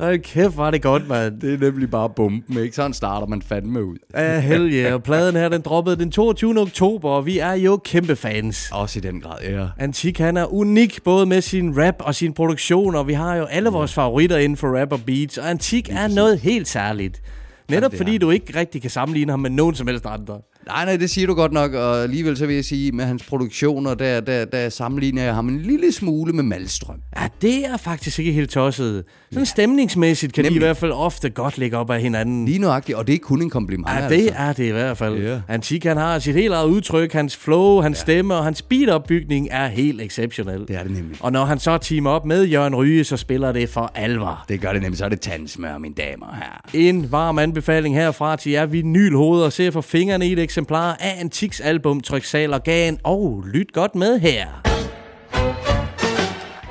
Hold 0.01 0.19
kæft, 0.19 0.57
var 0.57 0.71
det 0.71 0.83
godt, 0.83 1.09
mand. 1.09 1.41
Det 1.41 1.55
er 1.55 1.59
nemlig 1.59 1.91
bare 1.91 2.11
bomben, 2.11 2.59
ikke? 2.59 2.77
Sådan 2.77 2.93
starter 2.93 3.27
man 3.27 3.43
fandme 3.43 3.85
ud. 3.85 3.97
Ah, 4.15 4.43
hell 4.43 4.75
yeah. 4.75 5.03
Pladen 5.03 5.37
her, 5.37 5.49
den 5.49 5.61
droppede 5.61 5.97
den 5.97 6.11
22. 6.11 6.61
oktober, 6.61 7.11
og 7.11 7.27
vi 7.27 7.39
er 7.39 7.53
jo 7.53 7.77
kæmpe 7.85 8.17
fans. 8.17 8.71
Også 8.73 8.99
i 8.99 9.03
den 9.03 9.21
grad, 9.21 9.39
ja. 9.43 9.67
Antik, 9.79 10.19
han 10.19 10.37
er 10.37 10.55
unik, 10.55 11.03
både 11.05 11.27
med 11.27 11.41
sin 11.41 11.83
rap 11.83 11.95
og 11.99 12.15
sin 12.15 12.33
produktion, 12.33 12.95
og 12.95 13.09
vi 13.09 13.13
har 13.13 13.37
jo 13.37 13.45
alle 13.45 13.71
vores 13.71 13.95
favoritter 13.95 14.37
inden 14.37 14.57
for 14.57 14.81
rap 14.81 14.93
og 14.93 15.01
beats, 15.07 15.39
og 15.39 15.51
Antik 15.51 15.89
er 15.93 16.09
noget 16.09 16.39
helt 16.39 16.69
særligt. 16.69 17.23
Netop 17.71 17.95
fordi 17.97 18.19
du 18.19 18.31
ikke 18.31 18.55
rigtig 18.55 18.83
kan 18.83 18.91
sammenligne 18.91 19.33
ham 19.33 19.41
med 19.41 19.51
nogen 19.51 19.75
som 19.75 19.87
helst 19.87 20.07
andre. 20.07 20.41
Nej, 20.67 20.85
nej, 20.85 20.97
det 20.97 21.11
siger 21.11 21.27
du 21.27 21.35
godt 21.35 21.53
nok, 21.53 21.75
og 21.75 22.03
alligevel 22.03 22.37
så 22.37 22.47
vil 22.47 22.55
jeg 22.55 22.65
sige, 22.65 22.93
med 22.93 23.05
hans 23.05 23.25
produktioner, 23.25 23.95
der, 23.95 24.21
der, 24.21 24.45
der 24.45 24.69
sammenligner 24.69 25.23
jeg 25.23 25.35
ham 25.35 25.49
en 25.49 25.61
lille 25.63 25.93
smule 25.93 26.33
med 26.33 26.43
Malstrøm. 26.45 26.97
Ja, 27.21 27.29
det 27.43 27.67
er 27.67 27.77
faktisk 27.77 28.19
ikke 28.19 28.33
helt 28.33 28.51
tosset. 28.51 29.05
Sådan 29.33 29.47
stemningsmæssigt 29.47 30.33
kan 30.33 30.45
de 30.45 30.47
i 30.47 30.51
Nemlig. 30.51 30.67
hvert 30.67 30.77
fald 30.77 30.93
ofte 30.93 31.31
godt 31.31 31.59
ligge 31.59 31.77
op 31.77 31.91
af 31.91 32.01
hinanden. 32.01 32.45
Lige 32.45 32.59
nøjagtigt, 32.59 32.99
og 32.99 33.07
det 33.07 33.15
er 33.15 33.19
kun 33.19 33.43
en 33.43 33.51
kompliment. 33.51 33.89
Ja, 33.91 34.09
det 34.09 34.15
altså. 34.15 34.35
er 34.39 34.53
det 34.53 34.65
i 34.65 34.71
hvert 34.71 34.97
fald. 34.99 35.23
Ja. 35.23 35.41
Antik, 35.49 35.85
han 35.85 35.97
har 35.97 36.19
sit 36.19 36.35
helt 36.35 36.53
eget 36.53 36.67
udtryk, 36.69 37.13
hans 37.13 37.37
flow, 37.37 37.81
hans 37.81 37.99
stemme 37.99 38.35
og 38.35 38.45
hans 38.45 38.63
beatopbygning 38.63 39.49
er 39.51 39.67
helt 39.67 40.01
exceptionel. 40.03 40.61
Det 40.61 40.71
er 40.77 40.83
det 40.83 40.93
nemlig. 40.93 41.17
Og 41.21 41.33
når 41.33 41.45
han 41.45 41.59
så 41.59 41.79
teamer 41.79 42.11
op 42.11 42.25
med 42.25 42.45
Jørgen 42.47 42.75
Ryge, 42.75 43.05
så 43.05 43.17
spiller 43.17 43.53
det 43.53 43.69
for 43.69 43.93
alvor. 43.95 44.45
Det 44.49 44.61
gør 44.61 44.73
det 44.73 44.83
nemlig, 44.83 44.99
så 44.99 45.05
er 45.05 45.09
det 45.09 45.21
tandsmør, 45.21 45.79
mine 45.79 45.95
damer 45.95 46.27
her. 46.35 46.81
En 46.89 47.13
varm 47.13 47.39
anbefaling 47.39 47.95
herfra 47.95 48.37
til 48.37 48.53
jer 48.53 48.67
vinylhoveder. 48.67 49.51
Se 49.51 49.73
for 49.73 49.81
fingrene 49.81 50.27
i 50.27 50.33
et 50.33 50.39
eksemplar 50.59 50.97
af 51.01 51.21
Antiks 51.21 51.61
album 51.61 52.01
Tryk 52.01 52.25
Sal 52.25 52.55
Organ. 52.55 52.99
Og 53.05 53.45
lyt 53.53 53.73
godt 53.73 53.95
med 53.95 54.19
her. 54.19 54.47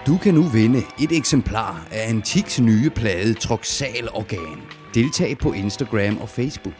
Du 0.08 0.18
kan 0.18 0.34
nu 0.34 0.42
vinde 0.42 0.80
et 1.04 1.12
eksemplar 1.12 1.88
af 1.92 2.10
Antiks 2.10 2.60
nye 2.60 2.90
plade 2.90 3.34
Troxal 3.34 4.10
Organ. 4.14 4.62
Deltag 4.94 5.38
på 5.38 5.52
Instagram 5.52 6.18
og 6.18 6.30
Facebook. 6.30 6.76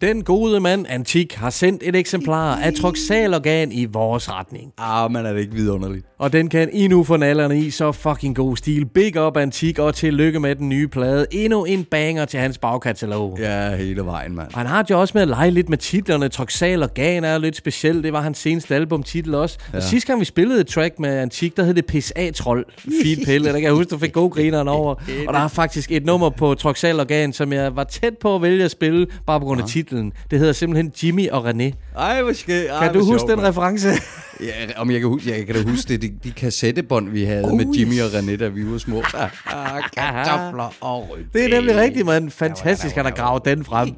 Den 0.00 0.24
gode 0.24 0.60
mand 0.60 0.86
Antik 0.88 1.34
har 1.34 1.50
sendt 1.50 1.82
et 1.84 1.96
eksemplar 1.96 2.56
af 2.56 2.74
Troxal 2.74 3.34
Organ 3.34 3.72
i 3.72 3.84
vores 3.84 4.30
retning. 4.32 4.72
Ah, 4.78 5.10
man 5.10 5.26
er 5.26 5.32
det 5.32 5.40
ikke 5.40 5.54
vidunderligt. 5.54 6.06
Og 6.18 6.32
den 6.32 6.48
kan 6.48 6.70
I 6.72 6.88
nu 6.88 7.04
få 7.04 7.16
nallerne 7.16 7.58
i, 7.58 7.70
så 7.70 7.92
fucking 7.92 8.36
god 8.36 8.56
stil. 8.56 8.86
Big 8.86 9.20
up 9.20 9.36
Antik, 9.36 9.78
og 9.78 9.94
tillykke 9.94 10.40
med 10.40 10.56
den 10.56 10.68
nye 10.68 10.88
plade. 10.88 11.26
Endnu 11.30 11.64
en 11.64 11.84
banger 11.84 12.24
til 12.24 12.40
hans 12.40 12.58
bagkatalog. 12.58 13.38
Ja, 13.40 13.76
hele 13.76 14.04
vejen, 14.04 14.36
mand. 14.36 14.48
Og 14.52 14.58
han 14.58 14.66
har 14.66 14.86
jo 14.90 15.00
også 15.00 15.12
med 15.14 15.22
at 15.22 15.28
lege 15.28 15.50
lidt 15.50 15.68
med 15.68 15.78
titlerne. 15.78 16.28
Troxal 16.28 16.82
Organ 16.82 17.24
er 17.24 17.38
lidt 17.38 17.56
specielt. 17.56 18.04
Det 18.04 18.12
var 18.12 18.20
hans 18.20 18.38
seneste 18.38 18.74
albumtitel 18.74 19.34
også. 19.34 19.58
Ja. 19.72 19.76
Og 19.76 19.82
sidste 19.82 20.06
gang 20.06 20.20
vi 20.20 20.24
spillede 20.24 20.60
et 20.60 20.66
track 20.66 20.98
med 20.98 21.18
Antik, 21.18 21.56
der 21.56 21.62
hed 21.62 21.74
det 21.74 21.86
PSA-troll. 21.86 22.64
Fint 23.02 23.26
pille. 23.26 23.46
Der 23.46 23.52
kan 23.52 23.62
jeg 23.62 23.72
huske, 23.72 23.90
du 23.90 23.98
fik 23.98 24.12
gode 24.12 24.30
grineren 24.30 24.68
over. 24.68 24.94
Og 25.28 25.34
der 25.34 25.40
er 25.40 25.48
faktisk 25.48 25.92
et 25.92 26.04
nummer 26.04 26.30
på 26.30 26.54
Troxal 26.54 27.00
Organ, 27.00 27.32
som 27.32 27.52
jeg 27.52 27.76
var 27.76 27.84
tæt 27.84 28.18
på 28.20 28.34
at 28.34 28.42
vælge 28.42 28.64
at 28.64 28.70
spille, 28.70 29.06
bare 29.26 29.40
på 29.40 29.46
grund 29.46 29.60
af 29.60 29.68
titlen. 29.68 29.89
Det 30.30 30.38
hedder 30.38 30.52
simpelthen 30.52 30.92
Jimmy 31.02 31.28
og 31.30 31.50
René. 31.50 31.72
Ej, 31.96 32.22
hvor 32.22 32.32
skal... 32.32 32.66
Ej, 32.66 32.84
Kan 32.84 32.94
du 32.94 33.04
huske 33.04 33.28
den 33.28 33.42
reference? 33.42 33.88
Ja, 34.42 34.80
om 34.80 34.90
jeg 34.90 35.00
kan 35.00 35.08
huske, 35.08 35.30
jeg 35.30 35.46
kan 35.46 35.54
da 35.54 35.62
huske 35.62 35.88
det, 35.88 36.02
de, 36.02 36.10
de 36.24 36.30
kassettebånd, 36.30 37.08
vi 37.08 37.24
havde 37.24 37.44
oh, 37.44 37.56
med 37.56 37.66
Jimmy 37.76 38.00
og 38.00 38.08
René, 38.08 38.36
da 38.36 38.48
vi 38.48 38.70
var 38.72 38.78
små. 38.78 39.02
Ah, 39.14 39.30
ah, 39.46 39.82
kartofler 39.96 40.74
og 40.80 41.10
rødben. 41.10 41.26
Det 41.32 41.44
er 41.44 41.48
nemlig 41.48 41.76
rigtigt, 41.76 42.06
mand. 42.06 42.30
Fantastisk, 42.30 42.94
han 42.94 43.04
har 43.04 43.12
gravet 43.12 43.44
den 43.44 43.64
frem. 43.64 43.90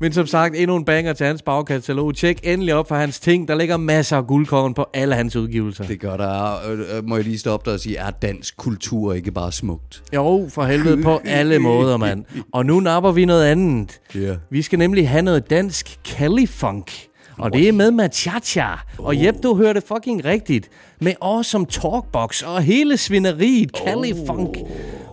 Men 0.00 0.12
som 0.12 0.26
sagt, 0.26 0.54
endnu 0.56 0.76
en 0.76 0.84
banger 0.84 1.12
til 1.12 1.26
hans 1.26 1.42
bagkatalog. 1.42 2.14
Tjek 2.14 2.40
endelig 2.42 2.74
op 2.74 2.88
for 2.88 2.94
hans 2.94 3.20
ting. 3.20 3.48
Der 3.48 3.54
ligger 3.54 3.76
masser 3.76 4.16
af 4.16 4.26
guldkorn 4.26 4.74
på 4.74 4.86
alle 4.94 5.14
hans 5.14 5.36
udgivelser. 5.36 5.84
Det 5.84 6.00
gør 6.00 6.16
der. 6.16 7.02
Må 7.02 7.16
jeg 7.16 7.24
lige 7.24 7.38
stoppe 7.38 7.64
dig 7.70 7.74
og 7.74 7.80
sige, 7.80 7.96
er 7.96 8.10
dansk 8.10 8.56
kultur 8.56 9.12
ikke 9.12 9.32
bare 9.32 9.52
smukt? 9.52 10.02
Jo, 10.14 10.48
for 10.52 10.64
helvede 10.64 11.02
på 11.02 11.20
alle 11.24 11.58
måder, 11.58 11.96
mand. 11.96 12.24
Og 12.52 12.66
nu 12.66 12.80
napper 12.80 13.12
vi 13.12 13.24
noget 13.24 13.44
andet. 13.44 14.00
Ja. 14.14 14.34
Vi 14.50 14.62
skal 14.62 14.78
nemlig 14.78 15.08
have 15.08 15.22
noget 15.22 15.50
dansk 15.50 15.98
Cali-funk. 16.06 16.92
Og 17.38 17.52
det 17.52 17.68
er 17.68 17.72
med 17.72 17.90
Machacha. 17.90 18.66
Og 18.98 19.24
Jep, 19.24 19.34
du 19.42 19.54
hørte 19.54 19.82
fucking 19.88 20.24
rigtigt. 20.24 20.68
Med 21.00 21.12
awesome 21.20 21.66
talkbox 21.66 22.42
og 22.42 22.62
hele 22.62 22.96
svineriet 22.96 23.70
Cali-funk. 23.76 24.56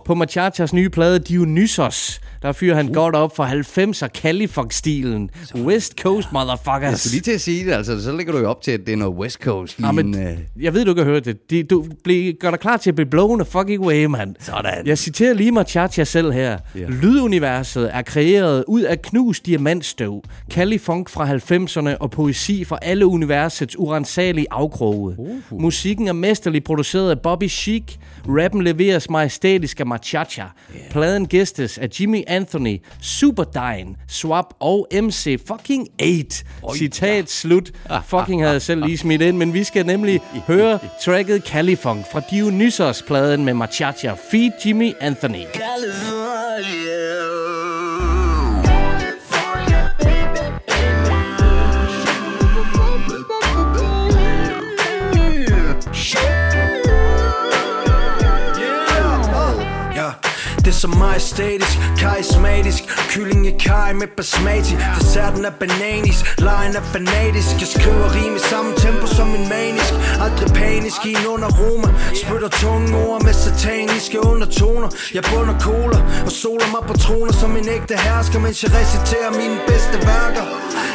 På 0.04 0.14
Machachas 0.14 0.72
nye 0.72 0.88
plade 0.88 1.18
Dionysos, 1.18 2.20
der 2.44 2.52
fyrer 2.52 2.74
han 2.74 2.92
godt 2.92 3.14
op 3.14 3.36
for 3.36 3.44
90'er 3.44 4.08
Cali-funk-stilen. 4.20 5.30
West 5.56 5.94
Coast 6.00 6.28
Jeg 6.32 6.32
motherfuckers. 6.32 7.00
skulle 7.00 7.12
lige 7.12 7.22
til 7.22 7.32
at 7.32 7.40
sige 7.40 7.66
det, 7.66 7.72
altså, 7.72 8.02
så 8.02 8.16
ligger 8.16 8.32
du 8.32 8.38
jo 8.38 8.50
op 8.50 8.62
til, 8.62 8.70
at 8.70 8.80
det 8.86 8.92
er 8.92 8.96
noget 8.96 9.14
West 9.14 9.38
Coast. 9.38 9.80
Ja, 9.80 9.92
men, 9.92 10.16
jeg 10.60 10.74
ved, 10.74 10.84
du 10.84 10.94
kan 10.94 11.04
høre 11.04 11.20
det. 11.20 11.50
De, 11.50 11.62
du 11.62 11.84
bliver, 12.04 12.32
gør 12.40 12.50
dig 12.50 12.60
klar 12.60 12.76
til 12.76 12.90
at 12.90 12.94
blive 12.94 13.10
blown 13.10 13.40
a 13.40 13.44
fucking 13.44 13.80
way, 13.86 14.04
mand. 14.04 14.34
Sådan. 14.40 14.86
Jeg 14.86 14.98
citerer 14.98 15.34
lige 15.34 15.52
Machacha 15.52 16.04
selv 16.04 16.32
her. 16.32 16.58
Ja. 16.74 16.86
Lyduniverset 16.88 17.90
er 17.96 18.02
kreeret 18.02 18.64
ud 18.68 18.82
af 18.82 19.02
knust 19.02 19.46
diamantstøv, 19.46 20.22
Califunk 20.50 21.08
fra 21.08 21.34
90'erne 21.34 21.96
og 22.00 22.10
poesi 22.10 22.64
fra 22.64 22.78
alle 22.82 23.06
universets 23.06 23.78
urensagelige 23.78 24.46
afkroge. 24.50 25.14
Uh. 25.18 25.60
Musikken 25.62 26.08
er 26.08 26.12
mesterligt 26.12 26.64
produceret 26.64 27.10
af 27.10 27.20
Bobby 27.20 27.48
Chic. 27.50 27.84
Rappen 28.28 28.62
leveres 28.64 29.10
majestætisk 29.10 29.80
af 29.80 29.86
Machacha. 29.86 30.42
Yeah. 30.42 30.90
Pladen 30.90 31.26
gæstes 31.28 31.78
af 31.78 31.88
Jimmy 32.00 32.22
Anthony, 32.34 32.82
Superdine, 33.00 33.94
Swap 34.08 34.54
og 34.60 34.88
MC 35.02 35.40
fucking 35.46 35.88
8. 36.02 36.78
Citat 36.78 37.30
slut. 37.30 37.70
Fucking 38.06 38.42
havde 38.42 38.52
jeg 38.52 38.62
selv 38.62 38.84
lige 38.84 38.98
smidt 38.98 39.22
ind, 39.22 39.36
men 39.36 39.54
vi 39.54 39.64
skal 39.64 39.86
nemlig 39.86 40.20
høre 40.46 40.78
tracket 41.04 41.42
Califunk 41.42 42.04
fra 42.12 42.22
Dionysos-pladen 42.30 43.44
med 43.44 43.54
Machacha. 43.54 44.14
Feed 44.30 44.52
Jimmy 44.66 44.92
Anthony. 45.00 45.38
Ja, 45.38 45.46
så 60.74 60.88
majestætisk, 60.88 61.76
karismatisk. 61.98 62.82
Kylling 63.10 63.46
i 63.46 63.54
kaj 63.66 63.92
med 63.92 64.08
basmati. 64.16 64.74
Desserten 64.98 65.44
er 65.44 65.54
bananis, 65.60 66.18
lejen 66.38 66.76
er 66.76 66.84
fanatisk. 66.94 67.52
Jeg 67.60 67.68
skriver 67.76 68.08
rim 68.16 68.36
i 68.36 68.42
samme 68.50 68.70
tempo 68.84 69.06
som 69.06 69.26
min 69.34 69.48
manisk. 69.48 69.92
Aldrig 70.24 70.50
panisk 70.62 71.00
i 71.06 71.12
en 71.20 71.26
underroma. 71.34 71.88
Spytter 72.22 72.48
tunge 72.48 72.88
ord 73.06 73.22
med 73.26 73.34
sataniske 73.44 74.18
undertoner. 74.30 74.88
Jeg 75.16 75.22
bunder 75.30 75.56
cola 75.66 75.98
og 76.26 76.32
soler 76.42 76.68
mig 76.74 76.82
på 76.88 76.94
troner 77.04 77.32
Som 77.32 77.56
en 77.56 77.68
ægte 77.76 77.94
hersker, 78.06 78.38
mens 78.38 78.62
jeg 78.64 78.70
reciterer 78.80 79.30
mine 79.40 79.58
bedste 79.68 79.96
værker. 80.10 80.46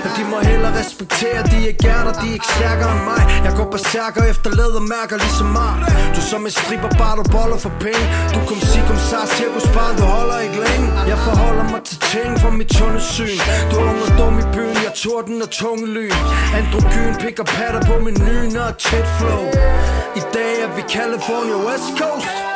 Og 0.05 0.09
de 0.17 0.23
må 0.31 0.37
hellere 0.49 0.73
respektere, 0.79 1.39
de 1.51 1.57
er 1.69 1.75
gærter, 1.85 2.13
de 2.21 2.25
er 2.29 2.33
ikke 2.37 2.49
stærkere 2.57 2.91
end 2.97 3.03
mig. 3.11 3.23
Jeg 3.45 3.53
går 3.57 3.67
berserker 3.75 4.23
efter 4.31 4.49
lædermærker 4.59 5.17
ligesom 5.23 5.49
mig 5.59 5.73
Du 6.15 6.21
som 6.31 6.41
en 6.47 6.53
stripper, 6.61 6.91
bare 7.01 7.15
du 7.19 7.23
boller 7.35 7.59
for 7.65 7.73
penge. 7.85 8.05
Du 8.33 8.39
kom 8.47 8.59
sig, 8.71 8.83
kom 8.87 8.99
sar, 9.09 9.25
cirkus 9.37 9.67
barn, 9.75 9.95
du 9.97 10.03
holder 10.03 10.39
ikke 10.39 10.59
længe. 10.67 10.87
Jeg 11.11 11.17
forholder 11.27 11.65
mig 11.73 11.81
til 11.89 11.99
ting 12.13 12.39
for 12.39 12.51
mit 12.59 12.71
syn. 13.15 13.39
Du 13.71 13.75
er 13.79 13.83
ung 13.89 13.99
og 14.07 14.11
dum 14.19 14.39
i 14.43 14.45
byen, 14.53 14.77
jeg 14.85 14.93
torden 15.03 15.41
og 15.41 15.49
tunge 15.49 15.87
lyn. 15.95 16.19
Androgyn 16.57 17.15
pikker 17.23 17.43
patter 17.43 17.81
på 17.89 17.95
menuen 18.05 18.57
og 18.57 18.77
tæt 18.77 19.07
flow. 19.17 19.45
I 20.19 20.21
dag 20.35 20.53
er 20.65 20.69
vi 20.75 20.81
California 20.95 21.57
West 21.67 21.89
Coast. 21.99 22.48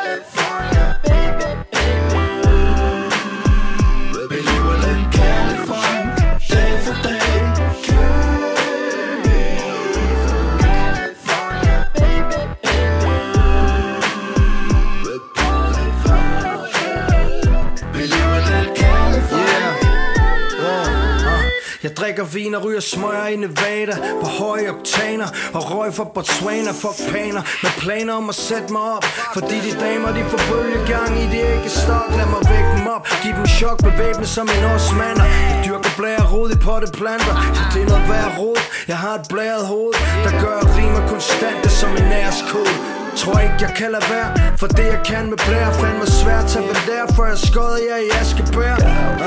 Jeg 21.94 22.02
drikker 22.02 22.24
vin 22.24 22.54
og 22.54 22.64
ryger 22.64 22.80
smøger 22.80 23.26
i 23.34 23.36
Nevada. 23.36 23.94
På 24.22 24.26
høje 24.40 24.68
oktaner 24.74 25.28
Og 25.56 25.62
røg 25.70 25.94
for 25.98 26.04
Botswana. 26.14 26.72
Fuck 26.82 26.98
paner 27.12 27.42
Med 27.62 27.72
planer 27.82 28.14
om 28.20 28.28
at 28.28 28.34
sætte 28.48 28.72
mig 28.72 28.84
op. 28.96 29.04
Fordi 29.34 29.56
de 29.66 29.72
damer 29.84 30.10
de 30.16 30.22
får 30.30 30.42
bølgegang 30.50 31.12
i 31.22 31.26
det 31.34 31.44
ikke 31.56 31.70
stok 31.82 32.10
Lad 32.18 32.28
mig 32.34 32.42
vække 32.52 32.70
dem 32.76 32.86
op. 32.96 33.04
Giv 33.22 33.32
dem 33.38 33.46
chok 33.46 33.78
Bevæbne 33.88 34.26
som 34.36 34.46
en 34.56 34.64
osmander 34.74 35.26
Jeg 35.50 35.62
dyrker 35.66 35.92
blære 35.98 36.24
rod 36.32 36.50
i 36.56 36.58
potteplanter. 36.66 37.34
Så 37.56 37.62
det 37.72 37.82
er 37.84 37.88
noget 37.92 38.06
værd 38.12 38.30
rod. 38.40 38.60
Jeg 38.90 38.98
har 39.04 39.14
et 39.20 39.26
blæret 39.32 39.66
hoved 39.72 39.94
Der 40.24 40.32
gør 40.42 40.56
at 40.64 40.68
rimer 40.76 41.02
konstante 41.12 41.68
som 41.80 41.90
en 42.00 42.06
nærskode 42.14 42.74
Tror 43.20 43.38
ikke 43.46 43.60
jeg 43.66 43.72
kan 43.80 43.90
lade 43.96 44.06
være 44.14 44.28
For 44.60 44.68
det 44.78 44.86
jeg 44.94 45.00
kan 45.10 45.24
med 45.30 45.38
blære 45.46 45.70
Fandme 45.80 46.06
svært. 46.20 46.56
At 46.58 46.64
være 46.70 46.82
der 46.90 47.04
For 47.16 47.24
jeg 47.30 47.38
skød 47.48 47.74
jer 47.88 47.98
i 48.06 48.08
Askebær? 48.20 48.76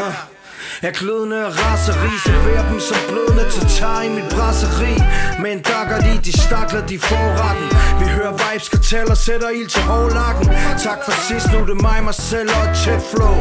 Uh. 0.04 0.37
Jeg 0.82 0.94
klødende 0.94 1.46
og 1.46 1.52
raseri 1.60 2.12
Serverer 2.26 2.70
dem 2.72 2.80
som 2.80 2.98
blødende 3.10 3.46
tatar 3.52 4.02
i 4.02 4.10
mit 4.10 4.28
brasseri 4.36 4.96
Men 5.42 5.62
dakker 5.62 5.98
de, 6.06 6.20
de 6.26 6.42
stakler, 6.42 6.86
de 6.86 7.00
forretten 7.00 7.68
Vi 8.00 8.06
hører 8.18 8.32
vibes, 8.32 8.70
karteller, 8.70 9.16
sætter 9.16 9.50
ild 9.50 9.68
til 9.68 9.82
hårlakken 9.82 10.48
Tak 10.84 11.00
for 11.06 11.14
sidst, 11.28 11.48
nu 11.52 11.58
er 11.58 11.66
det 11.66 11.82
mig, 11.82 12.04
mig 12.04 12.14
selv 12.14 12.50
og 12.58 12.64
et 12.72 13.04
flow 13.12 13.36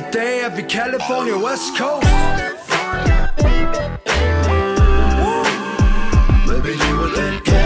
I 0.00 0.02
dag 0.12 0.34
er 0.46 0.56
vi 0.56 0.62
California 0.76 1.36
West 1.46 1.68
Coast. 1.78 2.08
Maybe 6.48 6.72
you 6.84 6.92
will 6.98 7.12
let 7.16 7.61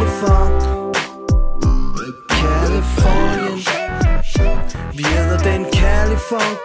Califon 0.00 0.92
Californien 2.28 3.58
Vi 4.94 5.02
hedder 5.02 5.38
den 5.38 5.66
Califunk 5.72 6.58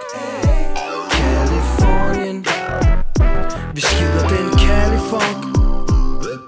Californien 1.10 2.45
Vi 3.74 3.82
skider 3.82 4.28
den 4.28 4.50
Califunk 4.58 5.58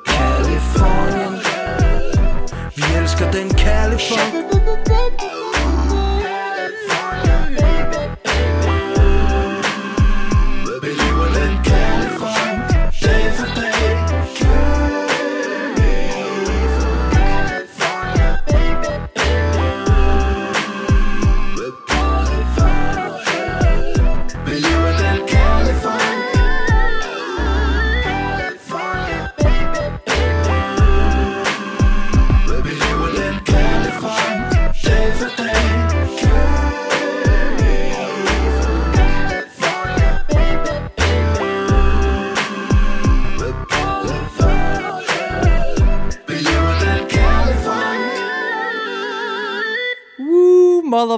Californien 0.06 1.41
Vi 2.76 2.84
elsker 2.97 3.32
den 3.32 3.50
Califunk 3.58 4.87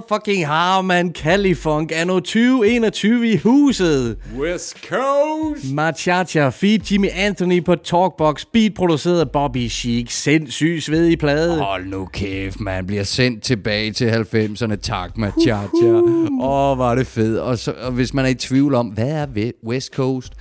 motherfucking 0.10 0.45
Harman 0.45 1.13
Califunk 1.13 1.91
anno 1.91 2.19
2021 2.19 3.32
i 3.32 3.38
huset. 3.38 4.17
West 4.38 4.88
Coast! 4.88 5.74
Machacha 5.74 6.50
feed 6.50 6.80
Jimmy 6.80 7.10
Anthony 7.13 7.63
på 7.65 7.76
Talkbox, 7.76 8.45
beat 8.54 8.74
produceret 8.74 9.19
af 9.19 9.32
Bobby 9.32 9.69
Chic, 9.69 10.12
sindssyg 10.12 10.80
svedig 10.82 11.19
plade. 11.19 11.60
Hold 11.60 11.86
nu 11.86 12.06
kæft, 12.06 12.60
man 12.60 12.88
bliver 12.88 13.04
sendt 13.04 13.43
tilbage 13.43 13.91
til 13.91 14.10
90'erne. 14.10 14.76
Tak, 14.76 15.17
Machacha. 15.17 15.86
Åh, 15.86 16.72
oh, 16.72 16.78
var 16.78 16.95
det 16.95 17.08
fedt. 17.08 17.39
Og, 17.39 17.58
så, 17.58 17.72
og 17.72 17.91
hvis 17.91 18.13
man 18.13 18.26
er 18.26 18.30
i 18.30 18.34
tvivl 18.34 18.76
om, 18.76 18.88
hvad 18.88 19.10
er 19.10 19.52
West 19.67 19.93
Coast? 19.93 20.34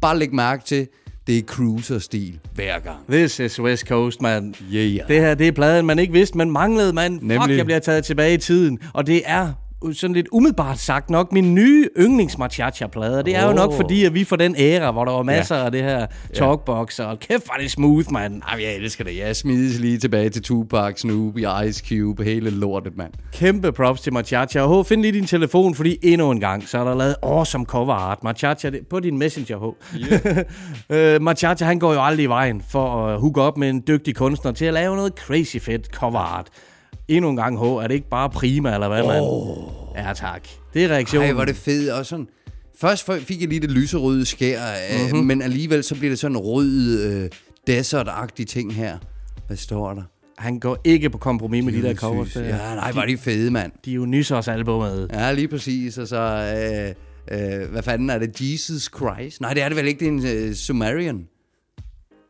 Bare 0.00 0.18
læg 0.18 0.34
mærke 0.34 0.64
til, 0.64 0.88
det 1.28 1.38
er 1.38 1.42
cruiser-stil 1.42 2.38
hver 2.54 2.78
gang. 2.78 2.98
This 3.10 3.40
is 3.40 3.60
West 3.60 3.86
Coast, 3.86 4.22
man. 4.22 4.54
Yeah. 4.72 5.08
Det 5.08 5.20
her, 5.20 5.34
det 5.34 5.48
er 5.48 5.52
pladen, 5.52 5.86
man 5.86 5.98
ikke 5.98 6.12
vidste, 6.12 6.38
man 6.38 6.50
manglede, 6.50 6.92
man. 6.92 7.12
Fuck, 7.12 7.22
Nemlig. 7.22 7.56
jeg 7.56 7.64
bliver 7.64 7.78
taget 7.78 8.04
tilbage 8.04 8.34
i 8.34 8.38
tiden. 8.38 8.78
Og 8.94 9.06
det 9.06 9.22
er 9.26 9.52
sådan 9.92 10.14
lidt 10.14 10.26
umiddelbart 10.32 10.78
sagt 10.78 11.10
nok 11.10 11.32
min 11.32 11.54
nye 11.54 11.88
yndlings 11.98 12.36
plade 12.92 13.22
Det 13.24 13.36
er 13.36 13.46
jo 13.46 13.52
nok 13.52 13.72
fordi, 13.76 14.04
at 14.04 14.14
vi 14.14 14.24
får 14.24 14.36
den 14.36 14.54
æra, 14.58 14.90
hvor 14.90 15.04
der 15.04 15.12
var 15.12 15.22
masser 15.22 15.56
af 15.56 15.72
det 15.72 15.82
her 15.82 16.06
talkbox, 16.34 16.98
og 16.98 17.18
kæft, 17.18 17.48
var 17.48 17.56
det 17.60 17.70
smooth, 17.70 18.12
mand. 18.12 18.42
Jamen, 18.50 18.64
jeg 18.64 18.74
elsker 18.76 19.04
det. 19.04 19.16
Jeg 19.18 19.36
smides 19.36 19.78
lige 19.78 19.98
tilbage 19.98 20.28
til 20.30 20.42
Tupac, 20.42 21.00
Snoop, 21.00 21.34
Ice 21.66 21.84
Cube, 21.88 22.24
hele 22.24 22.50
lortet, 22.50 22.96
mand. 22.96 23.12
Kæmpe 23.32 23.72
props 23.72 24.00
til 24.00 24.12
Machacha. 24.12 24.60
Og 24.60 24.84
H, 24.84 24.86
find 24.88 25.02
lige 25.02 25.12
din 25.12 25.26
telefon, 25.26 25.74
fordi 25.74 25.96
endnu 26.02 26.30
en 26.30 26.40
gang, 26.40 26.68
så 26.68 26.78
er 26.78 26.84
der 26.84 26.94
lavet 26.94 27.16
awesome 27.22 27.64
cover 27.64 27.94
art. 27.94 28.24
Machacha, 28.24 28.70
det- 28.70 28.86
på 28.90 29.00
din 29.00 29.18
messenger, 29.18 29.58
H. 29.58 29.96
Yeah. 30.90 31.16
uh, 31.16 31.22
Machacha, 31.28 31.64
han 31.64 31.78
går 31.78 31.92
jo 31.94 32.04
aldrig 32.04 32.24
i 32.24 32.26
vejen 32.26 32.62
for 32.70 33.06
at 33.06 33.20
hooke 33.20 33.42
op 33.42 33.56
med 33.58 33.70
en 33.70 33.82
dygtig 33.88 34.14
kunstner 34.16 34.52
til 34.52 34.64
at 34.64 34.74
lave 34.74 34.96
noget 34.96 35.12
crazy 35.12 35.56
fedt 35.56 35.86
cover 35.86 36.18
art. 36.18 36.46
Endnu 37.08 37.30
en 37.30 37.36
gang, 37.36 37.58
H, 37.58 37.62
er 37.62 37.86
det 37.86 37.94
ikke 37.94 38.08
bare 38.08 38.30
prima, 38.30 38.74
eller 38.74 38.88
hvad, 38.88 39.02
mand? 39.02 39.24
Ja, 40.06 40.12
tak. 40.12 40.48
Det 40.74 40.84
er 40.84 40.88
reaktionen. 40.88 41.26
Ej, 41.26 41.32
hvor 41.32 41.44
det 41.44 41.56
fedt. 41.56 41.90
Og 41.90 42.06
sådan, 42.06 42.28
først 42.80 43.10
fik 43.26 43.40
jeg 43.40 43.48
lige 43.48 43.60
det 43.60 43.70
lyserøde 43.70 44.26
skær, 44.26 44.60
mm-hmm. 44.98 45.16
Mhm. 45.18 45.26
men 45.26 45.42
alligevel 45.42 45.84
så 45.84 45.94
bliver 45.94 46.10
det 46.10 46.18
sådan 46.18 46.36
en 46.36 46.42
rød, 46.42 47.00
øh, 47.04 47.30
desert-agtig 47.70 48.46
ting 48.46 48.74
her. 48.74 48.98
Hvad 49.46 49.56
står 49.56 49.94
der? 49.94 50.02
Han 50.38 50.58
går 50.58 50.78
ikke 50.84 51.10
på 51.10 51.18
kompromis 51.18 51.64
med 51.64 51.72
de 51.72 51.82
der 51.82 51.94
covers. 51.94 52.32
der. 52.32 52.40
Ja, 52.44 52.74
nej, 52.74 52.92
var 52.92 53.04
de 53.06 53.18
fede, 53.18 53.50
mand. 53.50 53.72
De 53.84 53.90
er 53.90 53.94
jo 53.94 54.06
nysers 54.06 54.48
albumet. 54.48 55.10
Ja, 55.12 55.32
lige 55.32 55.48
præcis. 55.48 55.98
Og 55.98 56.08
så, 56.08 56.16
øh, 57.30 57.60
øh, 57.62 57.70
hvad 57.70 57.82
fanden 57.82 58.10
er 58.10 58.18
det? 58.18 58.40
Jesus 58.40 58.90
Christ? 58.96 59.40
Nej, 59.40 59.54
det 59.54 59.62
er 59.62 59.68
det 59.68 59.76
vel 59.76 59.86
ikke. 59.86 60.00
Det 60.00 60.08
er 60.08 60.12
en 60.12 60.48
øh, 60.48 60.54
Sumerian. 60.54 61.26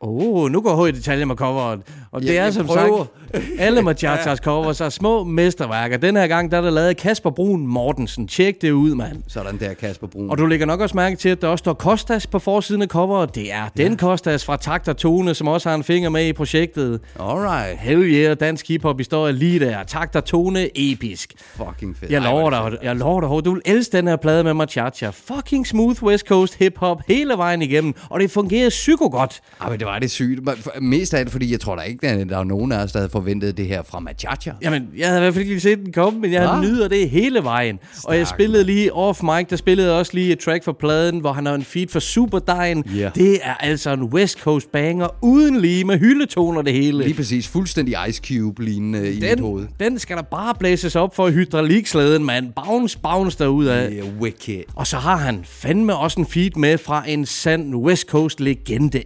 Oh, 0.01 0.51
nu 0.51 0.61
går 0.61 0.85
H 0.85 0.89
i 0.89 0.91
detaljer 0.91 1.25
med 1.25 1.35
coveret. 1.35 1.79
Og 2.11 2.21
det 2.21 2.27
Jeg- 2.27 2.35
er 2.35 2.43
jeg 2.43 2.53
som 2.53 2.65
prøver. 2.65 3.05
sagt, 3.33 3.45
alle 3.59 3.81
Machachas 3.81 4.39
covers 4.39 4.81
er 4.81 4.89
små 4.89 5.23
mesterværker. 5.23 5.97
Den 5.97 6.15
her 6.15 6.27
gang, 6.27 6.51
der 6.51 6.57
er 6.57 6.61
der 6.61 6.69
lavet 6.69 6.97
Kasper 6.97 7.29
Brun 7.29 7.67
Mortensen. 7.67 8.27
Tjek 8.27 8.61
det 8.61 8.71
ud, 8.71 8.95
mand. 8.95 9.23
Sådan 9.27 9.59
der, 9.59 9.73
Kasper 9.73 10.07
Brun. 10.07 10.29
Og 10.29 10.37
du 10.37 10.45
lægger 10.45 10.65
nok 10.65 10.79
også 10.81 10.95
mærke 10.97 11.15
til, 11.15 11.29
at 11.29 11.41
der 11.41 11.47
også 11.47 11.61
står 11.61 11.73
Kostas 11.73 12.27
på 12.27 12.39
forsiden 12.39 12.81
af 12.81 12.87
coveret. 12.87 13.35
Det 13.35 13.53
er 13.53 13.69
den 13.77 13.97
Kostas 13.97 14.45
fra 14.45 14.57
Takt 14.57 14.87
og 14.87 14.97
Tone, 14.97 15.33
som 15.35 15.47
også 15.47 15.69
har 15.69 15.75
en 15.75 15.83
finger 15.83 16.09
med 16.09 16.27
i 16.27 16.33
projektet. 16.33 16.99
Alright. 17.19 17.79
Hell 17.79 18.01
yeah, 18.03 18.37
dansk 18.39 18.67
hiphop 18.67 18.97
historie 18.97 19.33
lige 19.33 19.59
der. 19.59 19.83
Takt 19.83 20.15
og 20.15 20.25
Tone, 20.25 20.67
episk. 20.75 21.33
Fucking 21.55 21.97
fedt. 21.97 22.11
Jeg 22.11 22.21
lover 22.21 22.51
er 22.51 22.69
dig, 22.69 22.77
jeg 22.83 22.95
lover 22.95 23.21
dig, 23.21 23.45
du 23.45 23.53
vil 23.53 23.61
elske 23.65 23.97
den 23.97 24.07
her 24.07 24.15
plade 24.15 24.43
med 24.43 24.53
Machacha. 24.53 25.09
Fucking 25.09 25.67
smooth 25.67 26.03
West 26.03 26.27
Coast 26.27 26.55
hip-hop 26.55 27.01
hele 27.07 27.33
vejen 27.37 27.61
igennem, 27.61 27.93
og 28.09 28.19
det 28.19 28.31
fungerer 28.31 28.69
psyko 28.69 29.07
godt. 29.11 29.41
Ej, 29.61 29.75
det 29.75 29.88
var 29.89 29.99
det 29.99 30.11
sygt. 30.11 30.39
Mest 30.81 31.13
af 31.13 31.25
det, 31.25 31.31
fordi 31.31 31.51
jeg 31.51 31.59
tror 31.59 31.75
da 31.75 31.81
ikke, 31.81 32.07
at 32.07 32.29
der 32.29 32.37
er 32.37 32.43
nogen 32.43 32.71
af 32.71 32.83
os, 32.83 32.91
der 32.91 32.99
havde 32.99 33.09
forventet 33.09 33.57
det 33.57 33.65
her 33.67 33.81
fra 33.83 33.99
Machacha. 33.99 34.51
Jamen, 34.61 34.87
jeg 34.97 35.07
havde 35.07 35.19
i 35.19 35.23
hvert 35.23 35.33
fald 35.33 35.41
ikke 35.41 35.53
lige 35.53 35.61
set 35.61 35.77
den 35.85 35.93
komme, 35.93 36.19
men 36.19 36.33
jeg 36.33 36.47
Hva? 36.47 36.61
nyder 36.61 36.87
det 36.87 37.09
hele 37.09 37.43
vejen. 37.43 37.79
og 38.03 38.17
jeg 38.17 38.27
spillede 38.27 38.63
lige 38.63 38.93
off 38.93 39.23
mic, 39.23 39.47
der 39.49 39.55
spillede 39.55 39.97
også 39.99 40.11
lige 40.13 40.31
et 40.31 40.39
track 40.39 40.63
for 40.63 40.71
pladen, 40.79 41.19
hvor 41.19 41.33
han 41.33 41.45
har 41.45 41.53
en 41.55 41.63
feed 41.63 41.87
for 41.87 41.99
Superdejen. 41.99 42.83
Ja. 42.95 43.09
Det 43.15 43.39
er 43.43 43.53
altså 43.53 43.93
en 43.93 44.03
West 44.03 44.39
Coast 44.39 44.71
banger, 44.71 45.07
uden 45.21 45.61
lige 45.61 45.83
med 45.83 45.99
hyldetoner 45.99 46.61
det 46.61 46.73
hele. 46.73 47.03
Lige 47.03 47.13
præcis. 47.13 47.47
Fuldstændig 47.47 47.95
Ice 48.09 48.21
Cube-lignende 48.27 49.13
i 49.13 49.19
mit 49.19 49.39
hoved. 49.39 49.67
den, 49.79 49.91
den 49.91 49.99
skal 49.99 50.17
der 50.17 50.23
bare 50.23 50.53
blæses 50.59 50.95
op 50.95 51.15
for 51.15 51.29
hydraulikslæden, 51.29 52.25
mand. 52.25 52.53
Bounce, 52.65 52.99
bounce 52.99 53.37
derudad. 53.37 53.91
Yeah, 53.91 54.05
wicked. 54.21 54.63
Og 54.75 54.87
så 54.87 54.97
har 54.97 55.15
han 55.17 55.41
fandme 55.45 55.95
også 55.95 56.19
en 56.19 56.25
feed 56.25 56.51
med 56.55 56.77
fra 56.77 57.03
en 57.07 57.25
sand 57.25 57.75
West 57.75 58.07
Coast 58.07 58.39
legende, 58.39 59.03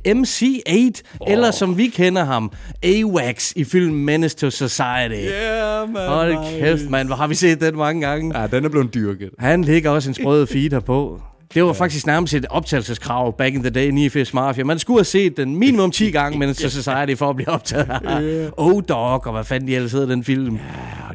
MC8, 0.73 1.01
oh. 1.19 1.31
eller 1.31 1.51
som 1.51 1.77
vi 1.77 1.87
kender 1.87 2.23
ham, 2.23 2.51
AWAX 2.83 3.53
i 3.55 3.63
filmen 3.63 4.05
Menace 4.05 4.37
to 4.37 4.49
Society. 4.49 5.29
Yeah, 5.31 5.89
man. 5.89 6.07
Hold 6.07 6.59
kæft, 6.59 6.89
mand, 6.89 7.07
hvor 7.07 7.15
har 7.15 7.27
vi 7.27 7.35
set 7.35 7.61
den 7.61 7.77
mange 7.77 8.01
gange. 8.07 8.39
Ja, 8.39 8.47
den 8.47 8.65
er 8.65 8.69
blevet 8.69 8.93
dyrket. 8.93 9.29
Han 9.39 9.63
ligger 9.63 9.89
også 9.89 10.09
en 10.09 10.13
sprød 10.13 10.47
feed 10.47 10.69
her 10.69 10.79
på. 10.79 11.21
Det 11.53 11.63
var 11.63 11.69
ja. 11.69 11.73
faktisk 11.73 12.05
nærmest 12.07 12.33
et 12.33 12.45
optagelseskrav 12.49 13.37
back 13.37 13.55
in 13.55 13.61
the 13.61 13.69
day, 13.69 13.89
89 13.89 14.33
Mafia. 14.33 14.63
Man 14.63 14.79
skulle 14.79 14.99
have 14.99 15.05
set 15.05 15.37
den 15.37 15.55
minimum 15.55 15.91
10 15.91 16.11
gange, 16.19 16.39
men 16.39 16.53
så 16.53 16.69
Society 16.69 17.15
for 17.15 17.29
at 17.29 17.35
blive 17.35 17.49
optaget. 17.49 17.87
yeah. 18.21 18.51
Oh 18.57 18.81
Dog, 18.89 19.25
og 19.25 19.31
hvad 19.33 19.43
fanden 19.43 19.67
de 19.67 19.75
ellers 19.75 19.91
hedder 19.91 20.07
den 20.07 20.23
film. 20.23 20.59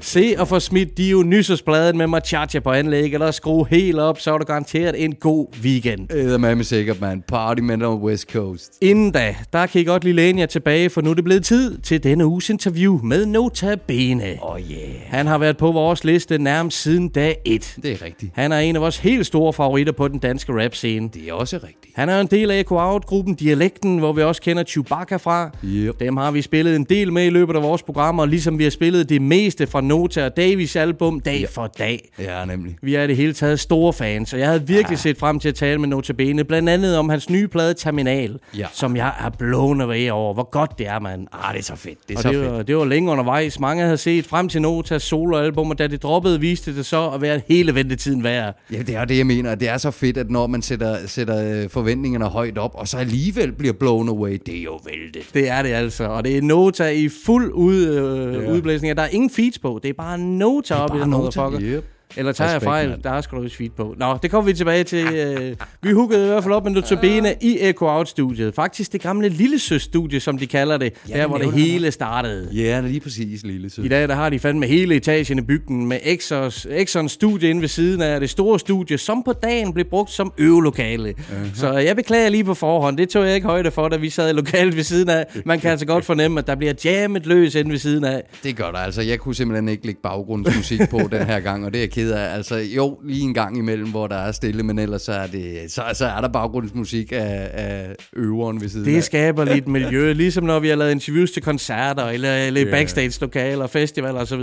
Se 0.01 0.35
og 0.38 0.48
få 0.48 0.61
smidt 0.61 0.98
Dionysos-bladen 0.98 1.98
med 1.98 2.07
Machacha 2.07 2.61
på 2.61 2.70
anlæg, 2.70 3.14
eller 3.14 3.31
skrue 3.31 3.66
helt 3.70 3.98
op, 3.98 4.20
så 4.20 4.35
er 4.35 4.38
du 4.38 4.44
garanteret 4.44 5.05
en 5.05 5.14
god 5.14 5.46
weekend. 5.62 6.09
Det 6.09 6.33
er 6.33 6.38
med 6.38 6.64
sikkert, 6.64 7.01
man. 7.01 7.22
Party 7.29 7.61
men 7.61 7.83
on 7.83 8.03
West 8.03 8.33
Coast. 8.33 8.72
Inden 8.81 9.11
da, 9.11 9.37
der 9.53 9.66
kan 9.66 9.81
I 9.81 9.85
godt 9.85 10.05
lige 10.05 10.14
læne 10.14 10.40
jer 10.40 10.46
tilbage, 10.46 10.90
for 10.90 11.01
nu 11.01 11.11
er 11.11 11.14
det 11.14 11.24
blevet 11.24 11.44
tid 11.44 11.79
til 11.79 12.03
denne 12.03 12.27
uges 12.27 12.51
interview 12.51 13.01
med 13.03 13.27
Nota 13.27 13.74
Bene. 13.87 14.37
Oh 14.42 14.61
yeah. 14.61 14.70
Han 15.07 15.27
har 15.27 15.38
været 15.38 15.57
på 15.57 15.72
vores 15.72 16.05
liste 16.05 16.38
nærmest 16.38 16.83
siden 16.83 17.09
dag 17.09 17.37
1. 17.44 17.77
Det 17.83 17.92
er 17.92 18.03
rigtigt. 18.05 18.33
Han 18.35 18.53
er 18.53 18.59
en 18.59 18.77
af 18.77 18.83
vores 18.83 18.98
helt 18.98 19.27
store 19.27 19.53
favoritter 19.53 19.92
på 19.92 20.09
den 20.09 20.18
danske 20.29 20.64
rap-scene. 20.64 21.09
Det 21.14 21.29
er 21.29 21.33
også 21.33 21.57
rigtigt. 21.57 21.93
Han 21.95 22.09
er 22.09 22.21
en 22.21 22.27
del 22.27 22.51
af 22.51 22.61
Echo 22.61 22.77
Out-gruppen 22.79 23.35
Dialekten, 23.35 23.99
hvor 23.99 24.12
vi 24.12 24.23
også 24.23 24.43
kender 24.43 24.64
Chewbacca 24.64 25.17
fra. 25.17 25.51
Yep. 25.64 26.01
Dem 26.01 26.17
har 26.17 26.31
vi 26.31 26.43
spillet 26.43 26.77
en 26.77 26.85
del 26.85 27.12
med 27.12 27.27
i 27.27 27.31
løbet 27.31 27.57
af 27.57 27.62
vores 27.62 27.83
programmer, 27.83 28.27
ligesom 28.27 28.59
vi 28.59 28.62
har 28.64 28.71
spillet 28.71 29.09
det 29.09 29.23
meste 29.23 29.67
fra 29.67 29.81
Nota 29.81 30.25
og 30.25 30.37
Davis 30.37 30.77
album 30.77 31.21
dag 31.21 31.49
for 31.49 31.67
dag. 31.67 32.09
Ja, 32.19 32.45
nemlig. 32.45 32.77
Vi 32.83 32.95
er 32.95 33.03
i 33.03 33.07
det 33.07 33.17
hele 33.17 33.33
taget 33.33 33.61
store 33.61 33.93
fans, 33.93 34.33
og 34.33 34.38
jeg 34.38 34.47
havde 34.49 34.67
virkelig 34.67 34.91
ja. 34.97 34.97
set 34.97 35.19
frem 35.19 35.41
til 35.41 35.49
at 35.49 35.55
tale 35.55 35.79
med 35.79 35.88
Notabene, 35.88 36.45
blandt 36.45 36.69
andet 36.69 36.97
om 36.99 37.09
hans 37.09 37.31
nye 37.31 37.49
plade 37.49 37.75
Terminal, 37.75 38.38
Ja. 38.57 38.67
som 38.73 38.97
jeg 38.97 39.12
er 39.25 39.31
blown 39.31 39.81
away 39.81 40.11
over. 40.11 40.35
Hvor 40.35 40.51
godt 40.51 40.79
det 40.79 40.87
er, 40.88 40.99
mand. 40.99 41.27
Ah, 41.33 41.53
det 41.55 41.61
er 41.61 41.64
så 41.64 41.77
fedt. 41.77 41.99
Det 42.09 42.14
er 42.14 42.19
Og 42.19 42.23
så 42.23 42.29
det, 42.29 42.37
fedt. 42.38 42.53
var, 42.53 42.62
det 42.62 42.77
var 42.77 42.85
længe 42.85 43.11
undervejs. 43.11 43.61
Mange 43.61 43.83
havde 43.85 43.97
set 43.97 44.27
frem 44.27 44.49
til 44.49 44.62
Notas 44.62 45.03
soloalbum, 45.03 45.71
og 45.71 45.79
da 45.79 45.87
det 45.87 46.03
droppede, 46.03 46.41
viste 46.41 46.77
det 46.77 46.87
så 46.87 47.09
at 47.11 47.21
være 47.23 47.41
hele 47.49 47.75
ventetiden 47.75 48.25
værd. 48.25 48.55
Ja, 48.73 48.83
det 48.83 48.97
er 48.97 49.05
det, 49.05 49.19
jeg 49.19 49.27
mener. 49.27 49.55
Det 49.55 49.69
er 49.69 49.79
så 49.79 49.91
fedt, 49.91 50.17
at 50.18 50.31
når 50.31 50.46
man 50.46 50.62
sætter, 50.62 51.07
sætter 51.07 51.62
øh, 51.62 51.68
forventningerne 51.70 52.24
højt 52.24 52.59
op, 52.59 52.70
og 52.74 52.88
så 52.88 52.96
alligevel 52.98 53.52
bliver 53.52 53.72
blown 53.72 54.09
away, 54.09 54.38
det 54.46 54.59
er 54.59 54.62
jo 54.62 54.81
vældigt. 54.85 55.31
Det 55.35 55.48
er 55.50 55.62
det 55.62 55.68
altså, 55.72 56.04
og 56.04 56.24
det 56.24 56.38
er 56.38 56.42
Nota 56.42 56.88
i 56.88 57.09
fuld 57.09 57.52
ud, 57.52 57.87
øh, 57.87 58.35
Ja. 58.44 58.52
udblæsning. 58.52 58.96
Der 58.96 59.02
er 59.02 59.09
ingen 59.09 59.31
feeds 59.31 59.59
på, 59.59 59.81
det 59.83 59.88
er 59.88 59.94
bare 59.94 60.18
Nota 60.18 60.74
op 60.74 60.96
i 60.96 61.00
den 61.00 61.11
motherfucker. 61.11 61.61
yep. 61.62 61.85
Eller 62.16 62.33
tager 62.33 62.51
jeg 62.51 62.62
fejl? 62.62 62.88
mand. 62.88 63.03
Der 63.03 63.11
er 63.11 63.21
da 63.21 63.49
feed 63.49 63.71
på. 63.77 63.94
Nå, 63.99 64.18
det 64.23 64.31
kommer 64.31 64.51
vi 64.51 64.57
tilbage 64.57 64.85
til. 64.85 65.07
Øh, 65.14 65.57
vi 65.83 65.92
huggede 65.92 66.25
i 66.25 66.27
hvert 66.27 66.42
fald 66.42 66.55
op 66.55 66.64
med 66.64 66.73
Notabene 66.73 67.35
i 67.40 67.59
Echo 67.61 67.87
Out-studiet. 67.87 68.55
Faktisk 68.55 68.92
det 68.92 69.01
gamle 69.01 69.29
lillesøs-studie, 69.29 70.21
som 70.21 70.38
de 70.38 70.47
kalder 70.47 70.77
det. 70.77 70.92
Ja, 71.09 71.14
der, 71.14 71.21
det 71.21 71.29
hvor 71.29 71.38
det 71.38 71.53
hele 71.53 71.90
startede. 71.90 72.49
Ja, 72.53 72.81
lige 72.81 73.01
præcis, 73.01 73.42
lille 73.42 73.71
sød. 73.71 73.85
I 73.85 73.88
dag 73.88 74.09
der 74.09 74.14
har 74.14 74.31
de 74.31 74.38
fandme 74.38 74.66
hele 74.66 74.94
etagen 74.94 75.38
i 75.38 75.42
bygden 75.42 75.87
med 75.87 75.99
Exos, 76.03 76.66
Exxons 76.71 77.12
studie 77.12 77.51
inde 77.51 77.61
ved 77.61 77.68
siden 77.68 78.03
af 78.03 78.21
det 78.21 78.31
store 78.31 78.59
studie, 78.59 78.99
som 78.99 79.23
på 79.23 79.33
dagen 79.33 79.73
blev 79.73 79.85
brugt 79.85 80.11
som 80.11 80.33
øvelokale. 80.38 81.14
Uh-huh. 81.18 81.61
Så 81.61 81.73
jeg 81.73 81.97
beklager 81.97 82.29
lige 82.29 82.44
på 82.44 82.55
forhånd. 82.55 82.97
Det 82.99 83.09
tog 83.09 83.27
jeg 83.27 83.35
ikke 83.35 83.47
højde 83.47 83.71
for, 83.71 83.88
da 83.88 83.97
vi 83.97 84.11
sad 84.11 84.31
i 84.31 84.33
lokalet 84.33 84.77
ved 84.77 84.83
siden 84.83 85.09
af. 85.09 85.27
Man 85.44 85.61
kan 85.61 85.71
altså 85.71 85.87
godt 85.87 86.05
fornemme, 86.05 86.40
at 86.40 86.47
der 86.47 86.55
bliver 86.55 86.73
jammet 86.85 87.27
løs 87.27 87.55
inde 87.55 87.71
ved 87.71 87.79
siden 87.79 88.05
af. 88.05 88.23
Det 88.42 88.57
gør 88.57 88.71
der 88.71 88.79
altså. 88.79 89.03
Jeg 89.03 89.18
kunne 89.18 89.35
simpelthen 89.35 89.68
ikke 89.68 89.87
lægge 89.87 90.01
baggrundsmusik 90.03 90.81
på 90.90 91.01
den 91.11 91.27
her 91.27 91.40
gang, 91.40 91.64
og 91.64 91.73
det 91.73 91.83
er 91.83 91.87
ked 91.98 92.11
af. 92.12 92.34
Altså, 92.37 92.56
jo, 92.56 93.00
lige 93.04 93.22
en 93.22 93.34
gang 93.34 93.58
imellem, 93.58 93.90
hvor 93.90 94.06
der 94.06 94.16
er 94.16 94.32
stille, 94.32 94.62
men 94.62 94.78
ellers 94.78 95.02
så 95.02 95.12
er, 95.12 95.26
det, 95.26 95.72
så, 95.72 95.82
så 95.94 96.06
er 96.06 96.20
der 96.20 96.28
baggrundsmusik 96.28 97.12
af, 97.12 97.50
af 97.52 97.94
øveren 98.16 98.61
ved 98.61 98.68
siden 98.68 98.87
Det 98.87 98.96
af. 98.96 99.02
skaber 99.04 99.44
lidt 99.44 99.68
miljø, 99.68 100.12
ligesom 100.22 100.44
når 100.44 100.58
vi 100.61 100.68
har 100.68 100.76
lavet 100.76 100.90
interviews 100.90 101.30
til 101.30 101.42
koncerter, 101.42 102.04
eller, 102.04 102.34
eller 102.37 102.61
Ja. 102.61 102.70
backstage-lokaler, 102.70 103.66
festivaler 103.66 104.20
osv. 104.20 104.42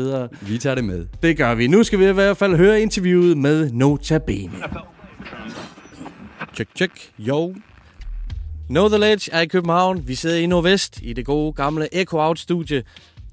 Vi 0.50 0.58
tager 0.58 0.76
det 0.76 0.84
med. 0.84 1.06
Det 1.24 1.38
gør 1.38 1.56
vi. 1.56 1.68
Nu 1.68 1.84
skal 1.84 2.00
vi 2.00 2.10
i 2.10 2.12
hvert 2.12 2.38
fald 2.38 2.56
høre 2.56 2.82
interviewet 2.82 3.38
med 3.38 3.72
Notabene. 3.72 4.52
Check, 6.56 6.70
check. 6.76 6.92
Jo. 7.20 7.56
Know 8.70 8.88
The 8.90 8.98
Ledge 8.98 9.32
er 9.34 9.42
i 9.42 9.46
København. 9.46 10.08
Vi 10.08 10.16
sidder 10.16 10.38
i 10.38 10.46
Nordvest 10.46 11.00
i 11.04 11.14
det 11.14 11.26
gode 11.26 11.54
gamle 11.54 11.88
Echo 11.96 12.18
Out 12.20 12.40
studie. 12.40 12.84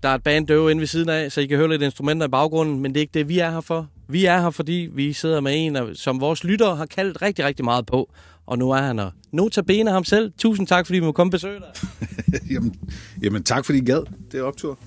Der 0.02 0.08
er 0.08 0.14
et 0.14 0.22
band 0.22 0.46
døve 0.46 0.70
inde 0.70 0.80
ved 0.80 0.86
siden 0.86 1.08
af, 1.08 1.32
så 1.32 1.40
I 1.40 1.46
kan 1.46 1.58
høre 1.58 1.68
lidt 1.68 1.82
instrumenter 1.82 2.26
i 2.26 2.30
baggrunden, 2.30 2.80
men 2.80 2.92
det 2.92 2.96
er 2.96 3.00
ikke 3.00 3.14
det, 3.18 3.28
vi 3.28 3.38
er 3.38 3.50
her 3.50 3.60
for. 3.60 3.86
Vi 4.12 4.24
er 4.24 4.40
her, 4.40 4.50
fordi 4.50 4.88
vi 4.92 5.12
sidder 5.12 5.40
med 5.40 5.52
en, 5.56 5.94
som 5.94 6.20
vores 6.20 6.44
lyttere 6.44 6.76
har 6.76 6.86
kaldt 6.86 7.22
rigtig, 7.22 7.44
rigtig 7.44 7.64
meget 7.64 7.86
på. 7.86 8.10
Og 8.46 8.58
nu 8.58 8.70
er 8.70 8.78
han 8.78 8.98
her. 8.98 9.10
Notabene 9.32 9.90
ham 9.90 10.04
selv. 10.04 10.32
Tusind 10.38 10.66
tak, 10.66 10.86
fordi 10.86 10.98
vi 10.98 11.04
må 11.04 11.12
komme 11.12 11.28
og 11.28 11.32
besøge 11.32 11.60
dig. 11.60 11.88
jamen, 12.54 12.74
jamen, 13.22 13.42
tak 13.42 13.64
fordi 13.64 13.78
I 13.78 13.84
gad. 13.84 14.02
Det 14.32 14.40
er 14.40 14.44
optur. 14.44 14.78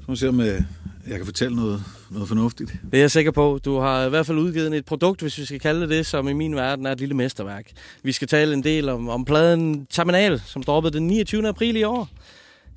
Så 0.00 0.04
må 0.08 0.14
se, 0.14 0.28
om 0.28 0.40
øh, 0.40 0.46
jeg 1.06 1.16
kan 1.16 1.24
fortælle 1.24 1.56
noget, 1.56 1.82
noget 2.10 2.28
fornuftigt. 2.28 2.72
Det 2.90 2.94
er 2.94 3.02
jeg 3.02 3.10
sikker 3.10 3.30
på. 3.30 3.60
Du 3.64 3.78
har 3.78 4.06
i 4.06 4.08
hvert 4.08 4.26
fald 4.26 4.38
udgivet 4.38 4.74
et 4.74 4.84
produkt, 4.84 5.20
hvis 5.20 5.38
vi 5.38 5.44
skal 5.44 5.60
kalde 5.60 5.80
det 5.80 5.88
det, 5.88 6.06
som 6.06 6.28
i 6.28 6.32
min 6.32 6.56
verden 6.56 6.86
er 6.86 6.92
et 6.92 7.00
lille 7.00 7.14
mesterværk. 7.14 7.70
Vi 8.02 8.12
skal 8.12 8.28
tale 8.28 8.54
en 8.54 8.64
del 8.64 8.88
om, 8.88 9.08
om 9.08 9.24
pladen 9.24 9.86
Terminal, 9.86 10.42
som 10.46 10.62
droppede 10.62 10.98
den 10.98 11.06
29. 11.06 11.48
april 11.48 11.76
i 11.76 11.82
år. 11.82 12.08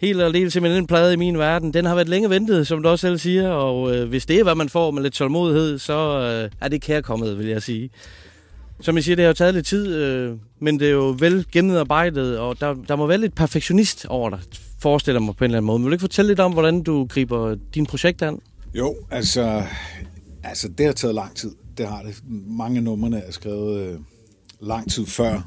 Helt 0.01 0.21
og 0.21 0.33
helt 0.33 0.53
simpelthen 0.53 0.83
en 0.83 0.88
plade 0.88 1.13
i 1.13 1.15
min 1.15 1.38
verden. 1.38 1.73
Den 1.73 1.86
har 1.86 1.95
været 1.95 2.10
længe 2.10 2.29
ventet, 2.29 2.67
som 2.67 2.83
du 2.83 2.89
også 2.89 3.07
selv 3.07 3.17
siger, 3.17 3.49
og 3.49 3.95
øh, 3.95 4.10
hvis 4.10 4.25
det 4.25 4.39
er, 4.39 4.43
hvad 4.43 4.55
man 4.55 4.69
får 4.69 4.91
med 4.91 5.03
lidt 5.03 5.13
tålmodighed, 5.13 5.79
så 5.79 6.19
øh, 6.19 6.49
er 6.62 6.67
det 6.67 6.81
kærkommet, 6.81 7.38
vil 7.38 7.47
jeg 7.47 7.62
sige. 7.63 7.89
Som 8.81 8.95
jeg 8.95 9.03
siger, 9.03 9.15
det 9.15 9.23
har 9.23 9.27
jo 9.27 9.33
taget 9.33 9.53
lidt 9.53 9.65
tid, 9.65 9.95
øh, 9.95 10.38
men 10.60 10.79
det 10.79 10.88
er 10.88 10.91
jo 10.91 11.15
vel 11.19 11.45
gennemarbejdet, 11.51 12.39
og 12.39 12.60
der, 12.60 12.75
der 12.88 12.95
må 12.95 13.07
være 13.07 13.17
lidt 13.17 13.36
perfektionist 13.36 14.05
over 14.05 14.29
dig, 14.29 14.39
forestiller 14.79 15.19
mig 15.19 15.36
på 15.36 15.43
en 15.43 15.45
eller 15.45 15.57
anden 15.57 15.67
måde. 15.67 15.79
Men 15.79 15.86
vil 15.86 15.91
du 15.91 15.93
ikke 15.93 16.01
fortælle 16.01 16.29
lidt 16.29 16.39
om, 16.39 16.53
hvordan 16.53 16.83
du 16.83 17.05
griber 17.05 17.55
din 17.75 17.86
projekt 17.86 18.21
an? 18.21 18.39
Jo, 18.73 18.95
altså, 19.12 19.63
altså 20.43 20.67
det 20.77 20.86
har 20.86 20.93
taget 20.93 21.15
lang 21.15 21.36
tid. 21.36 21.51
Det 21.77 21.88
har 21.88 22.01
det. 22.01 22.23
Mange 22.47 22.77
af 22.77 22.83
numrene 22.83 23.17
er 23.17 23.31
skrevet 23.31 23.79
øh, 23.79 23.99
lang 24.60 24.91
tid 24.91 25.05
før 25.05 25.41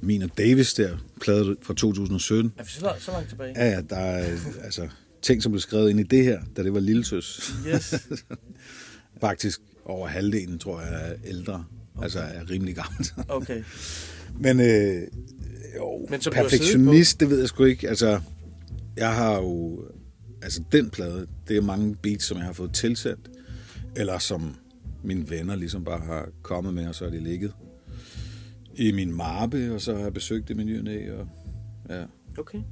min 0.00 0.22
og 0.22 0.30
Davis 0.38 0.74
der, 0.74 0.96
plade 1.20 1.56
fra 1.62 1.74
2017. 1.74 2.52
Er 2.58 2.62
vi 2.62 2.70
så, 2.70 2.94
så 2.98 3.10
langt 3.10 3.28
tilbage? 3.28 3.52
Ja, 3.56 3.70
ja, 3.70 3.80
der 3.80 3.96
er 3.96 4.36
altså, 4.64 4.88
ting, 5.22 5.42
som 5.42 5.52
blev 5.52 5.60
skrevet 5.60 5.90
ind 5.90 6.00
i 6.00 6.02
det 6.02 6.24
her, 6.24 6.40
da 6.56 6.62
det 6.62 6.74
var 6.74 6.80
lillesøs. 6.80 7.52
Yes. 7.68 7.94
Faktisk 9.20 9.60
over 9.84 10.08
halvdelen, 10.08 10.58
tror 10.58 10.80
jeg, 10.80 11.10
er 11.10 11.14
ældre. 11.24 11.64
Okay. 11.94 12.04
Altså 12.04 12.18
er 12.18 12.50
rimelig 12.50 12.74
gammelt. 12.74 13.14
Okay. 13.28 13.62
Men 14.40 14.60
øh, 14.60 15.02
jo, 15.76 16.06
Men 16.10 16.20
perfektionist, 16.32 17.20
det 17.20 17.30
ved 17.30 17.38
jeg 17.40 17.48
sgu 17.48 17.64
ikke. 17.64 17.88
Altså, 17.88 18.20
jeg 18.96 19.14
har 19.14 19.36
jo... 19.36 19.84
Altså, 20.42 20.62
den 20.72 20.90
plade, 20.90 21.26
det 21.48 21.56
er 21.56 21.60
mange 21.60 21.96
beats, 21.96 22.24
som 22.24 22.36
jeg 22.36 22.46
har 22.46 22.52
fået 22.52 22.72
tilsendt. 22.72 23.30
Eller 23.96 24.18
som 24.18 24.56
mine 25.02 25.30
venner 25.30 25.56
ligesom 25.56 25.84
bare 25.84 26.00
har 26.00 26.28
kommet 26.42 26.74
med, 26.74 26.88
og 26.88 26.94
så 26.94 27.04
er 27.04 27.10
de 27.10 27.20
ligget 27.20 27.52
i 28.78 28.92
min 28.92 29.12
mappe, 29.12 29.74
og 29.74 29.80
så 29.80 29.94
har 29.94 30.02
jeg 30.02 30.14
besøgt 30.14 30.48
det 30.48 30.56
ny 30.56 31.10
og 31.10 31.28
ja. 31.88 32.04
Okay. 32.38 32.62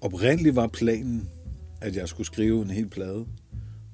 Oprindeligt 0.00 0.56
var 0.56 0.66
planen, 0.66 1.28
at 1.80 1.96
jeg 1.96 2.08
skulle 2.08 2.26
skrive 2.26 2.62
en 2.62 2.70
hel 2.70 2.88
plade, 2.88 3.26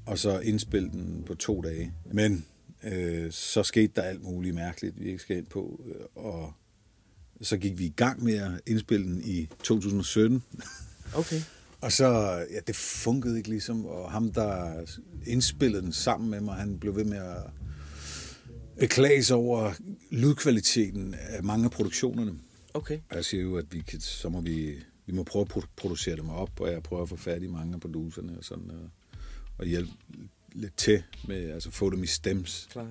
og 0.07 0.19
så 0.19 0.39
indspille 0.39 0.91
den 0.91 1.23
på 1.27 1.35
to 1.35 1.61
dage. 1.61 1.93
Men 2.13 2.45
øh, 2.85 3.33
så 3.33 3.63
skete 3.63 3.93
der 3.97 4.03
alt 4.03 4.23
muligt 4.23 4.55
mærkeligt, 4.55 5.01
vi 5.01 5.05
ikke 5.05 5.19
skal 5.19 5.37
ind 5.37 5.47
på, 5.47 5.81
øh, 5.87 6.25
og 6.25 6.53
så 7.41 7.57
gik 7.57 7.79
vi 7.79 7.85
i 7.85 7.95
gang 7.97 8.25
med 8.25 8.35
at 8.35 8.51
indspille 8.67 9.07
den 9.07 9.23
i 9.25 9.49
2017. 9.63 10.43
Okay. 11.15 11.41
Og 11.81 11.93
så, 11.93 12.07
ja, 12.51 12.59
det 12.67 12.77
funkede 12.77 13.37
ikke 13.37 13.49
ligesom, 13.49 13.87
og 13.87 14.11
ham, 14.11 14.33
der 14.33 14.73
indspillede 15.27 15.83
den 15.83 15.93
sammen 15.93 16.31
med 16.31 16.41
mig, 16.41 16.55
han 16.55 16.79
blev 16.79 16.97
ved 16.97 17.05
med 17.05 17.19
at 17.19 17.43
beklage 18.79 19.25
sig 19.25 19.37
over 19.37 19.73
lydkvaliteten 20.11 21.15
af 21.15 21.43
mange 21.43 21.65
af 21.65 21.71
produktionerne. 21.71 22.35
Okay. 22.75 22.99
Og 23.11 23.17
jeg 23.17 23.25
siger 23.25 23.43
jo, 23.43 23.57
at 23.57 23.65
vi 23.73 23.81
kan, 23.81 24.01
så 24.01 24.29
må 24.29 24.41
vi, 24.41 24.75
vi 25.07 25.13
må 25.13 25.23
prøve 25.23 25.43
at 25.51 25.53
produ- 25.57 25.73
producere 25.77 26.17
dem 26.17 26.29
op, 26.29 26.61
og 26.61 26.73
jeg 26.73 26.83
prøver 26.83 27.03
at 27.03 27.09
få 27.09 27.17
fat 27.17 27.43
i 27.43 27.47
mange 27.47 27.75
af 27.75 27.81
producerne 27.81 28.39
og 28.39 28.45
sådan, 28.45 28.71
og, 28.71 28.91
og 29.59 29.67
hjælpe 29.67 29.93
lidt 30.53 30.77
til 30.77 31.03
med, 31.29 31.51
altså 31.51 31.71
få 31.71 31.91
dem 31.91 32.03
i 32.03 32.07
stems. 32.07 32.69
Klar. 32.73 32.89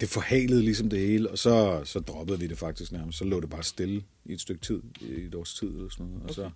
Det 0.00 0.08
forhalede 0.08 0.62
ligesom 0.62 0.90
det 0.90 0.98
hele, 0.98 1.30
og 1.30 1.38
så, 1.38 1.82
så 1.84 2.00
droppede 2.00 2.40
vi 2.40 2.46
det 2.46 2.58
faktisk 2.58 2.92
nærmest. 2.92 3.18
Så 3.18 3.24
lå 3.24 3.40
det 3.40 3.50
bare 3.50 3.62
stille 3.62 4.02
i 4.24 4.32
et 4.32 4.40
stykke 4.40 4.60
tid, 4.60 4.82
i 5.00 5.20
et 5.22 5.34
års 5.34 5.54
tid 5.54 5.68
eller 5.68 5.88
sådan 5.90 6.06
noget. 6.06 6.22
Og 6.28 6.34
så 6.34 6.50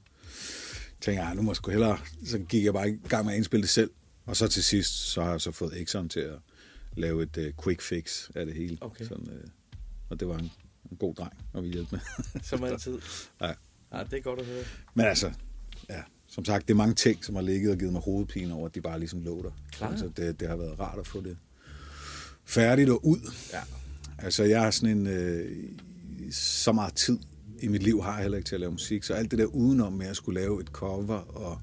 tænkte 1.01 1.11
jeg, 1.21 1.29
"Ej, 1.29 1.35
nu 1.35 1.43
må 1.43 1.51
jeg 1.51 1.57
sgu 1.57 1.71
hellere... 1.71 1.99
Så 2.27 2.39
gik 2.39 2.65
jeg 2.65 2.73
bare 2.73 2.91
i 2.91 2.97
gang 3.09 3.25
med 3.25 3.33
at 3.33 3.37
indspille 3.37 3.63
det 3.63 3.71
selv. 3.71 3.91
Og 4.27 4.37
så 4.37 4.49
til 4.49 4.65
sidst, 4.65 4.93
så 4.95 5.23
har 5.23 5.31
jeg 5.31 5.41
så 5.41 5.51
fået 5.53 5.81
Exxon 5.81 6.09
til 6.09 6.21
at 6.21 6.39
lave 6.97 7.23
et 7.23 7.37
uh, 7.37 7.65
quick 7.65 7.83
fix 7.83 8.31
af 8.35 8.47
det 8.47 8.55
hele. 8.55 8.79
Okay. 8.81 9.05
Sådan, 9.05 9.29
uh, 9.29 9.51
og 10.09 10.21
det 10.21 10.29
var 10.29 10.39
en, 10.39 10.51
en 10.91 10.97
god 10.97 11.15
dreng, 11.15 11.33
og 11.53 11.63
vi 11.63 11.69
hjælpe 11.69 11.89
med. 11.91 12.01
Som 12.43 12.65
altid. 12.65 12.99
ja. 13.41 13.53
Ja, 13.93 14.05
det 14.05 14.13
er 14.13 14.21
godt 14.21 14.41
at 14.41 14.47
høre. 14.47 14.65
Men 14.95 15.07
altså, 15.07 15.33
ja, 15.89 16.03
som 16.27 16.45
sagt, 16.45 16.69
det 16.69 16.75
er 16.75 16.77
mange 16.77 16.95
ting, 16.95 17.25
som 17.25 17.35
har 17.35 17.43
ligget 17.43 17.73
og 17.73 17.79
givet 17.79 17.93
mig 17.93 18.03
hovedpine 18.03 18.55
over, 18.55 18.69
at 18.69 18.75
de 18.75 18.81
bare 18.81 18.99
ligesom 18.99 19.23
lå 19.23 19.43
der. 19.43 19.51
Klar. 19.73 19.91
Altså, 19.91 20.11
det, 20.17 20.41
det 20.41 20.49
har 20.49 20.57
været 20.57 20.81
rart 20.81 20.99
at 20.99 21.07
få 21.07 21.21
det 21.21 21.37
færdigt 22.45 22.91
og 22.91 23.07
ud. 23.07 23.33
Ja. 23.53 23.61
Altså, 24.19 24.45
jeg 24.45 24.63
har 24.63 24.71
sådan 24.71 24.99
en... 24.99 25.07
Øh, 25.07 25.69
så 26.33 26.73
meget 26.73 26.95
tid 26.95 27.19
i 27.61 27.69
mit 27.69 27.83
liv 27.83 28.03
har 28.03 28.13
jeg 28.13 28.23
heller 28.23 28.39
ikke 28.39 28.49
til 28.49 28.55
at 28.55 28.61
lave 28.61 28.73
musik, 28.73 29.03
så 29.03 29.15
alt 29.15 29.31
det 29.31 29.39
der 29.39 29.45
udenom 29.45 29.93
med 29.93 30.07
at 30.07 30.17
skulle 30.17 30.41
lave 30.41 30.61
et 30.61 30.67
cover 30.69 31.19
og... 31.19 31.61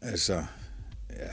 Altså, 0.00 0.44
ja, 1.10 1.28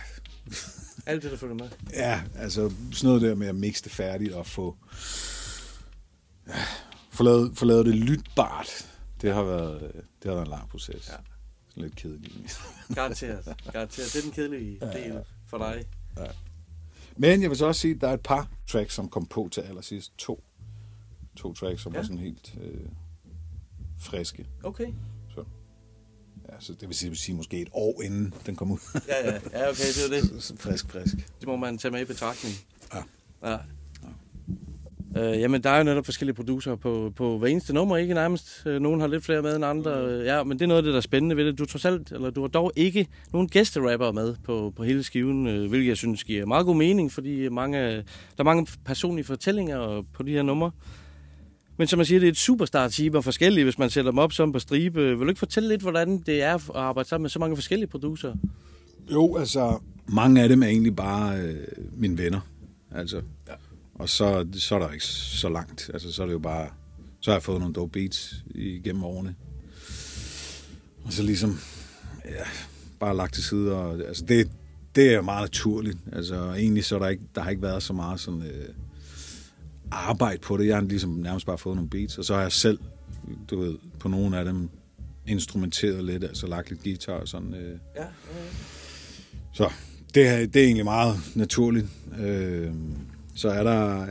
Alt 1.06 1.24
det, 1.24 1.32
der 1.32 1.38
følger 1.38 1.56
med. 1.56 1.70
Ja, 1.94 2.22
altså 2.36 2.72
sådan 2.92 3.08
noget 3.08 3.22
der 3.22 3.36
med 3.36 3.48
at 3.48 3.56
mixe 3.56 3.84
det 3.84 3.92
færdigt 3.92 4.34
og 4.34 4.48
få, 4.48 4.78
ja, 6.48 6.54
få, 7.12 7.24
lavet, 7.24 7.58
få 7.58 7.66
lavet 7.66 7.86
det 7.86 7.96
lytbart. 7.96 8.90
Det 9.22 9.34
har 9.34 9.44
været, 9.44 9.92
det 9.94 10.30
har 10.30 10.34
været 10.34 10.46
en 10.46 10.52
lang 10.52 10.70
proces. 10.70 11.10
Ja. 11.10 11.16
Sådan 11.70 11.84
lidt 11.84 11.96
kedeligt. 11.96 12.62
Garanteret. 12.96 13.56
Garanteret. 13.72 14.14
Det 14.14 14.20
er 14.20 14.22
den 14.22 14.32
kedelige 14.32 14.80
del 14.80 15.20
for 15.48 15.58
dig. 15.58 15.84
Ja. 16.18 16.26
Men 17.18 17.42
jeg 17.42 17.50
vil 17.50 17.58
så 17.58 17.66
også 17.66 17.82
sige, 17.82 17.96
at 17.96 18.02
der 18.02 18.08
er 18.08 18.14
et 18.14 18.22
par 18.22 18.48
tracks, 18.68 18.94
som 18.94 19.10
kom 19.10 19.26
på 19.26 19.50
til 19.52 19.62
allersidst. 19.62 20.18
To, 20.18 20.44
to 21.36 21.54
tracks, 21.54 21.82
som 21.82 21.92
ja. 21.92 21.98
Ja. 21.98 22.00
var 22.02 22.06
sådan 22.06 22.18
helt 22.18 22.56
øh, 22.62 22.88
friske. 24.00 24.48
Okay. 24.64 24.94
Så, 26.60 26.72
ja, 26.72 26.74
så 26.74 26.74
det 26.82 26.88
vil 26.90 26.98
sige, 26.98 27.16
sige 27.16 27.36
måske 27.36 27.62
et 27.62 27.70
år 27.74 28.02
inden 28.02 28.34
den 28.46 28.56
kom 28.56 28.72
ud. 28.72 28.78
Ja, 29.08 29.32
ja. 29.32 29.40
Ja, 29.54 29.70
okay, 29.70 29.84
det 29.84 30.06
er 30.06 30.22
det. 30.22 30.54
Frisk, 30.60 30.90
frisk. 30.92 31.16
Det 31.40 31.48
må 31.48 31.56
man 31.56 31.78
tage 31.78 31.92
med 31.92 32.02
i 32.02 32.06
betragtning. 32.06 32.56
Ja. 32.94 33.00
Ja. 33.50 33.58
Øh, 35.18 35.40
jamen, 35.40 35.64
der 35.64 35.70
er 35.70 35.78
jo 35.78 35.84
netop 35.84 36.06
forskellige 36.06 36.36
producer 36.36 36.76
på, 36.76 37.14
på 37.16 37.38
hver 37.38 37.48
eneste 37.48 37.74
nummer, 37.74 37.98
ikke 37.98 38.14
nærmest. 38.14 38.64
Øh, 38.66 38.82
Nogle 38.82 39.02
har 39.02 39.08
lidt 39.08 39.26
flere 39.26 39.42
med 39.42 39.56
end 39.56 39.66
andre. 39.66 39.92
Øh, 40.06 40.26
Ja, 40.26 40.44
men 40.44 40.60
det 40.60 40.64
er 40.66 40.68
noget 40.68 40.78
af 40.78 40.84
det, 40.84 40.92
der 40.92 40.98
er 40.98 41.02
spændende 41.02 41.38
ved 41.38 41.46
det. 41.46 41.58
Du, 41.60 41.66
trods 41.66 41.86
alt, 41.86 42.12
eller 42.12 42.30
du 42.30 42.42
har 42.42 42.48
dog 42.48 42.72
ikke 42.76 43.08
nogen 43.34 43.50
gæsterapper 43.50 44.12
med 44.12 44.36
på, 44.44 44.74
på 44.76 44.84
hele 44.84 45.04
skiven, 45.04 45.48
øh, 45.48 45.70
hvilket 45.70 45.88
jeg 45.90 45.98
synes 45.98 46.24
giver 46.24 46.46
meget 46.46 46.66
god 46.66 46.76
mening, 46.76 47.12
fordi 47.12 47.50
mange, 47.50 47.96
der 47.96 48.04
er 48.40 48.44
mange 48.44 48.68
personlige 48.86 49.26
fortællinger 49.26 50.04
på 50.14 50.24
de 50.24 50.32
her 50.32 50.42
numre. 50.42 50.72
Men 51.78 51.88
som 51.88 51.98
man 51.98 52.06
siger, 52.06 52.20
det 52.20 52.28
er 52.28 52.32
et 52.32 52.38
superstar-team 52.38 53.16
og 53.16 53.24
forskellige, 53.24 53.64
hvis 53.64 53.78
man 53.78 53.90
sætter 53.90 54.12
dem 54.12 54.18
op 54.18 54.34
som 54.34 54.52
på 54.52 54.60
stribe. 54.60 55.02
Vil 55.04 55.20
du 55.20 55.30
ikke 55.30 55.40
fortælle 55.40 55.70
lidt, 55.70 55.82
hvordan 55.82 56.18
det 56.26 56.42
er 56.42 56.56
at 56.56 56.62
arbejde 56.76 57.10
sammen 57.10 57.24
med 57.24 57.30
så 57.30 57.40
mange 57.40 57.56
forskellige 57.56 57.88
producer? 57.88 58.36
Jo, 59.12 59.36
altså, 59.36 59.80
mange 60.08 60.42
af 60.42 60.50
dem 60.50 60.64
er 60.64 60.68
egentlig 60.68 60.96
bare 60.96 61.38
øh, 61.38 61.68
mine 61.98 62.18
venner. 62.18 62.40
Altså, 62.92 63.22
ja. 63.48 63.54
Og 63.96 64.10
så, 64.10 64.48
så 64.54 64.76
er 64.76 64.80
der 64.80 64.92
ikke 64.92 65.06
så 65.06 65.50
langt. 65.50 65.90
Altså, 65.94 66.12
så 66.12 66.22
er 66.22 66.26
det 66.26 66.34
jo 66.34 66.40
bare... 66.40 66.70
Så 67.22 67.32
har 67.32 67.36
jeg 67.36 67.44
fået 67.44 67.60
nogle 67.60 67.74
dope 67.74 67.92
beats 67.92 68.44
igennem 68.56 69.04
årene. 69.04 69.36
Og 71.04 71.14
så 71.14 71.24
ligesom... 71.24 71.60
Ja, 72.26 72.44
bare 73.00 73.16
lagt 73.16 73.34
til 73.34 73.44
side. 73.44 73.76
Og, 73.76 74.00
altså, 74.00 74.26
det, 74.26 74.52
det 74.96 75.14
er 75.14 75.22
meget 75.22 75.42
naturligt. 75.42 75.98
Altså, 76.12 76.36
egentlig 76.36 76.86
så 76.86 76.96
er 76.96 77.00
der 77.00 77.10
ikke, 77.10 77.24
der 77.36 77.42
har 77.42 77.50
ikke 77.50 77.62
været 77.62 77.84
så 77.84 77.94
meget 77.94 78.20
sådan, 78.20 78.42
øh, 78.42 78.70
arbejde 79.94 80.40
på 80.40 80.58
det. 80.58 80.68
Jeg 80.68 80.76
har 80.76 80.82
ligesom 80.82 81.10
nærmest 81.10 81.46
bare 81.46 81.58
fået 81.58 81.76
nogle 81.76 81.90
beats, 81.90 82.18
og 82.18 82.26
så 82.26 82.34
har 82.34 82.42
jeg 82.42 82.52
selv, 82.52 82.80
du 83.50 83.60
ved, 83.60 83.76
på 84.00 84.08
nogle 84.08 84.38
af 84.38 84.46
dem 84.46 84.70
instrumenteret 85.28 86.04
lidt, 86.04 86.24
altså 86.24 86.48
lagt 86.48 86.70
lidt 86.70 86.84
guitar 86.84 87.14
og 87.14 87.28
sådan. 87.28 87.54
Øh. 87.54 87.78
Ja, 87.96 88.02
ja, 88.02 88.08
Så 89.54 89.70
det 90.16 90.28
er, 90.28 90.38
det 90.46 90.56
er 90.56 90.66
egentlig 90.66 90.86
meget 90.86 91.16
naturligt. 91.36 91.86
Øh, 92.20 92.72
så 93.36 93.50
er 93.50 93.64
der, 93.64 94.06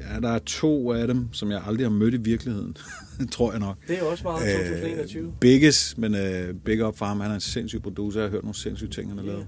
er 0.00 0.20
der 0.20 0.38
to 0.38 0.92
af 0.92 1.06
dem, 1.06 1.32
som 1.32 1.50
jeg 1.50 1.62
aldrig 1.66 1.86
har 1.86 1.90
mødt 1.90 2.14
i 2.14 2.16
virkeligheden, 2.16 2.76
tror 3.32 3.50
jeg 3.50 3.60
nok. 3.60 3.76
Det 3.88 3.98
er 3.98 4.02
også 4.02 4.24
meget 4.24 4.56
2021. 4.56 5.26
Øh, 5.26 5.32
Bigges, 5.40 5.98
men 5.98 6.14
øh, 6.14 6.54
big 6.54 6.84
up 6.86 6.98
for 6.98 7.06
ham. 7.06 7.20
Han 7.20 7.30
er 7.30 7.34
en 7.34 7.40
sindssyg 7.40 7.82
producer. 7.82 8.20
Jeg 8.20 8.26
har 8.26 8.30
hørt 8.30 8.42
nogle 8.42 8.54
sindssyge 8.54 8.90
ting, 8.90 9.08
han 9.08 9.18
har 9.18 9.24
lavet. 9.24 9.46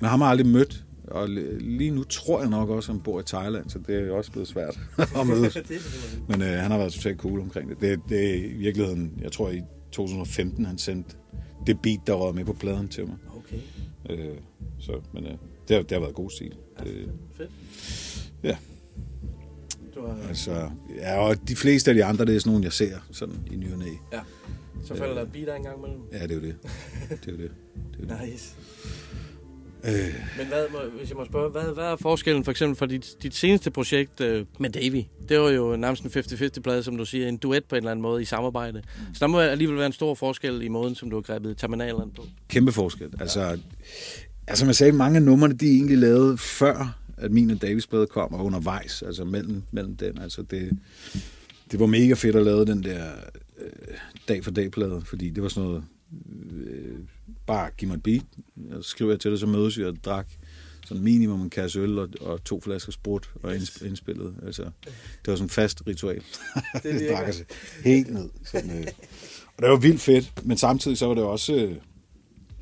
Men 0.00 0.10
ham 0.10 0.20
har 0.20 0.26
jeg 0.26 0.30
aldrig 0.30 0.46
mødt. 0.46 0.84
Og 1.10 1.24
li- 1.24 1.58
lige 1.58 1.90
nu 1.90 2.04
tror 2.04 2.40
jeg 2.40 2.50
nok 2.50 2.68
også, 2.68 2.92
at 2.92 2.96
han 2.96 3.02
bor 3.02 3.20
i 3.20 3.22
Thailand, 3.26 3.70
så 3.70 3.78
det 3.86 3.94
er 4.08 4.12
også 4.12 4.30
blevet 4.32 4.48
svært 4.48 4.78
at 5.20 5.26
mødes. 5.26 5.58
Men 6.28 6.42
øh, 6.42 6.48
han 6.48 6.70
har 6.70 6.78
været 6.78 6.92
totalt 6.92 7.18
cool 7.18 7.40
omkring 7.40 7.68
det. 7.70 7.80
det. 7.80 8.00
Det 8.08 8.30
er 8.30 8.34
i 8.34 8.52
virkeligheden, 8.52 9.12
jeg 9.22 9.32
tror 9.32 9.50
i 9.50 9.62
2015, 9.92 10.64
han 10.64 10.78
sendte 10.78 11.16
det 11.66 11.80
beat, 11.82 12.00
der 12.06 12.12
var 12.14 12.32
med 12.32 12.44
på 12.44 12.52
pladen 12.52 12.88
til 12.88 13.06
mig. 13.06 13.16
Okay. 13.36 13.58
Øh, 14.10 14.36
så, 14.78 14.92
men 15.14 15.24
øh, 15.24 15.30
det, 15.68 15.76
har, 15.76 15.82
det 15.82 15.90
har 15.92 16.00
været 16.00 16.14
god 16.14 16.30
stil. 16.30 16.54
Det, 16.84 17.12
Fedt. 17.36 17.50
ja, 18.42 18.56
Du 19.94 20.06
har, 20.06 20.16
altså, 20.28 20.70
ja, 20.96 21.18
og 21.18 21.48
de 21.48 21.56
fleste 21.56 21.90
af 21.90 21.94
de 21.94 22.04
andre, 22.04 22.24
det 22.24 22.36
er 22.36 22.40
sådan 22.40 22.50
nogle, 22.52 22.64
jeg 22.64 22.72
ser 22.72 22.98
sådan 23.10 23.34
i 23.52 23.56
ny 23.56 23.72
og 23.72 23.78
næ. 23.78 23.84
ja. 24.12 24.20
Så 24.84 24.94
falder 24.94 25.14
der 25.14 25.22
et 25.22 25.32
beat 25.32 25.48
af 25.48 25.56
en 25.56 25.62
gang 25.62 25.78
imellem. 25.78 26.00
Ja, 26.12 26.22
det 26.22 26.30
er 26.30 26.34
jo 26.34 26.40
det. 26.40 26.56
Det 27.24 27.28
er 27.28 27.32
jo 27.32 27.38
det. 27.38 27.50
det, 27.98 28.08
er 28.10 28.14
jo 28.14 28.20
det. 28.20 28.30
Nice. 28.30 28.54
Øh, 29.84 30.14
Men 30.38 30.46
hvad, 30.46 30.64
må, 30.72 30.78
hvis 30.98 31.08
jeg 31.08 31.16
må 31.16 31.24
spørge, 31.24 31.50
hvad, 31.50 31.74
hvad 31.74 31.84
er 31.84 31.96
forskellen 31.96 32.44
for 32.44 32.50
eksempel 32.50 32.76
fra 32.76 32.86
dit, 32.86 33.16
dit 33.22 33.34
seneste 33.34 33.70
projekt 33.70 34.20
øh, 34.20 34.46
med 34.58 34.70
Davy? 34.70 35.02
Det 35.28 35.40
var 35.40 35.50
jo 35.50 35.76
nærmest 35.76 36.02
en 36.02 36.10
50-50-plade, 36.10 36.82
som 36.82 36.96
du 36.96 37.04
siger, 37.04 37.28
en 37.28 37.36
duet 37.36 37.64
på 37.64 37.74
en 37.74 37.76
eller 37.76 37.90
anden 37.90 38.02
måde 38.02 38.22
i 38.22 38.24
samarbejde. 38.24 38.82
Så 39.14 39.18
der 39.20 39.26
må 39.26 39.40
alligevel 39.40 39.76
være 39.76 39.86
en 39.86 39.92
stor 39.92 40.14
forskel 40.14 40.62
i 40.62 40.68
måden, 40.68 40.94
som 40.94 41.10
du 41.10 41.16
har 41.16 41.22
grebet 41.22 41.56
terminalerne 41.56 42.10
på. 42.16 42.24
kæmpe 42.48 42.72
forskel. 42.72 43.08
Altså, 43.20 43.58
altså, 44.46 44.60
som 44.60 44.66
jeg 44.66 44.74
sagde, 44.74 44.92
mange 44.92 45.16
af 45.16 45.22
numrene, 45.22 45.54
de 45.54 45.66
er 45.66 45.72
egentlig 45.74 45.98
lavet 45.98 46.40
før, 46.40 46.98
at 47.16 47.30
min 47.30 47.50
og 47.50 47.62
Davis 47.62 47.86
plade 47.86 48.06
kom, 48.06 48.34
og 48.34 48.44
undervejs, 48.44 49.02
altså 49.02 49.24
mellem, 49.24 49.62
mellem 49.70 49.96
den. 49.96 50.18
Altså, 50.18 50.42
det, 50.42 50.70
det 51.72 51.80
var 51.80 51.86
mega 51.86 52.14
fedt 52.14 52.36
at 52.36 52.42
lave 52.44 52.64
den 52.64 52.82
der 52.82 53.04
øh, 53.60 53.70
dag 54.28 54.44
for 54.44 54.50
dag 54.50 54.70
plade, 54.70 55.02
fordi 55.04 55.30
det 55.30 55.42
var 55.42 55.48
sådan 55.48 55.68
noget, 55.68 55.84
øh, 56.66 56.98
bare 57.52 57.70
giv 57.78 57.88
mig 57.88 57.94
et 57.94 58.02
beat, 58.02 58.22
og 58.70 58.84
så 58.84 58.90
skriver 58.90 59.12
jeg 59.12 59.20
til 59.20 59.30
det, 59.30 59.40
så 59.40 59.46
mødes 59.46 59.78
vi 59.78 59.84
og 59.84 60.04
drak 60.04 60.26
sådan 60.86 61.04
minimum 61.04 61.42
en 61.42 61.50
kasse 61.50 61.80
øl 61.80 61.98
og, 61.98 62.08
og 62.20 62.44
to 62.44 62.60
flasker 62.60 62.92
sprut 62.92 63.30
og 63.42 63.54
yes. 63.54 63.82
indspillet. 63.82 64.34
Altså, 64.46 64.62
det 64.92 65.26
var 65.26 65.34
sådan 65.34 65.44
en 65.44 65.50
fast 65.50 65.82
ritual. 65.86 66.22
Det, 66.82 66.84
det 66.84 67.08
drak 67.12 67.26
altså 67.26 67.44
helt 67.84 68.10
ned. 68.12 68.30
Sådan, 68.44 68.78
øh. 68.78 68.86
Og 69.56 69.62
det 69.62 69.70
var 69.70 69.76
vildt 69.76 70.00
fedt, 70.00 70.46
men 70.46 70.56
samtidig 70.56 70.98
så 70.98 71.06
var 71.06 71.14
det 71.14 71.24
også, 71.24 71.54
øh, 71.54 71.76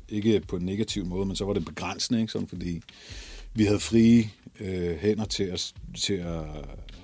ikke 0.09 0.41
på 0.47 0.55
en 0.55 0.65
negativ 0.65 1.05
måde, 1.05 1.25
men 1.25 1.35
så 1.35 1.45
var 1.45 1.53
det 1.53 1.65
begrænsende, 1.65 2.21
ikke? 2.21 2.31
Sådan, 2.31 2.47
fordi 2.47 2.81
vi 3.53 3.63
havde 3.63 3.79
frie 3.79 4.29
øh, 4.59 4.97
hænder 4.97 5.25
til 5.25 5.43
at, 5.43 5.73
til 5.97 6.13
at 6.13 6.43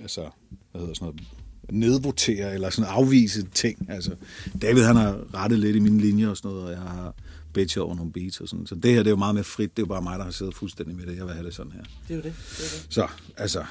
altså, 0.02 0.30
hvad 0.72 0.82
hedder 0.82 0.94
sådan 0.94 1.06
noget, 1.06 1.22
nedvotere 1.70 2.54
eller 2.54 2.70
sådan 2.70 2.92
afvise 2.92 3.48
ting. 3.54 3.90
Altså, 3.90 4.16
David 4.62 4.84
han 4.84 4.96
har 4.96 5.34
rettet 5.34 5.60
lidt 5.60 5.76
i 5.76 5.80
mine 5.80 6.02
linjer 6.02 6.30
og 6.30 6.38
sådan 6.38 6.52
noget, 6.52 6.66
og 6.66 6.72
jeg 6.72 6.80
har 6.80 7.16
bitchet 7.56 7.84
over 7.84 7.96
nogle 7.96 8.12
beats 8.12 8.42
og 8.42 8.48
sådan. 8.48 8.66
Så 8.68 8.76
det 8.76 8.92
her, 8.92 8.98
det 8.98 9.08
er 9.08 9.12
jo 9.12 9.16
meget 9.16 9.36
mere 9.36 9.44
frit. 9.44 9.78
Det 9.78 9.84
er 9.84 9.88
jo 9.88 9.94
bare 9.94 10.02
mig, 10.02 10.18
der 10.20 10.26
har 10.26 10.32
siddet 10.32 10.56
fuldstændig 10.56 10.96
med 10.96 11.06
det. 11.06 11.18
Jeg 11.18 11.26
vil 11.26 11.34
have 11.34 11.46
det 11.46 11.56
sådan 11.56 11.72
her. 11.72 11.84
Det 12.08 12.14
er 12.14 12.16
jo 12.16 12.22
det. 12.22 12.24
det, 12.24 12.66
er 12.66 12.78
det. 12.80 12.88
Så, 12.90 13.08
altså, 13.38 13.64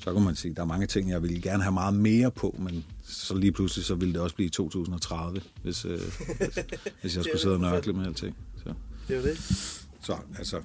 så 0.00 0.12
kan 0.12 0.22
man 0.22 0.36
sige, 0.36 0.54
der 0.54 0.62
er 0.62 0.66
mange 0.66 0.86
ting, 0.86 1.10
jeg 1.10 1.22
ville 1.22 1.40
gerne 1.40 1.62
have 1.62 1.72
meget 1.72 1.94
mere 1.94 2.30
på, 2.30 2.56
men 2.58 2.84
så 3.08 3.34
lige 3.34 3.52
pludselig, 3.52 3.84
så 3.84 3.94
ville 3.94 4.14
det 4.14 4.20
også 4.22 4.36
blive 4.36 4.48
2030, 4.50 5.40
hvis, 5.62 5.84
øh, 5.84 5.90
hvis, 5.90 6.58
hvis 7.00 7.16
jeg 7.16 7.24
skulle 7.28 7.40
sidde 7.40 7.54
og 7.54 7.60
nørkle 7.60 7.92
med 7.92 8.06
alting. 8.06 8.36
Så, 8.64 8.72
Det 9.08 9.16
er 9.16 9.20
jo 9.20 9.26
det. 9.26 9.38
så 10.02 10.16
altså, 10.38 10.60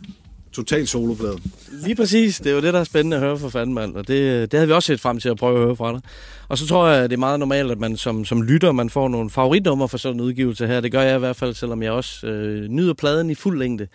total 0.53 0.87
soloplade. 0.87 1.37
Lige 1.71 1.95
præcis. 1.95 2.37
Det 2.37 2.49
er 2.49 2.55
jo 2.55 2.61
det, 2.61 2.73
der 2.73 2.79
er 2.79 2.83
spændende 2.83 3.17
at 3.17 3.23
høre 3.23 3.39
fra 3.39 3.49
fanden, 3.49 3.75
mand. 3.75 3.95
Og 3.95 4.07
det, 4.07 4.51
det 4.51 4.57
havde 4.57 4.67
vi 4.67 4.73
også 4.73 4.87
set 4.87 4.99
frem 4.99 5.19
til 5.19 5.29
at 5.29 5.37
prøve 5.37 5.59
at 5.59 5.65
høre 5.65 5.75
fra 5.75 5.93
dig. 5.93 6.01
Og 6.47 6.57
så 6.57 6.67
tror 6.67 6.87
jeg, 6.87 7.09
det 7.09 7.15
er 7.15 7.19
meget 7.19 7.39
normalt, 7.39 7.71
at 7.71 7.79
man 7.79 7.97
som, 7.97 8.25
som 8.25 8.41
lytter, 8.41 8.71
man 8.71 8.89
får 8.89 9.07
nogle 9.07 9.29
favoritnummer 9.29 9.87
for 9.87 9.97
sådan 9.97 10.15
en 10.15 10.21
udgivelse 10.21 10.67
her. 10.67 10.81
Det 10.81 10.91
gør 10.91 11.01
jeg 11.01 11.15
i 11.15 11.19
hvert 11.19 11.35
fald, 11.35 11.53
selvom 11.53 11.83
jeg 11.83 11.91
også 11.91 12.27
øh, 12.27 12.67
nyder 12.67 12.93
pladen 12.93 13.29
i 13.29 13.35
fuld 13.35 13.59
længde. 13.59 13.87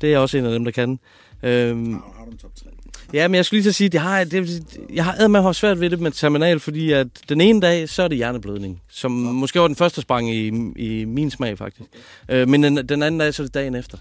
Det 0.00 0.14
er 0.14 0.18
også 0.18 0.38
en 0.38 0.44
af 0.44 0.52
dem, 0.52 0.64
der 0.64 0.72
kan. 0.72 0.98
Øhm, 1.42 1.92
Har 1.92 2.24
du 2.24 2.30
en 2.30 2.38
top 2.38 2.50
3? 2.56 2.66
Ja, 3.12 3.28
men 3.28 3.34
jeg 3.34 3.44
skulle 3.44 3.58
lige 3.58 3.64
til 3.64 3.70
at 3.70 3.74
sige, 3.74 3.86
at 3.86 3.94
jeg 3.94 4.02
har, 4.02 4.24
det, 4.24 4.62
jeg 4.92 5.04
har 5.04 5.28
med 5.28 5.48
at 5.48 5.56
svært 5.56 5.80
ved 5.80 5.90
det 5.90 6.00
med 6.00 6.10
terminal, 6.10 6.60
fordi 6.60 6.92
at 6.92 7.06
den 7.28 7.40
ene 7.40 7.60
dag, 7.60 7.88
så 7.88 8.02
er 8.02 8.08
det 8.08 8.16
hjerneblødning, 8.16 8.82
som 8.90 9.24
ja. 9.24 9.32
måske 9.32 9.60
var 9.60 9.66
den 9.66 9.76
første 9.76 10.00
sprang 10.00 10.34
i, 10.34 10.46
i 10.76 11.04
min 11.04 11.30
smag, 11.30 11.58
faktisk. 11.58 11.90
Øh, 12.28 12.48
men 12.48 12.62
den, 12.62 12.88
den 12.88 13.02
anden 13.02 13.20
dag, 13.20 13.34
så 13.34 13.42
er 13.42 13.46
det 13.46 13.54
dagen 13.54 13.74
efter. 13.74 13.98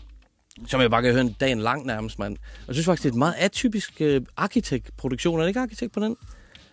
Som 0.67 0.81
jeg 0.81 0.89
bare 0.89 1.01
kan 1.01 1.11
høre 1.11 1.21
en 1.21 1.35
dagen 1.39 1.59
lang 1.59 1.85
nærmest, 1.85 2.19
mand. 2.19 2.37
Jeg 2.67 2.75
synes 2.75 2.85
faktisk, 2.85 3.03
det 3.03 3.09
er 3.09 3.13
et 3.13 3.17
meget 3.17 3.35
atypisk 3.37 4.01
øh, 4.01 4.21
arkitektproduktion. 4.37 5.39
Er 5.39 5.43
det 5.43 5.47
ikke 5.47 5.59
arkitekt 5.59 5.93
på 5.93 5.99
den? 5.99 6.15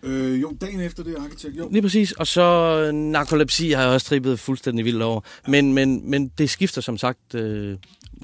Øh, 0.03 0.41
jo, 0.41 0.57
dagen 0.61 0.79
efter 0.79 1.03
det 1.03 1.17
er 1.17 1.23
arkitekt, 1.23 1.57
jo. 1.57 1.69
Lige 1.71 1.81
præcis. 1.81 2.11
Og 2.11 2.27
så 2.27 2.41
øh, 2.41 2.93
narkolepsi 2.93 3.71
har 3.71 3.83
jeg 3.83 3.91
også 3.91 4.07
trippet 4.07 4.39
fuldstændig 4.39 4.85
vildt 4.85 5.01
over. 5.01 5.21
Men, 5.47 5.73
men, 5.73 6.09
men 6.09 6.27
det 6.27 6.49
skifter 6.49 6.81
som 6.81 6.97
sagt 6.97 7.35
øh, 7.35 7.77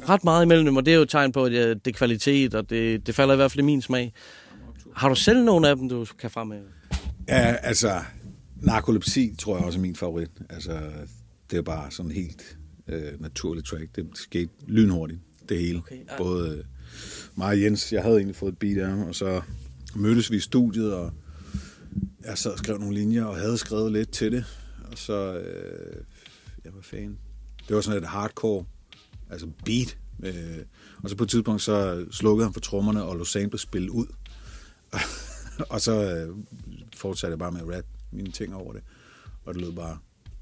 ret 0.10 0.24
meget 0.24 0.46
imellem 0.46 0.66
dem, 0.66 0.78
og 0.78 0.86
det 0.86 0.92
er 0.92 0.96
jo 0.96 1.02
et 1.02 1.10
tegn 1.10 1.32
på, 1.32 1.44
at 1.44 1.52
det, 1.52 1.86
det 1.86 1.92
er 1.92 1.98
kvalitet, 1.98 2.56
og 2.56 2.70
det, 2.70 3.08
det 3.08 3.16
falder 3.16 3.34
i 3.34 3.38
hvert 3.38 3.52
fald 3.52 3.60
i 3.60 3.66
min 3.66 3.82
smag. 3.82 4.14
Har 4.96 5.10
du 5.10 5.16
selv 5.16 5.44
nogle 5.44 5.70
af 5.70 5.76
dem, 5.76 5.90
du 5.90 6.06
kan 6.20 6.32
fremhæve? 6.32 6.64
Ja, 7.28 7.56
altså, 7.64 8.02
narkolepsi 8.56 9.36
tror 9.40 9.58
jeg 9.58 9.66
også 9.66 9.80
er 9.80 9.82
min 9.82 9.96
favorit. 9.96 10.32
Altså, 10.50 10.80
det 11.52 11.58
er 11.58 11.62
bare 11.62 11.92
sådan 11.92 12.12
helt 12.12 12.58
øh, 12.88 13.22
naturligt 13.22 13.68
track. 13.68 13.96
Det 13.96 14.06
skete 14.14 14.50
lynhurtigt, 14.68 15.20
det 15.50 15.60
hele. 15.60 15.78
Okay, 15.80 15.96
ja. 15.96 16.18
Både 16.18 16.58
øh, 16.58 16.64
mig 17.36 17.48
og 17.48 17.62
Jens, 17.62 17.94
jeg 17.94 18.04
havde 18.04 18.16
egentlig 18.16 18.36
fået 18.36 18.52
et 18.52 18.58
beat 18.58 18.78
af 18.78 18.90
ham, 18.90 19.08
og 19.08 19.16
så 19.16 19.42
mødtes 19.96 20.32
vi 20.32 20.36
i 20.36 20.40
studiet, 20.40 20.94
og 20.94 21.14
jeg 22.26 22.38
sad 22.38 22.52
og 22.52 22.58
skrev 22.58 22.78
nogle 22.80 22.96
linjer, 22.96 23.24
og 23.24 23.36
havde 23.36 23.58
skrevet 23.58 23.92
lidt 23.92 24.12
til 24.12 24.32
det. 24.32 24.46
Og 24.92 24.98
så, 24.98 25.38
øh, 25.40 26.04
ja, 26.66 26.70
hvad 26.70 26.84
fanden. 26.84 27.20
Det 27.68 27.76
var 27.76 27.82
sådan 27.82 28.04
et 28.04 28.10
hardcore, 28.10 28.66
altså 29.30 29.48
beat. 29.66 29.98
Øh, 30.24 30.66
og 31.04 31.10
så 31.10 31.16
på 31.16 31.24
et 31.24 31.30
tidspunkt, 31.30 31.62
så 31.62 32.06
slukkede 32.12 32.46
han 32.46 32.54
for 32.54 32.60
trommerne, 32.60 33.04
og 33.04 33.16
lå 33.16 33.24
sample 33.26 33.60
spille 33.60 33.92
ud. 33.92 34.06
og 35.74 35.82
så 35.82 36.16
øh, 36.16 36.36
fortsatte 36.96 37.32
jeg 37.32 37.40
bare 37.40 37.52
med 37.52 37.62
at 37.62 37.78
rap 37.78 37.86
mine 38.12 38.32
ting 38.32 38.56
over 38.56 38.74
det. 38.74 38.82
Og 39.46 39.54
det 39.54 39.62
lød 39.62 39.72
bare, 39.72 39.98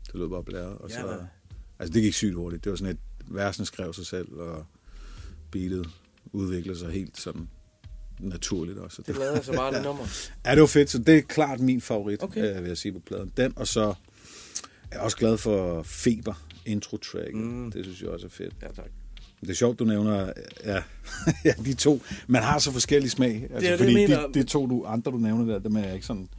det 0.07 0.15
lød 0.15 0.29
bare 0.29 0.43
blæret. 0.43 0.77
Og 0.77 0.89
Ja, 0.89 1.01
så, 1.01 1.25
altså 1.79 1.93
det 1.93 2.03
gik 2.03 2.13
sygt 2.13 2.35
hurtigt. 2.35 2.63
Det 2.63 2.69
var 2.69 2.75
sådan 2.75 2.93
et, 2.93 2.99
versen 3.27 3.65
skrev 3.65 3.93
sig 3.93 4.05
selv, 4.05 4.33
og 4.33 4.65
beatet 5.53 5.89
udviklede 6.31 6.79
sig 6.79 6.91
helt 6.91 7.19
sådan 7.19 7.47
naturligt 8.19 8.77
også. 8.77 9.01
Det 9.07 9.17
lavede 9.17 9.35
altså 9.35 9.53
bare 9.53 9.73
det 9.75 9.83
nummer. 9.83 10.03
Ja, 10.45 10.51
det 10.51 10.61
var 10.61 10.67
fedt, 10.67 10.89
så 10.89 10.97
det 10.97 11.17
er 11.17 11.21
klart 11.21 11.59
min 11.59 11.81
favorit, 11.81 12.23
Okay. 12.23 12.55
øh, 12.55 12.61
vil 12.61 12.67
jeg 12.67 12.77
sige 12.77 12.91
på 12.91 12.99
pladen. 12.99 13.31
Den, 13.37 13.53
og 13.55 13.67
så 13.67 13.81
er 13.81 13.93
jeg 14.91 14.99
også 15.01 15.17
glad 15.17 15.37
for 15.37 15.83
Feber 15.83 16.43
intro 16.65 16.97
track. 16.97 17.33
Mm. 17.33 17.71
Det 17.71 17.85
synes 17.85 18.01
jeg 18.01 18.09
også 18.09 18.25
er 18.25 18.29
fedt. 18.29 18.53
Ja, 18.61 18.67
tak. 18.67 18.91
Det 19.41 19.49
er 19.49 19.53
sjovt, 19.53 19.79
du 19.79 19.83
nævner 19.85 20.33
ja, 20.65 20.83
ja, 21.45 21.53
de 21.65 21.73
to. 21.73 22.01
Man 22.27 22.43
har 22.43 22.59
så 22.59 22.71
forskellige 22.71 23.09
smag. 23.09 23.33
Altså, 23.43 23.59
det, 23.59 23.63
jeg 23.63 23.77
fordi 23.77 23.93
mener. 23.93 24.27
de, 24.27 24.33
de, 24.33 24.43
to 24.43 24.67
du, 24.67 24.85
andre, 24.85 25.11
du 25.11 25.17
nævner 25.17 25.53
der, 25.53 25.59
dem 25.59 25.75
er 25.75 25.83
jeg 25.83 25.93
ikke 25.93 26.05
sådan... 26.05 26.29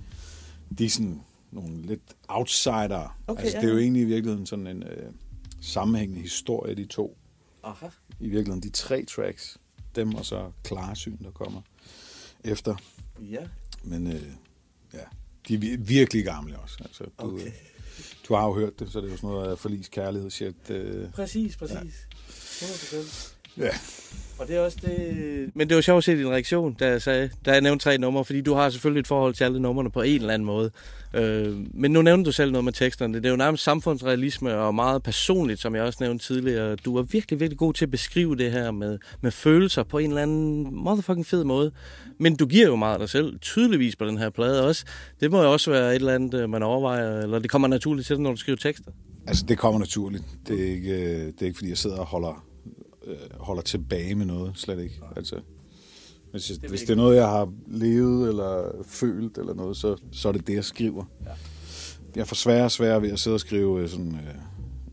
De 0.78 0.84
er 0.84 0.88
sådan 0.90 1.20
nogle 1.52 1.82
lidt 1.82 2.00
outsider. 2.28 3.18
Okay, 3.26 3.42
altså, 3.42 3.56
ja, 3.56 3.60
det 3.60 3.68
er 3.68 3.72
jo 3.72 3.78
ja. 3.78 3.82
egentlig 3.82 4.02
i 4.02 4.04
virkeligheden 4.04 4.46
sådan 4.46 4.66
en 4.66 4.82
øh, 4.82 5.12
sammenhængende 5.60 6.22
historie, 6.22 6.74
de 6.74 6.84
to. 6.84 7.16
Aha. 7.64 7.86
I 8.20 8.28
virkeligheden 8.28 8.62
de 8.62 8.70
tre 8.70 9.04
tracks. 9.04 9.58
Dem 9.96 10.14
og 10.14 10.24
så 10.26 10.50
Klarsyn, 10.64 11.16
der 11.24 11.30
kommer 11.30 11.60
efter. 12.44 12.76
Ja. 13.30 13.48
Men 13.82 14.06
øh, 14.06 14.22
ja, 14.92 14.98
de 15.48 15.54
er 15.54 15.58
vir- 15.58 15.80
virkelig 15.84 16.24
gamle 16.24 16.58
også. 16.58 16.76
Altså, 16.80 17.04
du, 17.04 17.10
Okay. 17.18 17.34
okay. 17.42 17.52
du 18.28 18.34
har 18.34 18.46
jo 18.46 18.54
hørt 18.54 18.78
det, 18.78 18.92
så 18.92 19.00
det 19.00 19.06
er 19.06 19.10
jo 19.10 19.16
sådan 19.16 19.30
noget 19.30 19.58
forlis 19.58 19.88
kærlighed 19.88 20.30
shit. 20.30 20.70
Øh, 20.70 21.10
Præcis, 21.10 21.56
præcis. 21.56 22.08
100%. 22.28 23.33
Ja. 23.58 23.70
Og 24.38 24.48
det 24.48 24.56
er 24.56 24.60
også 24.60 24.78
det... 24.82 25.50
Men 25.54 25.68
det 25.68 25.74
var 25.74 25.80
sjovt 25.80 25.98
at 25.98 26.04
se 26.04 26.16
din 26.16 26.28
reaktion, 26.28 26.74
da 26.74 26.88
jeg, 26.88 27.02
sagde, 27.02 27.30
da 27.46 27.52
jeg 27.52 27.60
nævnte 27.60 27.84
tre 27.84 27.98
numre, 27.98 28.24
fordi 28.24 28.40
du 28.40 28.54
har 28.54 28.70
selvfølgelig 28.70 29.00
et 29.00 29.06
forhold 29.06 29.34
til 29.34 29.44
alle 29.44 29.60
numrene 29.60 29.90
på 29.90 30.02
en 30.02 30.20
eller 30.20 30.34
anden 30.34 30.46
måde. 30.46 30.70
Øh, 31.14 31.56
men 31.74 31.90
nu 31.90 32.02
nævnte 32.02 32.28
du 32.28 32.32
selv 32.32 32.52
noget 32.52 32.64
med 32.64 32.72
teksterne. 32.72 33.14
Det 33.14 33.26
er 33.26 33.30
jo 33.30 33.36
nærmest 33.36 33.62
samfundsrealisme 33.62 34.54
og 34.54 34.74
meget 34.74 35.02
personligt, 35.02 35.60
som 35.60 35.74
jeg 35.74 35.82
også 35.82 35.98
nævnte 36.00 36.24
tidligere. 36.24 36.76
Du 36.76 36.96
er 36.96 37.02
virkelig, 37.02 37.40
virkelig 37.40 37.58
god 37.58 37.74
til 37.74 37.84
at 37.84 37.90
beskrive 37.90 38.36
det 38.36 38.52
her 38.52 38.70
med, 38.70 38.98
med 39.20 39.30
følelser 39.30 39.82
på 39.82 39.98
en 39.98 40.10
eller 40.10 40.22
anden 40.22 40.74
motherfucking 40.74 41.26
fed 41.26 41.44
måde. 41.44 41.72
Men 42.18 42.36
du 42.36 42.46
giver 42.46 42.66
jo 42.66 42.76
meget 42.76 42.94
af 42.94 42.98
dig 42.98 43.08
selv, 43.08 43.38
tydeligvis 43.38 43.96
på 43.96 44.04
den 44.04 44.18
her 44.18 44.30
plade 44.30 44.66
også. 44.66 44.84
Det 45.20 45.30
må 45.30 45.42
jo 45.42 45.52
også 45.52 45.70
være 45.70 45.90
et 45.90 45.94
eller 45.94 46.14
andet, 46.14 46.40
øh, 46.40 46.50
man 46.50 46.62
overvejer, 46.62 47.22
eller 47.22 47.38
det 47.38 47.50
kommer 47.50 47.68
naturligt 47.68 48.06
til, 48.06 48.20
når 48.20 48.30
du 48.30 48.36
skriver 48.36 48.58
tekster. 48.58 48.90
Altså, 49.26 49.44
det 49.48 49.58
kommer 49.58 49.80
naturligt. 49.80 50.24
Det 50.48 50.60
er 50.60 50.72
ikke, 50.72 50.90
øh, 50.90 51.26
det 51.26 51.42
er 51.42 51.46
ikke 51.46 51.56
fordi 51.56 51.68
jeg 51.68 51.78
sidder 51.78 51.96
og 51.96 52.06
holder 52.06 52.53
øh, 53.06 53.16
holder 53.40 53.62
tilbage 53.62 54.14
med 54.14 54.26
noget, 54.26 54.52
slet 54.54 54.80
ikke. 54.80 55.00
Altså, 55.16 55.40
hvis, 56.30 56.50
jeg, 56.50 56.68
hvis 56.68 56.80
det 56.80 56.90
er 56.90 56.94
noget, 56.96 57.16
jeg 57.16 57.28
har 57.28 57.52
levet 57.66 58.28
eller 58.28 58.82
følt 58.86 59.38
eller 59.38 59.54
noget, 59.54 59.76
så, 59.76 59.96
så 60.12 60.28
er 60.28 60.32
det 60.32 60.46
det, 60.46 60.54
jeg 60.54 60.64
skriver. 60.64 61.04
Ja. 61.26 61.30
Jeg 62.16 62.26
får 62.28 62.34
sværere 62.34 62.64
og 62.64 62.70
sværere 62.70 63.02
ved 63.02 63.10
at 63.10 63.18
sidde 63.18 63.34
og 63.34 63.40
skrive 63.40 63.82
øh, 63.82 63.88
sådan, 63.88 64.14
øh, 64.14 64.34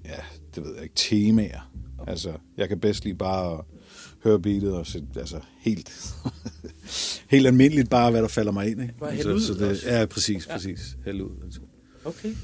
ja, 0.05 0.15
det 0.55 0.63
ved 0.63 0.73
jeg 0.73 0.83
ikke, 0.83 0.95
temaer. 0.95 1.71
Okay. 1.99 2.11
Altså, 2.11 2.33
jeg 2.57 2.69
kan 2.69 2.79
bedst 2.79 3.03
lige 3.03 3.15
bare 3.15 3.63
høre 4.23 4.39
beatet 4.39 4.73
og 4.73 4.87
se, 4.87 5.07
altså 5.15 5.39
helt, 5.59 6.13
helt 7.33 7.47
almindeligt 7.47 7.89
bare, 7.89 8.11
hvad 8.11 8.21
der 8.21 8.27
falder 8.27 8.51
mig 8.51 8.67
ind. 8.71 8.81
Ikke? 8.81 8.93
Bare 8.99 9.11
altså, 9.11 9.27
hælde 9.27 9.35
ud 9.35 9.41
så 9.41 9.53
det, 9.53 9.69
også. 9.69 9.89
Ja, 9.89 10.05
præcis, 10.05 10.47
Ja. 10.47 10.53
præcis. 10.53 10.97
Hælde 11.05 11.25
ud. 11.25 11.43
Altså. 11.43 11.59
Okay. 12.05 12.35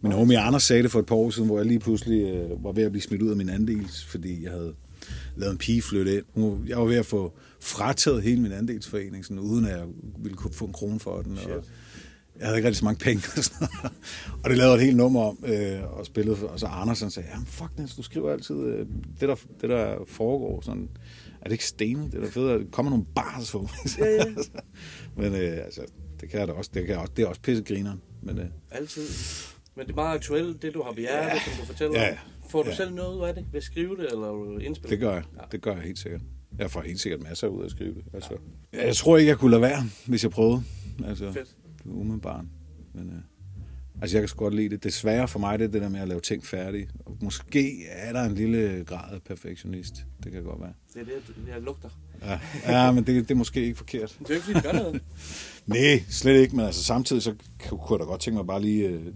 Min 0.00 0.12
homie 0.12 0.38
Anders 0.38 0.62
sagde 0.62 0.82
det 0.82 0.90
for 0.90 0.98
et 0.98 1.06
par 1.06 1.14
år 1.14 1.30
siden, 1.30 1.48
hvor 1.48 1.58
jeg 1.58 1.66
lige 1.66 1.78
pludselig 1.78 2.34
øh, 2.34 2.64
var 2.64 2.72
ved 2.72 2.82
at 2.82 2.92
blive 2.92 3.02
smidt 3.02 3.22
ud 3.22 3.30
af 3.30 3.36
min 3.36 3.48
andel, 3.48 3.88
fordi 4.08 4.44
jeg 4.44 4.52
havde 4.52 4.74
lavet 5.36 5.52
en 5.52 5.58
pige 5.58 5.82
flytte 5.82 6.16
ind. 6.16 6.24
Hun, 6.34 6.64
jeg 6.68 6.78
var 6.78 6.84
ved 6.84 6.96
at 6.96 7.06
få 7.06 7.32
frataget 7.60 8.22
hele 8.22 8.40
min 8.40 8.52
andelsforening, 8.52 9.24
sådan, 9.24 9.38
uden 9.38 9.64
at 9.64 9.78
jeg 9.78 9.86
ville 10.18 10.36
kunne 10.36 10.52
få 10.52 10.64
en 10.64 10.72
krone 10.72 11.00
for 11.00 11.22
den. 11.22 11.38
Og 11.38 11.50
jeg 12.38 12.46
havde 12.46 12.58
ikke 12.58 12.68
rigtig 12.68 12.78
så 12.78 12.84
mange 12.84 12.98
penge. 12.98 13.22
Og, 13.36 13.44
sådan 13.44 13.68
noget. 13.82 13.92
og 14.44 14.50
det 14.50 14.58
lavede 14.58 14.74
et 14.74 14.82
helt 14.82 14.96
nummer 14.96 15.22
om, 15.22 15.38
øh, 15.46 15.98
og 15.98 16.06
spillede, 16.06 16.48
og 16.48 16.60
så 16.60 16.66
Anders 16.66 17.00
han 17.00 17.10
sagde, 17.10 17.28
jamen 17.32 17.46
fuck 17.46 17.70
Niels, 17.76 17.94
du 17.96 18.02
skriver 18.02 18.32
altid 18.32 18.56
øh, 18.56 18.86
det, 19.20 19.28
der, 19.28 19.34
det, 19.60 19.70
der 19.70 19.96
foregår. 20.06 20.60
Sådan, 20.60 20.88
er 21.40 21.44
det 21.44 21.52
ikke 21.52 21.66
stenet? 21.66 22.12
Det 22.12 22.18
er 22.18 22.22
da 22.22 22.30
fedt, 22.30 22.50
at 22.50 22.60
der 22.60 22.66
kommer 22.70 22.90
nogle 22.90 23.04
bars 23.14 23.50
for 23.50 23.60
mig. 23.60 23.70
Ja, 23.98 24.14
ja. 24.14 24.24
Men 25.22 25.34
øh, 25.34 25.64
altså, 25.64 25.80
det 26.20 26.30
kan 26.30 26.40
jeg 26.40 26.48
da 26.48 26.52
også. 26.52 26.70
Det, 26.74 26.82
kan 26.82 26.90
jeg 26.90 26.98
også, 26.98 27.12
det 27.16 27.22
er 27.22 27.26
også 27.26 27.40
pissegrineren. 27.40 28.00
Men, 28.22 28.38
øh, 28.38 28.46
Altid. 28.70 29.02
Men 29.78 29.86
det 29.86 29.92
er 29.92 29.96
meget 29.96 30.14
aktuelt, 30.14 30.62
det 30.62 30.74
du 30.74 30.82
har 30.82 30.92
på 30.92 31.00
hjertet, 31.00 31.28
ja. 31.28 31.40
som 31.44 31.60
du 31.60 31.66
fortæller. 31.66 32.00
Ja. 32.00 32.18
Får 32.48 32.62
du 32.62 32.68
ja. 32.68 32.74
selv 32.74 32.94
noget 32.94 33.16
ud 33.16 33.24
af 33.24 33.34
det 33.34 33.46
ved 33.52 33.58
at 33.58 33.64
skrive 33.64 33.96
det, 33.96 34.06
eller 34.12 34.58
indspille 34.58 34.90
Det 34.90 35.00
gør 35.00 35.12
jeg. 35.12 35.22
Det 35.52 35.62
gør 35.62 35.72
jeg 35.72 35.82
helt 35.82 35.98
sikkert. 35.98 36.20
Jeg 36.58 36.70
får 36.70 36.80
helt 36.80 37.00
sikkert 37.00 37.22
masser 37.22 37.46
ud 37.46 37.60
af 37.60 37.64
at 37.64 37.70
skrive 37.70 37.94
det. 37.94 38.04
Altså, 38.12 38.36
jeg 38.72 38.96
tror 38.96 39.16
ikke, 39.16 39.28
jeg 39.28 39.38
kunne 39.38 39.50
lade 39.50 39.62
være, 39.62 39.82
hvis 40.06 40.22
jeg 40.22 40.30
prøvede. 40.30 40.62
Altså, 41.04 41.32
Fedt. 41.32 41.56
umiddelbart. 41.84 42.44
Men, 42.94 43.08
øh, 43.08 43.14
altså, 44.02 44.16
jeg 44.16 44.22
kan 44.22 44.28
sgu 44.28 44.44
godt 44.44 44.54
lide 44.54 44.68
det. 44.68 44.84
Det 44.84 44.92
svære 44.92 45.28
for 45.28 45.38
mig, 45.38 45.58
det 45.58 45.64
er 45.64 45.68
det 45.68 45.82
der 45.82 45.88
med 45.88 46.00
at 46.00 46.08
lave 46.08 46.20
ting 46.20 46.46
færdige. 46.46 46.88
Og 47.06 47.16
måske 47.22 47.86
er 47.86 48.12
der 48.12 48.22
en 48.22 48.34
lille 48.34 48.84
grad 48.86 49.14
af 49.14 49.22
perfektionist. 49.22 49.94
Det 50.24 50.32
kan 50.32 50.42
godt 50.44 50.60
være. 50.60 50.72
Det 50.94 51.00
er 51.00 51.04
det, 51.04 51.26
det 51.26 51.52
jeg 51.54 51.62
lugter. 51.62 51.88
Ja, 52.22 52.40
ja 52.68 52.92
men 52.92 53.06
det, 53.06 53.28
det 53.28 53.30
er 53.30 53.38
måske 53.38 53.62
ikke 53.62 53.76
forkert. 53.76 54.16
Det 54.18 54.30
er 54.30 54.34
jo 54.34 54.34
ikke, 54.34 54.46
fordi 54.46 54.60
gør 54.60 54.72
noget. 54.72 55.02
Nej, 55.66 56.02
slet 56.08 56.40
ikke. 56.40 56.56
Men 56.56 56.64
altså, 56.64 56.84
samtidig 56.84 57.22
så 57.22 57.34
kunne 57.68 57.80
kunne 57.80 57.96
jeg 57.96 58.00
da 58.00 58.04
godt 58.04 58.20
tænke 58.20 58.36
mig 58.36 58.46
bare 58.46 58.62
lige 58.62 58.88
øh, 58.88 59.06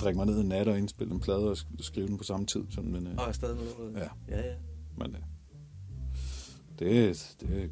drikke 0.00 0.16
mig 0.16 0.26
ned 0.26 0.40
en 0.40 0.46
nat 0.48 0.68
og 0.68 0.78
indspille 0.78 1.14
en 1.14 1.20
plade 1.20 1.38
og 1.50 1.52
sk- 1.52 1.76
skrive 1.82 2.06
den 2.08 2.18
på 2.18 2.24
samme 2.24 2.46
tid. 2.46 2.60
Sådan, 2.70 2.92
men, 2.92 3.06
øh, 3.06 3.12
Og 3.18 3.28
er 3.28 3.32
stadig 3.32 3.56
noget. 3.56 3.94
Ja. 3.96 4.36
Ja, 4.36 4.48
ja. 4.48 4.54
Men 4.98 5.14
øh, 5.14 5.20
det, 6.78 7.18
det 7.40 7.70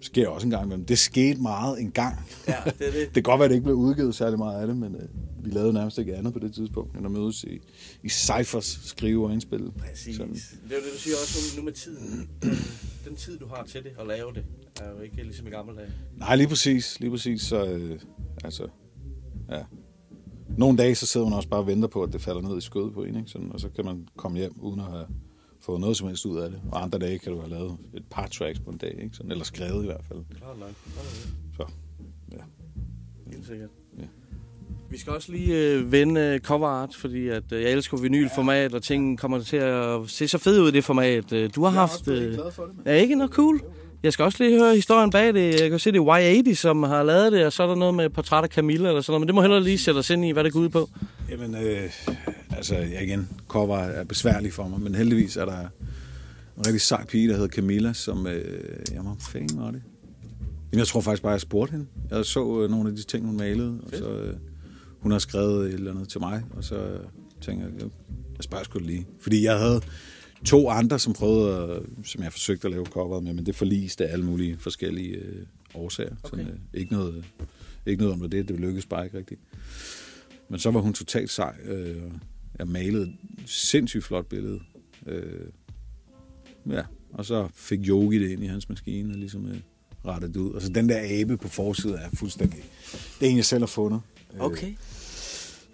sker 0.00 0.28
også 0.28 0.46
en 0.46 0.50
gang 0.50 0.64
imellem. 0.64 0.84
Det 0.84 0.98
skete 0.98 1.40
meget 1.42 1.80
en 1.80 1.90
gang. 1.90 2.16
Ja, 2.48 2.54
det 2.78 2.88
er 2.88 2.92
det. 2.92 2.94
det 3.06 3.14
kan 3.14 3.22
godt 3.22 3.38
være, 3.38 3.44
at 3.44 3.50
det 3.50 3.54
ikke 3.56 3.64
blev 3.64 3.76
udgivet 3.76 4.14
særlig 4.14 4.38
meget 4.38 4.60
af 4.60 4.66
det, 4.66 4.76
men 4.76 4.94
øh, 4.96 5.08
vi 5.44 5.50
lavede 5.50 5.72
nærmest 5.72 5.98
ikke 5.98 6.16
andet 6.16 6.32
på 6.32 6.38
det 6.38 6.54
tidspunkt, 6.54 6.96
end 6.96 7.06
at 7.06 7.12
mødes 7.12 7.44
i, 7.44 7.58
i 8.02 8.08
cyphers, 8.08 8.80
skrive 8.84 9.26
og 9.26 9.32
indspille. 9.32 9.72
Præcis. 9.72 10.16
Sådan. 10.16 10.34
Det 10.34 10.42
er 10.70 10.74
jo 10.76 10.82
det, 10.84 10.92
du 10.94 10.98
siger 10.98 11.14
også 11.22 11.56
nu, 11.58 11.64
med 11.64 11.72
tiden. 11.72 12.30
Den 13.08 13.16
tid, 13.16 13.38
du 13.38 13.46
har 13.46 13.64
til 13.64 13.82
det, 13.82 13.92
at 14.00 14.06
lave 14.06 14.32
det, 14.34 14.44
er 14.80 14.90
jo 14.90 15.00
ikke 15.00 15.16
ligesom 15.22 15.46
i 15.46 15.50
gamle 15.50 15.76
dage. 15.76 15.92
Nej, 16.16 16.36
lige 16.36 16.48
præcis. 16.48 17.00
Lige 17.00 17.10
præcis. 17.10 17.42
Så, 17.42 17.64
øh, 17.66 18.00
altså, 18.44 18.68
ja. 19.50 19.62
Nogle 20.58 20.78
dage, 20.78 20.94
så 20.94 21.06
sidder 21.06 21.26
man 21.26 21.36
også 21.36 21.48
bare 21.48 21.60
og 21.60 21.66
venter 21.66 21.88
på, 21.88 22.02
at 22.02 22.12
det 22.12 22.20
falder 22.20 22.40
ned 22.40 22.58
i 22.58 22.60
skødet 22.60 22.92
på 22.94 23.02
en, 23.02 23.16
ikke? 23.16 23.30
Sådan, 23.30 23.52
og 23.52 23.60
så 23.60 23.68
kan 23.76 23.84
man 23.84 24.08
komme 24.16 24.38
hjem, 24.38 24.52
uden 24.60 24.80
at 24.80 24.86
have 24.86 25.06
fået 25.60 25.80
noget 25.80 25.96
som 25.96 26.06
helst 26.08 26.26
ud 26.26 26.38
af 26.38 26.50
det. 26.50 26.60
Og 26.72 26.82
andre 26.82 26.98
dage 26.98 27.18
kan 27.18 27.32
du 27.32 27.38
have 27.38 27.50
lavet 27.50 27.76
et 27.94 28.04
par 28.10 28.26
tracks 28.26 28.60
på 28.60 28.70
en 28.70 28.76
dag, 28.76 28.98
ikke? 29.02 29.16
Sådan, 29.16 29.30
eller 29.30 29.44
skrevet 29.44 29.82
i 29.82 29.86
hvert 29.86 30.04
fald. 30.08 30.18
Klart 30.38 30.58
nok. 30.58 30.68
Så, 31.56 31.64
ja. 32.32 32.36
Helt 33.32 33.46
sikkert. 33.46 33.68
Ja. 33.98 34.04
Vi 34.90 34.98
skal 34.98 35.12
også 35.12 35.32
lige 35.32 35.72
øh, 35.72 35.92
vende 35.92 36.20
øh, 36.20 36.40
cover 36.40 36.68
art, 36.68 36.94
fordi 36.94 37.28
at, 37.28 37.52
øh, 37.52 37.62
jeg 37.62 37.72
elsker 37.72 37.96
vinylformat, 37.96 38.74
og 38.74 38.82
ting 38.82 39.18
kommer 39.18 39.38
til 39.40 39.56
at 39.56 40.00
se 40.06 40.28
så 40.28 40.38
fed 40.38 40.60
ud 40.60 40.68
i 40.68 40.72
det 40.72 40.84
format. 40.84 41.32
Øh, 41.32 41.50
Du 41.54 41.62
har 41.64 41.70
haft... 41.70 42.08
Øh, 42.08 42.38
for 42.52 42.62
det, 42.62 42.72
er 42.84 42.94
ikke 42.94 43.14
noget 43.14 43.32
cool? 43.32 43.60
Jeg 44.02 44.12
skal 44.12 44.24
også 44.24 44.44
lige 44.44 44.58
høre 44.58 44.74
historien 44.74 45.10
bag 45.10 45.34
det. 45.34 45.60
Jeg 45.60 45.70
kan 45.70 45.78
se, 45.78 45.92
det 45.92 45.98
er 45.98 46.42
Y80, 46.42 46.54
som 46.54 46.82
har 46.82 47.02
lavet 47.02 47.32
det, 47.32 47.46
og 47.46 47.52
så 47.52 47.62
er 47.62 47.66
der 47.66 47.74
noget 47.74 47.94
med 47.94 48.10
portræt 48.10 48.44
af 48.44 48.50
Camilla 48.50 48.88
eller 48.88 49.00
sådan 49.00 49.12
noget. 49.12 49.20
Men 49.20 49.26
det 49.26 49.34
må 49.34 49.40
hellere 49.40 49.62
lige 49.62 49.78
sætte 49.78 49.98
os 49.98 50.10
ind 50.10 50.24
i, 50.24 50.30
hvad 50.30 50.44
det 50.44 50.52
går 50.52 50.60
ud 50.60 50.68
på. 50.68 50.90
Jamen, 51.30 51.54
øh, 51.54 51.90
altså 52.50 52.76
igen, 53.02 53.28
cover 53.48 53.78
er 53.78 54.04
besværligt 54.04 54.54
for 54.54 54.68
mig, 54.68 54.80
men 54.80 54.94
heldigvis 54.94 55.36
er 55.36 55.44
der 55.44 55.60
en 56.58 56.66
rigtig 56.66 56.80
sej 56.80 57.04
pige, 57.04 57.28
der 57.28 57.34
hedder 57.34 57.48
Camilla, 57.48 57.92
som, 57.92 58.26
øh, 58.26 58.44
jamen, 58.90 59.06
hvor 59.06 59.16
fanden 59.20 59.60
var 59.60 59.70
det? 59.70 59.82
Jamen, 60.72 60.78
jeg 60.78 60.86
tror 60.86 61.00
faktisk 61.00 61.22
bare, 61.22 61.32
jeg 61.32 61.40
spurgte 61.40 61.72
hende. 61.72 61.86
Jeg 62.10 62.24
så 62.24 62.62
øh, 62.62 62.70
nogle 62.70 62.88
af 62.88 62.96
de 62.96 63.02
ting, 63.02 63.26
hun 63.26 63.36
malede, 63.36 63.78
og 63.82 63.98
så 63.98 64.08
øh, 64.08 64.34
hun 65.00 65.12
har 65.12 65.18
skrevet 65.18 65.66
et 65.66 65.74
eller 65.74 65.90
andet 65.90 66.08
til 66.08 66.20
mig, 66.20 66.42
og 66.56 66.64
så 66.64 66.74
øh, 66.76 67.00
tænker 67.40 67.64
jeg, 67.64 67.74
jeg, 67.74 67.88
jeg 68.36 68.44
spørger 68.44 68.64
sgu 68.64 68.78
lige. 68.78 69.06
Fordi 69.20 69.44
jeg 69.44 69.58
havde 69.58 69.80
to 70.44 70.68
andre, 70.68 70.98
som 70.98 71.12
prøvede, 71.12 71.72
at, 71.72 71.82
som 72.04 72.22
jeg 72.22 72.32
forsøgte 72.32 72.66
at 72.66 72.70
lave 72.70 72.86
coveret 72.86 73.24
med, 73.24 73.32
men 73.32 73.46
det 73.46 73.54
forliste 73.54 74.06
af 74.06 74.12
alle 74.12 74.24
mulige 74.24 74.58
forskellige 74.58 75.16
øh, 75.16 75.46
årsager. 75.74 76.16
Okay. 76.22 76.38
Sådan, 76.38 76.52
øh, 76.52 76.80
ikke, 76.80 76.92
noget, 76.92 77.24
ikke 77.86 78.02
noget 78.02 78.22
om 78.22 78.30
det, 78.30 78.48
det 78.48 78.60
lykkedes 78.60 78.86
bare 78.86 79.04
ikke 79.04 79.18
rigtigt. 79.18 79.40
Men 80.48 80.58
så 80.58 80.70
var 80.70 80.80
hun 80.80 80.92
totalt 80.94 81.30
sej. 81.30 81.54
Øh, 81.64 82.02
jeg 82.58 82.68
malede 82.68 83.02
et 83.02 83.14
sindssygt 83.46 84.04
flot 84.04 84.26
billede. 84.26 84.60
Øh, 85.06 85.46
ja, 86.70 86.82
og 87.12 87.24
så 87.24 87.48
fik 87.54 87.88
Yogi 87.88 88.18
det 88.18 88.30
ind 88.30 88.44
i 88.44 88.46
hans 88.46 88.68
maskine 88.68 89.12
og 89.12 89.18
ligesom 89.18 89.48
øh, 89.48 89.56
rettet 90.06 90.34
det 90.34 90.40
ud. 90.40 90.50
Og 90.50 90.62
så 90.62 90.68
den 90.68 90.88
der 90.88 91.20
abe 91.20 91.36
på 91.36 91.48
forsiden 91.48 91.96
er 91.96 92.08
fuldstændig... 92.14 92.64
Det 93.20 93.26
er 93.26 93.30
en, 93.30 93.36
jeg 93.36 93.44
selv 93.44 93.62
har 93.62 93.66
fundet. 93.66 94.00
Okay. 94.38 94.74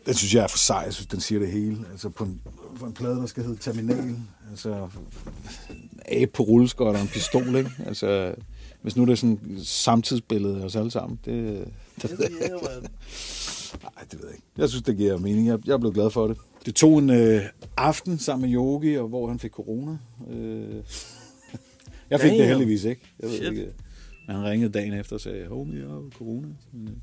Den 0.06 0.14
synes 0.14 0.34
jeg 0.34 0.42
er 0.42 0.48
for 0.48 0.58
sej. 0.58 0.78
Jeg 0.78 0.94
synes, 0.94 1.06
den 1.06 1.20
siger 1.20 1.38
det 1.38 1.52
hele. 1.52 1.78
Altså 1.90 2.08
på 2.08 2.24
en, 2.24 2.40
på 2.78 2.86
en 2.86 2.92
plade, 2.92 3.16
der 3.16 3.26
skal 3.26 3.42
hedde 3.44 3.58
Terminal. 3.58 4.16
Altså 4.50 4.88
abe 6.08 6.32
på 6.32 6.42
rulleskøjt 6.42 6.96
og 6.96 7.02
en 7.02 7.08
pistol, 7.08 7.56
ikke? 7.56 7.70
Altså, 7.86 8.34
hvis 8.82 8.96
nu 8.96 9.04
det 9.04 9.10
er 9.12 9.16
sådan 9.16 9.40
et 9.56 9.66
samtidsbillede 9.66 10.60
af 10.60 10.64
os 10.64 10.76
alle 10.76 10.90
sammen, 10.90 11.18
det, 11.24 11.68
det, 12.02 12.10
ikke. 12.20 12.48
Nej, 13.82 14.04
det 14.10 14.18
ved 14.20 14.26
jeg 14.26 14.34
ikke. 14.34 14.46
Jeg 14.58 14.68
synes, 14.68 14.82
det 14.82 14.96
giver 14.96 15.18
mening. 15.18 15.46
Jeg, 15.46 15.58
jeg 15.66 15.80
blev 15.80 15.92
glad 15.92 16.10
for 16.10 16.26
det. 16.26 16.36
Det 16.66 16.74
tog 16.74 16.98
en 16.98 17.10
øh, 17.10 17.42
aften 17.76 18.18
sammen 18.18 18.50
med 18.50 18.56
Yogi, 18.56 18.96
og 18.98 19.08
hvor 19.08 19.28
han 19.28 19.38
fik 19.38 19.50
corona. 19.50 19.98
Øh, 20.30 20.74
jeg 22.10 22.20
fik 22.20 22.30
Damn. 22.30 22.38
det 22.40 22.48
heldigvis 22.48 22.84
ikke. 22.84 23.02
Jeg 23.20 23.30
ved 23.30 23.36
Shit. 23.36 23.50
ikke. 23.50 23.72
Men 24.26 24.36
han 24.36 24.44
ringede 24.44 24.72
dagen 24.72 24.94
efter 24.94 25.16
og 25.16 25.20
sagde, 25.20 25.46
homie, 25.46 25.80
jeg 25.80 25.88
har 25.88 26.02
corona. 26.18 26.48
Men, 26.72 26.88
øh, 26.88 26.94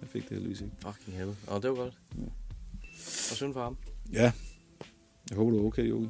jeg 0.00 0.08
fik 0.08 0.22
det 0.22 0.30
heldigvis 0.30 0.60
ikke. 0.60 0.72
Fucking 0.78 1.16
hell. 1.16 1.34
Og 1.46 1.62
det 1.62 1.70
var 1.70 1.76
godt. 1.76 1.94
Og 3.30 3.36
synd 3.36 3.52
for 3.52 3.62
ham. 3.62 3.76
Ja. 4.12 4.32
Jeg 5.30 5.36
håber, 5.36 5.50
du 5.50 5.62
er 5.62 5.66
okay, 5.66 5.90
Yogi. 5.90 6.08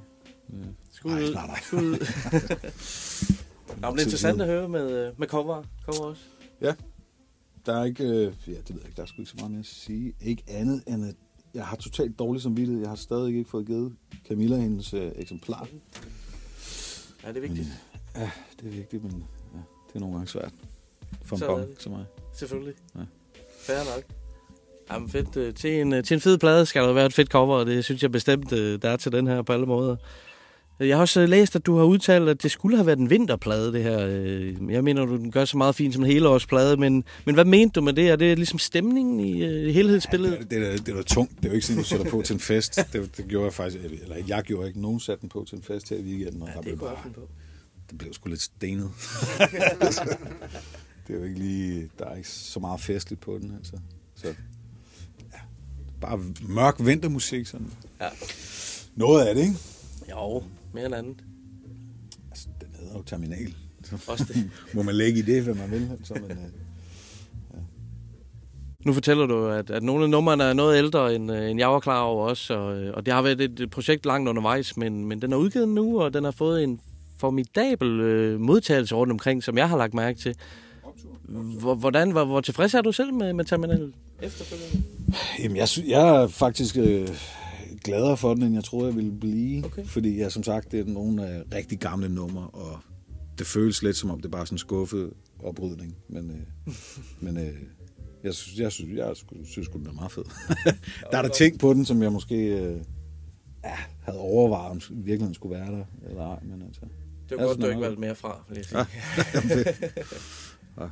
Skud 0.92 1.10
Nej, 1.10 1.22
ud. 1.22 1.34
nej, 1.34 1.46
nej. 1.46 1.60
Skud 1.62 1.78
ud. 1.78 1.98
Nå, 3.80 3.90
men 3.90 3.96
det 3.96 4.02
er 4.02 4.04
interessant 4.04 4.40
at 4.40 4.46
høre 4.46 4.68
med, 4.68 5.06
øh, 5.06 5.12
med 5.20 5.28
cover, 5.28 5.62
cover 5.84 6.08
også. 6.10 6.22
Ja. 6.60 6.74
Der 7.66 7.80
er 7.80 7.84
ikke, 7.84 8.04
øh, 8.04 8.10
ja, 8.12 8.26
det 8.26 8.46
ved 8.46 8.56
jeg 8.68 8.86
ikke, 8.86 8.96
der 8.96 9.02
er 9.02 9.06
sgu 9.06 9.22
ikke 9.22 9.30
så 9.30 9.36
meget 9.38 9.50
mere 9.50 9.60
at 9.60 9.66
sige. 9.66 10.14
Ikke 10.20 10.42
andet 10.48 10.82
end, 10.86 11.06
at 11.06 11.14
jeg 11.54 11.66
har 11.66 11.76
totalt 11.76 12.18
dårlig 12.18 12.42
samvittighed. 12.42 12.80
Jeg 12.80 12.90
har 12.90 12.96
stadig 12.96 13.36
ikke 13.36 13.50
fået 13.50 13.66
givet 13.66 13.96
Camilla 14.28 14.56
hendes 14.56 14.94
øh, 14.94 15.12
eksemplar. 15.16 15.68
Ja, 17.24 17.28
det 17.28 17.36
er 17.36 17.40
vigtigt. 17.40 17.68
Ja, 18.16 18.30
det 18.60 18.66
er 18.66 18.70
vigtigt, 18.70 19.02
men 19.02 19.24
ja, 19.54 19.58
det 19.88 19.94
er 19.94 19.98
nogle 20.00 20.14
gange 20.14 20.28
svært. 20.28 20.52
For 21.22 21.36
en 21.36 21.42
bong 21.46 21.80
som 21.80 21.92
mig. 21.92 22.04
Selvfølgelig. 22.32 22.74
Ja. 22.94 23.00
Fair 23.60 23.94
nok. 23.94 24.23
Jamen 24.92 25.08
fedt. 25.08 25.36
øh, 25.36 25.54
Til 25.54 25.80
en, 25.80 25.92
øh, 25.92 26.04
til 26.04 26.14
en 26.14 26.20
fed 26.20 26.38
plade 26.38 26.66
skal 26.66 26.82
der 26.82 26.92
være 26.92 27.06
et 27.06 27.12
fedt 27.12 27.28
cover, 27.28 27.56
og 27.56 27.66
det 27.66 27.84
synes 27.84 28.02
jeg 28.02 28.12
bestemt, 28.12 28.52
øh, 28.52 28.82
der 28.82 28.90
er 28.90 28.96
til 28.96 29.12
den 29.12 29.26
her 29.26 29.42
på 29.42 29.52
alle 29.52 29.66
måder. 29.66 29.96
Jeg 30.80 30.96
har 30.96 31.00
også 31.00 31.26
læst, 31.26 31.56
at 31.56 31.66
du 31.66 31.76
har 31.76 31.84
udtalt, 31.84 32.28
at 32.28 32.42
det 32.42 32.50
skulle 32.50 32.76
have 32.76 32.86
været 32.86 32.98
en 32.98 33.10
vinterplade, 33.10 33.72
det 33.72 33.82
her. 33.82 33.98
Jeg 34.70 34.84
mener, 34.84 35.04
du 35.04 35.16
den 35.16 35.30
gør 35.30 35.44
så 35.44 35.56
meget 35.56 35.74
fint 35.74 35.94
som 35.94 36.04
en 36.04 36.10
helårsplade, 36.10 36.76
men, 36.76 37.04
men 37.24 37.34
hvad 37.34 37.44
mente 37.44 37.72
du 37.72 37.80
med 37.84 37.92
det? 37.92 38.08
Er 38.10 38.16
det 38.16 38.38
ligesom 38.38 38.58
stemningen 38.58 39.20
i 39.20 39.44
øh, 39.44 39.74
helhedsbilledet? 39.74 40.38
Det, 40.38 40.50
det, 40.50 40.58
er, 40.72 40.76
det 40.76 40.88
er 40.88 40.96
da 40.96 41.02
tungt. 41.02 41.36
Det 41.36 41.44
er 41.44 41.48
jo 41.48 41.54
ikke 41.54 41.66
sådan, 41.66 41.82
du 41.82 41.88
sætter 41.88 42.10
på 42.10 42.22
til 42.22 42.34
en 42.34 42.40
fest. 42.40 42.78
Det, 42.92 43.16
det 43.16 43.24
gjorde 43.28 43.44
jeg 43.44 43.52
faktisk, 43.52 43.84
eller 44.02 44.16
jeg 44.28 44.42
gjorde 44.42 44.68
ikke. 44.68 44.80
Nogen 44.80 45.00
satte 45.00 45.20
den 45.20 45.28
på 45.28 45.44
til 45.48 45.56
en 45.56 45.62
fest 45.62 45.88
her 45.90 45.96
i 45.96 46.02
weekenden, 46.02 46.42
og 46.42 46.48
ja, 46.48 46.54
der 46.54 46.62
blev 46.62 46.78
bare, 46.78 46.96
på. 47.14 47.20
det 47.90 47.98
blev 47.98 48.12
sgu 48.12 48.28
lidt 48.28 48.42
stenet. 48.42 48.90
det 51.06 51.14
er 51.14 51.18
jo 51.18 51.24
ikke 51.24 51.38
lige, 51.38 51.90
der 51.98 52.04
er 52.04 52.16
ikke 52.16 52.28
så 52.28 52.60
meget 52.60 52.80
festligt 52.80 53.20
på 53.20 53.38
den, 53.42 53.54
altså. 53.58 53.72
Så, 54.16 54.26
ja, 54.26 54.34
bare 56.06 56.20
mørk 56.48 56.74
vintermusik, 56.86 57.46
sådan. 57.46 57.70
Ja. 58.00 58.06
Noget 58.96 59.24
af 59.26 59.34
det, 59.34 59.42
ikke? 59.42 59.54
Jo, 60.10 60.42
mere 60.74 60.86
end 60.86 60.94
andet. 60.94 61.16
Altså, 62.30 62.46
den 62.60 62.68
hedder 62.80 62.94
jo 62.96 63.02
Terminal. 63.02 63.54
Så 63.84 63.96
Også 64.08 64.24
det. 64.24 64.50
må 64.74 64.82
man 64.82 64.94
lægge 64.94 65.18
i 65.18 65.22
det, 65.22 65.42
hvad 65.42 65.54
man 65.54 65.70
vil. 65.70 65.88
Altså, 65.98 66.14
men, 66.14 66.30
øh, 66.30 66.36
ja. 67.54 67.58
Nu 68.86 68.92
fortæller 68.92 69.26
du, 69.26 69.46
at, 69.46 69.70
at 69.70 69.82
nogle 69.82 70.04
af 70.04 70.10
numrene 70.10 70.44
er 70.44 70.52
noget 70.52 70.78
ældre, 70.78 71.14
end, 71.14 71.32
øh, 71.32 71.50
end 71.50 71.58
jeg 71.60 71.68
var 71.68 71.80
klar 71.80 72.00
over 72.02 72.28
også, 72.28 72.54
og, 72.54 72.76
øh, 72.76 72.94
og 72.94 73.06
det 73.06 73.14
har 73.14 73.22
været 73.22 73.40
et, 73.40 73.60
et 73.60 73.70
projekt 73.70 74.06
langt 74.06 74.28
undervejs, 74.28 74.76
men, 74.76 75.04
men 75.06 75.22
den 75.22 75.32
er 75.32 75.36
udgivet 75.36 75.68
nu, 75.68 76.00
og 76.02 76.14
den 76.14 76.24
har 76.24 76.30
fået 76.30 76.62
en 76.64 76.80
formidabel 77.18 78.00
øh, 78.00 78.40
modtagelse 78.40 78.94
rundt 78.94 79.10
omkring, 79.12 79.42
som 79.42 79.58
jeg 79.58 79.68
har 79.68 79.76
lagt 79.76 79.94
mærke 79.94 80.18
til. 80.18 80.34
Hvor- 81.60 81.74
Hvordan, 81.74 82.10
hvor, 82.10 82.24
hvor 82.24 82.40
tilfreds 82.40 82.74
er 82.74 82.80
du 82.82 82.92
selv 82.92 83.14
med, 83.14 83.32
med 83.32 83.44
Terminal 83.44 83.92
efterfølgende? 84.24 84.82
Jamen, 85.38 85.56
jeg, 85.56 85.68
jeg 85.86 86.22
er 86.22 86.26
faktisk 86.26 86.76
øh, 86.76 87.08
gladere 87.84 88.16
for 88.16 88.34
den, 88.34 88.42
end 88.42 88.54
jeg 88.54 88.64
troede, 88.64 88.86
jeg 88.86 88.96
ville 88.96 89.12
blive. 89.12 89.64
Okay. 89.64 89.84
Fordi 89.86 90.18
jeg, 90.18 90.32
som 90.32 90.42
sagt, 90.42 90.72
det 90.72 90.80
er 90.80 90.84
nogle 90.84 91.26
af 91.26 91.42
rigtig 91.54 91.78
gamle 91.78 92.08
numre, 92.08 92.46
og 92.46 92.78
det 93.38 93.46
føles 93.46 93.82
lidt 93.82 93.96
som 93.96 94.10
om, 94.10 94.20
det 94.20 94.24
er 94.26 94.30
bare 94.30 94.46
sådan 94.46 94.54
en 94.54 94.58
skuffet 94.58 95.12
oprydning. 95.38 95.96
Men, 96.08 96.30
øh, 96.30 96.74
men 97.24 97.36
øh, 97.36 97.52
jeg, 98.24 98.34
synes, 98.34 98.58
jeg, 98.58 98.72
synes, 98.72 98.98
jeg 98.98 99.16
synes, 99.44 99.68
den 99.68 99.86
er 99.86 99.92
meget 99.92 100.12
fed. 100.12 100.24
der 101.10 101.18
er 101.18 101.22
der 101.22 101.28
ting 101.28 101.58
på 101.58 101.74
den, 101.74 101.84
som 101.84 102.02
jeg 102.02 102.12
måske 102.12 102.36
øh, 102.36 102.80
ja, 103.64 103.76
havde 104.02 104.18
overvejet, 104.18 104.70
om 104.70 104.76
i 104.90 104.94
virkeligheden 104.94 105.34
skulle 105.34 105.58
være 105.58 105.72
der, 105.72 105.84
eller 106.08 106.22
ej. 106.22 106.38
Men 106.42 106.62
altså, 106.62 106.80
Det 107.28 107.36
var 107.36 107.42
jeg 107.42 107.48
godt, 107.48 107.60
du 107.60 107.66
ikke 107.66 107.80
valgte 107.80 108.00
mere 108.00 108.14
fra, 108.14 108.44
vil 108.48 108.56
jeg 108.56 108.64
sige. 108.64 108.78
Ja, 110.78 110.84
Ja. 110.84 110.88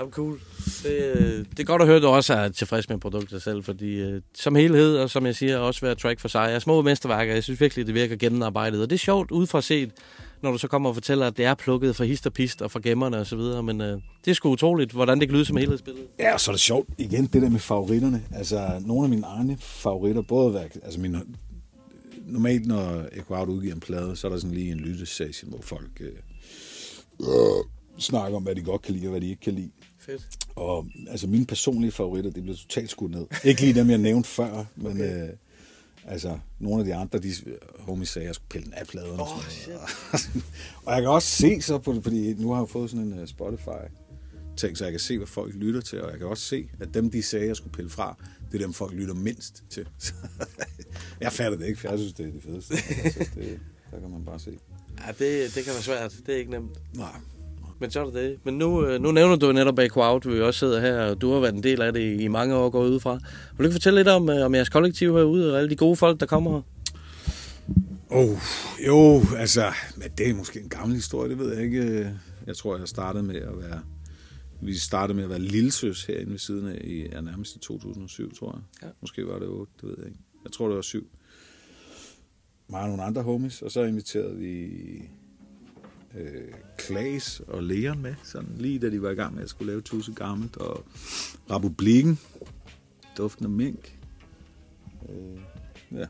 Jamen, 0.00 0.12
cool. 0.12 0.40
Det, 0.82 1.14
øh, 1.14 1.44
det 1.50 1.60
er 1.60 1.64
godt 1.64 1.82
at 1.82 1.88
høre, 1.88 1.96
at 1.96 2.02
du 2.02 2.08
også 2.08 2.34
er 2.34 2.48
tilfreds 2.48 2.88
med 2.88 2.98
produktet 2.98 3.42
selv, 3.42 3.64
fordi 3.64 4.00
øh, 4.00 4.22
som 4.34 4.54
helhed, 4.54 4.96
og 4.96 5.10
som 5.10 5.26
jeg 5.26 5.36
siger, 5.36 5.58
også 5.58 5.80
hver 5.80 5.94
track 5.94 6.20
for 6.20 6.28
sig, 6.28 6.52
er 6.52 6.58
små 6.58 6.82
mesterværker. 6.82 7.34
Jeg 7.34 7.44
synes 7.44 7.60
virkelig, 7.60 7.86
det 7.86 7.94
virker 7.94 8.16
gennemarbejdet. 8.16 8.82
Og 8.82 8.90
det 8.90 8.96
er 8.96 8.98
sjovt 8.98 9.30
udefra 9.30 9.60
set, 9.60 9.90
når 10.42 10.52
du 10.52 10.58
så 10.58 10.68
kommer 10.68 10.88
og 10.88 10.96
fortæller, 10.96 11.26
at 11.26 11.36
det 11.36 11.44
er 11.44 11.54
plukket 11.54 11.96
fra 11.96 12.04
hist 12.04 12.26
og 12.26 12.32
pist 12.32 12.62
og 12.62 12.70
fra 12.70 12.80
gemmerne 12.82 13.18
og 13.18 13.26
så 13.26 13.36
videre. 13.36 13.62
Men 13.62 13.80
øh, 13.80 14.00
det 14.24 14.30
er 14.30 14.34
sgu 14.34 14.50
utroligt, 14.50 14.92
hvordan 14.92 15.20
det 15.20 15.28
kan 15.28 15.34
lyde 15.34 15.44
som 15.44 15.56
helhedsbillede. 15.56 16.06
Ja, 16.18 16.34
og 16.34 16.40
så 16.40 16.50
er 16.50 16.52
det 16.52 16.60
sjovt 16.60 16.88
igen, 16.98 17.26
det 17.26 17.42
der 17.42 17.48
med 17.48 17.60
favoritterne. 17.60 18.22
Altså, 18.34 18.82
nogle 18.86 19.04
af 19.04 19.10
mine 19.10 19.26
egne 19.26 19.56
favoritter, 19.60 20.22
både 20.22 20.54
værk, 20.54 20.74
altså 20.82 21.00
mine, 21.00 21.22
normalt 22.26 22.66
når 22.66 23.04
Echo 23.12 23.44
udgiver 23.44 23.74
en 23.74 23.80
plade, 23.80 24.16
så 24.16 24.26
er 24.26 24.30
der 24.30 24.38
sådan 24.38 24.54
lige 24.54 24.72
en 24.72 24.78
lyttesession, 24.78 25.50
hvor 25.50 25.60
folk 25.62 26.00
øh, 26.00 26.08
øh, 27.20 27.64
snakker 27.98 28.36
om, 28.36 28.42
hvad 28.42 28.54
de 28.54 28.62
godt 28.62 28.82
kan 28.82 28.94
lide 28.94 29.06
og 29.06 29.10
hvad 29.10 29.20
de 29.20 29.28
ikke 29.28 29.40
kan 29.40 29.52
lide. 29.52 29.70
Fedt. 30.00 30.28
Og 30.56 30.86
altså 31.08 31.26
mine 31.26 31.46
personlige 31.46 31.92
favoritter, 31.92 32.30
det 32.30 32.42
blev 32.42 32.56
totalt 32.56 32.90
skudt 32.90 33.10
ned. 33.10 33.26
Ikke 33.44 33.60
lige 33.60 33.74
dem, 33.74 33.90
jeg 33.90 33.98
nævnte 33.98 34.28
før, 34.28 34.64
men 34.76 34.92
okay. 34.92 35.28
øh, 35.28 35.34
altså 36.04 36.38
nogle 36.58 36.80
af 36.80 36.84
de 36.84 36.94
andre, 36.94 37.18
de 37.18 37.32
homies 37.78 38.08
sagde, 38.08 38.24
at 38.24 38.26
jeg 38.26 38.34
skulle 38.34 38.48
pille 38.48 38.64
den 38.64 38.74
af 38.74 38.86
pladen. 38.86 39.20
Oh, 39.20 39.20
og, 39.20 39.42
sådan 39.48 39.74
noget. 39.74 40.30
og 40.84 40.94
jeg 40.94 41.02
kan 41.02 41.10
også 41.10 41.28
se 41.28 41.62
så 41.62 41.78
på 41.78 41.92
det, 41.92 42.02
fordi 42.02 42.34
nu 42.34 42.52
har 42.52 42.60
jeg 42.60 42.68
fået 42.68 42.90
sådan 42.90 43.06
en 43.06 43.20
uh, 43.20 43.26
Spotify 43.26 43.90
ting, 44.56 44.76
så 44.76 44.84
jeg 44.84 44.92
kan 44.92 45.00
se, 45.00 45.18
hvad 45.18 45.26
folk 45.26 45.54
lytter 45.54 45.80
til, 45.80 46.02
og 46.02 46.10
jeg 46.10 46.18
kan 46.18 46.28
også 46.28 46.44
se, 46.44 46.70
at 46.80 46.94
dem, 46.94 47.10
de 47.10 47.22
sagde, 47.22 47.46
jeg 47.46 47.56
skulle 47.56 47.72
pille 47.72 47.90
fra, 47.90 48.16
det 48.52 48.60
er 48.60 48.66
dem, 48.66 48.72
folk 48.72 48.92
lytter 48.92 49.14
mindst 49.14 49.64
til. 49.70 49.88
Så, 49.98 50.12
jeg 51.20 51.32
fatter 51.32 51.58
det 51.58 51.66
ikke, 51.66 51.80
for 51.80 51.88
jeg 51.88 51.98
synes, 51.98 52.12
det 52.12 52.26
er 52.26 52.32
det 52.32 52.42
fedeste. 52.42 52.74
Altså, 53.04 53.30
det, 53.34 53.60
der 53.90 54.00
kan 54.00 54.10
man 54.10 54.24
bare 54.24 54.38
se. 54.38 54.58
Ja, 55.06 55.12
det, 55.12 55.54
det 55.54 55.64
kan 55.64 55.72
være 55.72 55.82
svært. 55.82 56.16
Det 56.26 56.34
er 56.34 56.38
ikke 56.38 56.50
nemt. 56.50 56.78
Nej. 56.94 57.20
Men 57.80 57.90
så 57.90 58.00
er 58.00 58.04
det 58.04 58.14
det. 58.14 58.38
Men 58.44 58.58
nu, 58.58 58.86
øh, 58.86 59.00
nu 59.00 59.12
nævner 59.12 59.36
du 59.36 59.52
netop 59.52 59.78
Echo 59.78 60.00
Out, 60.00 60.28
vi 60.28 60.40
også 60.40 60.58
sidder 60.58 60.80
her, 60.80 61.10
og 61.10 61.20
du 61.20 61.32
har 61.32 61.40
været 61.40 61.54
en 61.54 61.62
del 61.62 61.82
af 61.82 61.92
det 61.92 62.20
i 62.20 62.28
mange 62.28 62.54
år 62.56 62.70
gået 62.70 62.90
udefra. 62.90 63.12
Vil 63.12 63.58
du 63.58 63.62
ikke 63.62 63.72
fortælle 63.72 63.98
lidt 63.98 64.08
om, 64.08 64.30
øh, 64.30 64.44
om 64.44 64.54
jeres 64.54 64.68
kollektiv 64.68 65.16
herude, 65.16 65.52
og 65.52 65.58
alle 65.58 65.70
de 65.70 65.76
gode 65.76 65.96
folk, 65.96 66.20
der 66.20 66.26
kommer 66.26 66.50
her? 66.50 66.62
Oh, 68.10 68.38
jo, 68.86 69.22
altså, 69.36 69.72
men 69.96 70.08
det 70.18 70.30
er 70.30 70.34
måske 70.34 70.60
en 70.60 70.68
gammel 70.68 70.94
historie, 70.96 71.30
det 71.30 71.38
ved 71.38 71.54
jeg 71.54 71.64
ikke. 71.64 72.10
Jeg 72.46 72.56
tror, 72.56 72.78
jeg 72.78 72.88
startede 72.88 73.22
med 73.22 73.36
at 73.36 73.58
være, 73.58 73.80
vi 74.60 74.74
startede 74.74 75.16
med 75.16 75.24
at 75.24 75.30
være 75.30 75.40
lillesøs 75.40 76.04
herinde 76.04 76.32
ved 76.32 76.38
siden 76.38 76.68
af 76.68 76.80
i 76.84 77.08
ja, 77.12 77.20
nærmest 77.20 77.56
i 77.56 77.58
2007, 77.58 78.34
tror 78.34 78.52
jeg. 78.52 78.86
Ja. 78.88 78.92
Måske 79.00 79.26
var 79.26 79.38
det 79.38 79.48
8, 79.48 79.72
det 79.80 79.88
ved 79.88 79.94
jeg 79.98 80.06
ikke. 80.06 80.18
Jeg 80.44 80.52
tror, 80.52 80.66
det 80.66 80.76
var 80.76 80.82
7. 80.82 81.06
Mig 82.68 82.80
og 82.80 82.88
nogle 82.88 83.02
andre 83.02 83.22
homies, 83.22 83.62
og 83.62 83.70
så 83.70 83.82
inviterede 83.82 84.36
vi 84.36 84.68
øh, 86.14 86.52
Klaas 86.78 87.40
og 87.40 87.62
Leon 87.62 88.02
med, 88.02 88.14
sådan 88.24 88.54
lige 88.56 88.78
da 88.78 88.90
de 88.90 89.02
var 89.02 89.10
i 89.10 89.14
gang 89.14 89.34
med 89.34 89.42
at 89.42 89.50
skulle 89.50 89.72
lave 89.72 89.80
Tusse 89.80 90.12
Gammelt, 90.12 90.56
og 90.56 90.84
Republiken, 91.50 92.18
Duften 93.16 93.44
af 93.44 93.50
Mink. 93.50 93.98
Øh, 95.08 95.40
ja. 95.98 96.06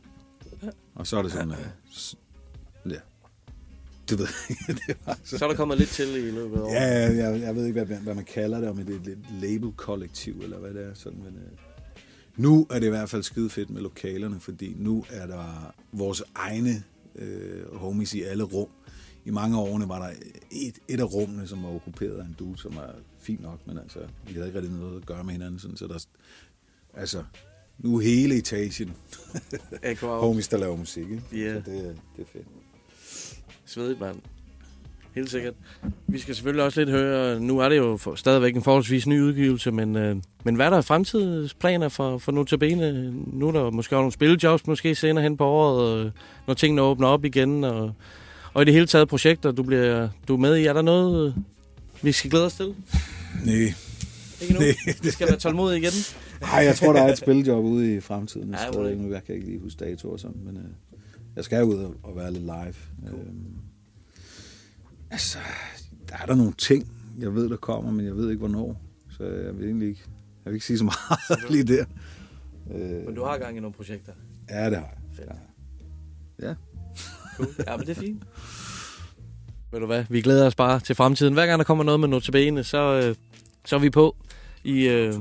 Og 0.94 1.06
så 1.06 1.18
er 1.18 1.22
det 1.22 1.32
sådan, 1.32 1.50
øh, 1.50 2.92
ja, 2.92 3.00
det 4.10 4.18
ved 4.18 4.28
jeg 4.68 4.76
det 4.76 4.96
var 5.06 5.18
Så 5.24 5.44
er 5.44 5.48
der 5.48 5.56
kommet 5.56 5.78
lidt 5.78 5.90
til 5.90 6.16
i 6.16 6.30
løbet 6.30 6.56
af 6.56 6.60
året. 6.60 6.74
Ja, 6.74 7.26
jeg, 7.26 7.40
jeg 7.40 7.56
ved 7.56 7.66
ikke, 7.66 7.84
hvad, 7.84 7.98
hvad 7.98 8.14
man 8.14 8.24
kalder 8.24 8.60
det, 8.60 8.68
om 8.68 8.76
det 8.76 9.06
er 9.06 9.12
et 9.12 9.18
label-kollektiv, 9.40 10.40
eller 10.42 10.58
hvad 10.58 10.74
det 10.74 10.86
er. 10.86 10.94
Sådan, 10.94 11.18
men, 11.18 11.34
øh, 11.34 11.58
nu 12.36 12.66
er 12.70 12.78
det 12.78 12.86
i 12.86 12.90
hvert 12.90 13.10
fald 13.10 13.22
skide 13.22 13.50
fedt 13.50 13.70
med 13.70 13.82
lokalerne, 13.82 14.40
fordi 14.40 14.74
nu 14.78 15.04
er 15.10 15.26
der 15.26 15.74
vores 15.92 16.22
egne 16.34 16.82
øh, 17.16 17.74
homies 17.74 18.14
i 18.14 18.22
alle 18.22 18.44
rum. 18.44 18.68
I 19.24 19.30
mange 19.30 19.56
af 19.56 19.60
årene 19.60 19.88
var 19.88 19.98
der 19.98 20.14
et, 20.50 20.78
et 20.88 21.00
af 21.00 21.12
rummene, 21.14 21.46
som 21.46 21.62
var 21.62 21.68
okkuperet 21.68 22.18
af 22.18 22.24
en 22.24 22.36
dude, 22.38 22.58
som 22.58 22.76
var 22.76 22.94
fint 23.18 23.42
nok, 23.42 23.66
men 23.66 23.78
altså, 23.78 23.98
vi 24.26 24.32
havde 24.32 24.46
ikke 24.46 24.58
rigtig 24.58 24.76
noget 24.76 25.00
at 25.00 25.06
gøre 25.06 25.24
med 25.24 25.32
hinanden, 25.32 25.58
sådan, 25.58 25.76
så 25.76 25.86
der, 25.86 26.06
altså, 26.94 27.24
nu 27.78 27.98
hele 27.98 28.36
etagen 28.36 28.92
homies, 30.02 30.48
der 30.48 30.58
laver 30.58 30.76
musik, 30.76 31.02
ikke? 31.02 31.22
Ja. 31.32 31.54
Så 31.54 31.70
det, 31.70 31.96
det 32.16 32.22
er 32.22 32.26
fedt. 32.32 32.46
Svedigt, 33.64 34.00
mand. 34.00 34.16
Helt 35.14 35.30
sikkert. 35.30 35.54
Vi 36.06 36.18
skal 36.18 36.34
selvfølgelig 36.34 36.64
også 36.64 36.80
lidt 36.80 36.90
høre, 36.90 37.40
nu 37.40 37.58
er 37.58 37.68
det 37.68 37.76
jo 37.76 37.96
for, 37.96 38.14
stadigvæk 38.14 38.56
en 38.56 38.62
forholdsvis 38.62 39.06
ny 39.06 39.20
udgivelse, 39.20 39.70
men, 39.70 39.96
øh, 39.96 40.16
men 40.44 40.54
hvad 40.54 40.66
er 40.66 40.70
der 40.70 40.80
fremtidsplaner 40.80 41.88
for, 41.88 42.18
for 42.18 42.32
Notabene? 42.32 43.10
Nu 43.26 43.48
er 43.48 43.52
der 43.52 43.70
måske 43.70 43.96
også 43.96 44.00
nogle 44.00 44.12
spillejobs, 44.12 44.66
måske 44.66 44.94
senere 44.94 45.22
hen 45.22 45.36
på 45.36 45.44
året, 45.44 46.06
øh, 46.06 46.12
når 46.46 46.54
tingene 46.54 46.82
åbner 46.82 47.08
op 47.08 47.24
igen, 47.24 47.64
og, 47.64 47.92
og 48.54 48.62
i 48.62 48.64
det 48.64 48.74
hele 48.74 48.86
taget 48.86 49.08
projekter, 49.08 49.52
du, 49.52 49.62
bliver, 49.62 50.08
du 50.28 50.34
er 50.34 50.38
med 50.38 50.56
i. 50.56 50.64
Er 50.66 50.72
der 50.72 50.82
noget, 50.82 51.26
øh, 51.36 51.42
vi 52.02 52.12
skal 52.12 52.30
glæde 52.30 52.46
os 52.46 52.54
til? 52.54 52.74
Nej. 53.44 53.54
Ikke 54.42 54.54
nu? 54.54 54.60
Vi 55.02 55.10
skal 55.16 55.28
være 55.28 55.36
tålmodige 55.38 55.78
igen. 55.80 55.92
Nej, 56.40 56.50
jeg 56.64 56.76
tror, 56.76 56.92
der 56.92 57.02
er 57.02 57.12
et 57.12 57.18
spiljob 57.18 57.64
ude 57.64 57.94
i 57.96 58.00
fremtiden. 58.00 58.50
Ja, 58.50 58.60
Ja, 58.62 58.66
er 58.78 58.82
det? 58.82 58.98
nu 58.98 59.12
jeg 59.12 59.24
kan 59.24 59.34
ikke 59.34 59.46
lige 59.46 59.60
huske 59.60 59.84
datoer 59.84 60.12
og 60.12 60.20
sådan, 60.20 60.40
men 60.44 60.56
øh, 60.56 60.62
jeg 61.36 61.44
skal 61.44 61.64
ud 61.64 61.94
og, 62.02 62.16
være 62.16 62.32
lidt 62.32 62.42
live. 62.42 62.74
Cool. 63.08 63.20
Øhm, 63.20 63.56
altså, 65.10 65.38
der 66.08 66.14
er 66.22 66.26
der 66.26 66.34
nogle 66.34 66.52
ting, 66.52 66.92
jeg 67.18 67.34
ved, 67.34 67.48
der 67.50 67.56
kommer, 67.56 67.90
men 67.90 68.06
jeg 68.06 68.16
ved 68.16 68.28
ikke, 68.30 68.38
hvornår. 68.38 68.80
Så 69.10 69.24
jeg 69.24 69.58
vil 69.58 69.66
egentlig 69.66 69.88
ikke, 69.88 70.00
jeg 70.44 70.50
vil 70.50 70.54
ikke 70.54 70.66
sige 70.66 70.78
så 70.78 70.84
meget 70.84 71.50
lige 71.52 71.64
der. 71.76 71.84
Øh, 72.74 72.80
Men 73.06 73.14
du 73.14 73.24
har 73.24 73.38
gang 73.38 73.56
i 73.56 73.60
nogle 73.60 73.74
projekter. 73.74 74.12
ja, 74.50 74.70
det 74.70 74.76
har 74.76 74.84
jeg. 74.84 74.98
Fedt. 75.16 75.28
Ja. 76.42 76.54
Cool. 77.44 77.54
Ja, 77.66 77.76
men 77.76 77.86
det 77.86 77.96
er 77.96 78.00
fint. 78.00 78.22
Ved 79.72 79.80
du 79.80 79.86
hvad, 79.86 80.04
vi 80.08 80.20
glæder 80.20 80.46
os 80.46 80.54
bare 80.54 80.80
til 80.80 80.94
fremtiden. 80.94 81.34
Hver 81.34 81.46
gang 81.46 81.58
der 81.58 81.64
kommer 81.64 81.84
noget 81.84 82.00
med 82.00 82.08
Notabene, 82.08 82.64
så, 82.64 82.78
øh, 83.04 83.14
så 83.64 83.76
er 83.76 83.80
vi 83.80 83.90
på. 83.90 84.16
I, 84.64 84.88
øh, 84.88 85.14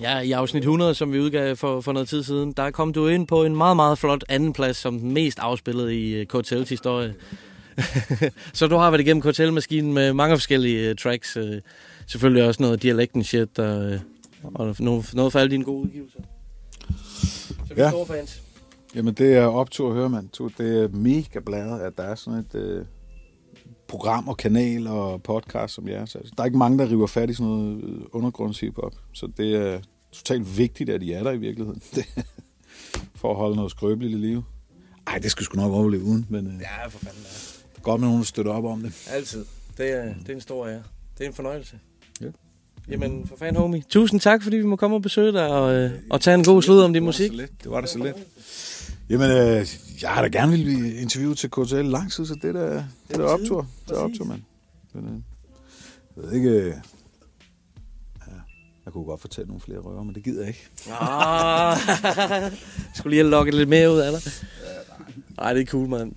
ja, 0.00 0.18
I 0.20 0.32
afsnit 0.32 0.60
100, 0.62 0.94
som 0.94 1.12
vi 1.12 1.20
udgav 1.20 1.56
for, 1.56 1.80
for 1.80 1.92
noget 1.92 2.08
tid 2.08 2.22
siden, 2.22 2.52
der 2.52 2.70
kom 2.70 2.92
du 2.92 3.06
ind 3.08 3.26
på 3.26 3.44
en 3.44 3.56
meget, 3.56 3.76
meget 3.76 3.98
flot 3.98 4.24
andenplads 4.28 4.76
som 4.76 4.98
den 4.98 5.12
mest 5.12 5.38
afspillede 5.38 6.00
i 6.00 6.14
øh, 6.14 6.26
KTL's 6.34 6.68
historie. 6.68 7.14
så 8.52 8.66
du 8.66 8.76
har 8.76 8.90
været 8.90 9.00
igennem 9.00 9.22
KTL-maskinen 9.22 9.92
med 9.92 10.12
mange 10.12 10.36
forskellige 10.36 10.88
øh, 10.90 10.96
tracks. 10.96 11.36
Øh, 11.36 11.60
selvfølgelig 12.06 12.44
også 12.44 12.62
noget 12.62 12.82
dialekten 12.82 13.24
shit, 13.24 13.58
og, 13.58 13.98
og 14.54 14.74
noget, 14.78 15.14
noget 15.14 15.32
for 15.32 15.38
alle 15.38 15.50
dine 15.50 15.64
gode 15.64 15.82
udgivelser. 15.84 16.18
Så 17.68 17.74
vi 17.74 17.80
er 17.80 17.84
Ja. 17.84 17.90
store 17.90 18.06
fans. 18.06 18.42
Jamen, 18.96 19.14
det 19.14 19.34
er 19.36 19.46
optur 19.46 19.88
at 19.88 19.94
høre, 19.96 20.08
mand. 20.08 20.28
Du, 20.38 20.50
Det 20.58 20.82
er 20.84 20.88
mega 20.88 21.38
bladet, 21.40 21.80
at 21.80 21.92
der 21.98 22.02
er 22.04 22.14
sådan 22.14 22.38
et 22.40 22.54
øh, 22.54 22.84
program 23.88 24.28
og 24.28 24.36
kanal 24.36 24.86
og 24.86 25.22
podcast 25.22 25.74
som 25.74 25.88
jeres. 25.88 26.16
Altså, 26.16 26.32
der 26.36 26.42
er 26.42 26.46
ikke 26.46 26.58
mange, 26.58 26.78
der 26.78 26.90
river 26.90 27.06
fat 27.06 27.30
i 27.30 27.34
sådan 27.34 27.46
noget 27.52 27.84
øh, 27.84 28.00
undergrundshiphop. 28.12 28.92
Så 29.12 29.28
det 29.36 29.54
er 29.56 29.80
totalt 30.12 30.58
vigtigt, 30.58 30.90
at 30.90 31.02
I 31.02 31.12
er 31.12 31.22
der 31.22 31.30
i 31.32 31.38
virkeligheden. 31.38 31.82
Det, 31.94 32.06
for 33.14 33.30
at 33.30 33.36
holde 33.36 33.56
noget 33.56 33.70
skrøbeligt 33.70 34.12
i 34.12 34.16
live. 34.16 34.44
Ej, 35.06 35.18
det 35.18 35.30
skulle 35.30 35.44
sgu 35.46 35.56
nok 35.56 35.72
overleve 35.72 36.02
uden, 36.04 36.26
men 36.28 36.46
øh, 36.46 36.52
Ja, 36.60 36.86
for 36.86 36.98
fanden. 36.98 37.22
Ja. 37.22 37.28
det 37.72 37.78
er 37.78 37.82
godt 37.82 38.00
med 38.00 38.08
nogen, 38.08 38.20
der 38.20 38.26
støtter 38.26 38.52
op 38.52 38.64
om 38.64 38.80
det. 38.82 39.08
Altid. 39.10 39.44
Det 39.78 39.92
er, 39.92 40.04
det 40.04 40.28
er 40.28 40.34
en 40.34 40.40
stor 40.40 40.66
ære. 40.66 40.82
Det 41.18 41.24
er 41.24 41.28
en 41.28 41.34
fornøjelse. 41.34 41.78
Ja. 42.20 42.26
Jamen, 42.88 43.26
for 43.26 43.36
fanden, 43.36 43.62
homie. 43.62 43.82
Tusind 43.88 44.20
tak, 44.20 44.42
fordi 44.42 44.56
vi 44.56 44.62
må 44.66 44.76
komme 44.76 44.96
og 44.96 45.02
besøge 45.02 45.32
dig 45.32 45.48
og, 45.48 45.74
øh, 45.74 45.90
og 46.10 46.20
tage 46.20 46.34
en 46.34 46.44
god 46.44 46.62
slud 46.62 46.80
om 46.80 46.92
din 46.92 47.04
musik. 47.04 47.32
Det 47.32 47.48
var 47.64 47.80
det 47.80 47.90
så 47.90 47.98
let. 47.98 48.14
Jamen, 49.10 49.30
øh, 49.30 49.66
jeg 50.02 50.10
har 50.10 50.22
da 50.22 50.28
gerne 50.28 50.50
ville 50.52 50.64
blive 50.64 50.94
interviewet 50.94 51.38
til 51.38 51.50
KTL 51.50 51.74
lang 51.74 52.12
tid, 52.12 52.26
så 52.26 52.34
det 52.34 52.44
er 52.44 52.52
da, 52.52 52.74
det 53.08 53.14
er 53.14 53.18
da 53.18 53.24
optur. 53.24 53.66
Det 53.88 53.96
er 53.96 54.00
optur, 54.00 54.24
mand. 54.24 54.42
Men, 54.94 55.04
øh, 55.04 55.14
jeg 56.16 56.24
ved 56.24 56.32
ikke... 56.32 56.50
Øh, 56.50 56.66
ja, 58.26 58.32
jeg 58.84 58.92
kunne 58.92 59.04
godt 59.04 59.20
fortælle 59.20 59.48
nogle 59.48 59.60
flere 59.60 59.78
røver, 59.78 60.02
men 60.02 60.14
det 60.14 60.24
gider 60.24 60.40
jeg 60.40 60.48
ikke. 60.48 60.68
Ah, 61.00 61.76
skulle 62.94 63.10
lige 63.10 63.22
have 63.22 63.30
lukket 63.30 63.54
lidt 63.54 63.68
mere 63.68 63.92
ud 63.92 63.98
af 63.98 64.12
dig. 64.12 64.32
Nej, 65.36 65.52
det 65.52 65.62
er 65.62 65.66
cool, 65.66 65.88
mand. 65.88 66.12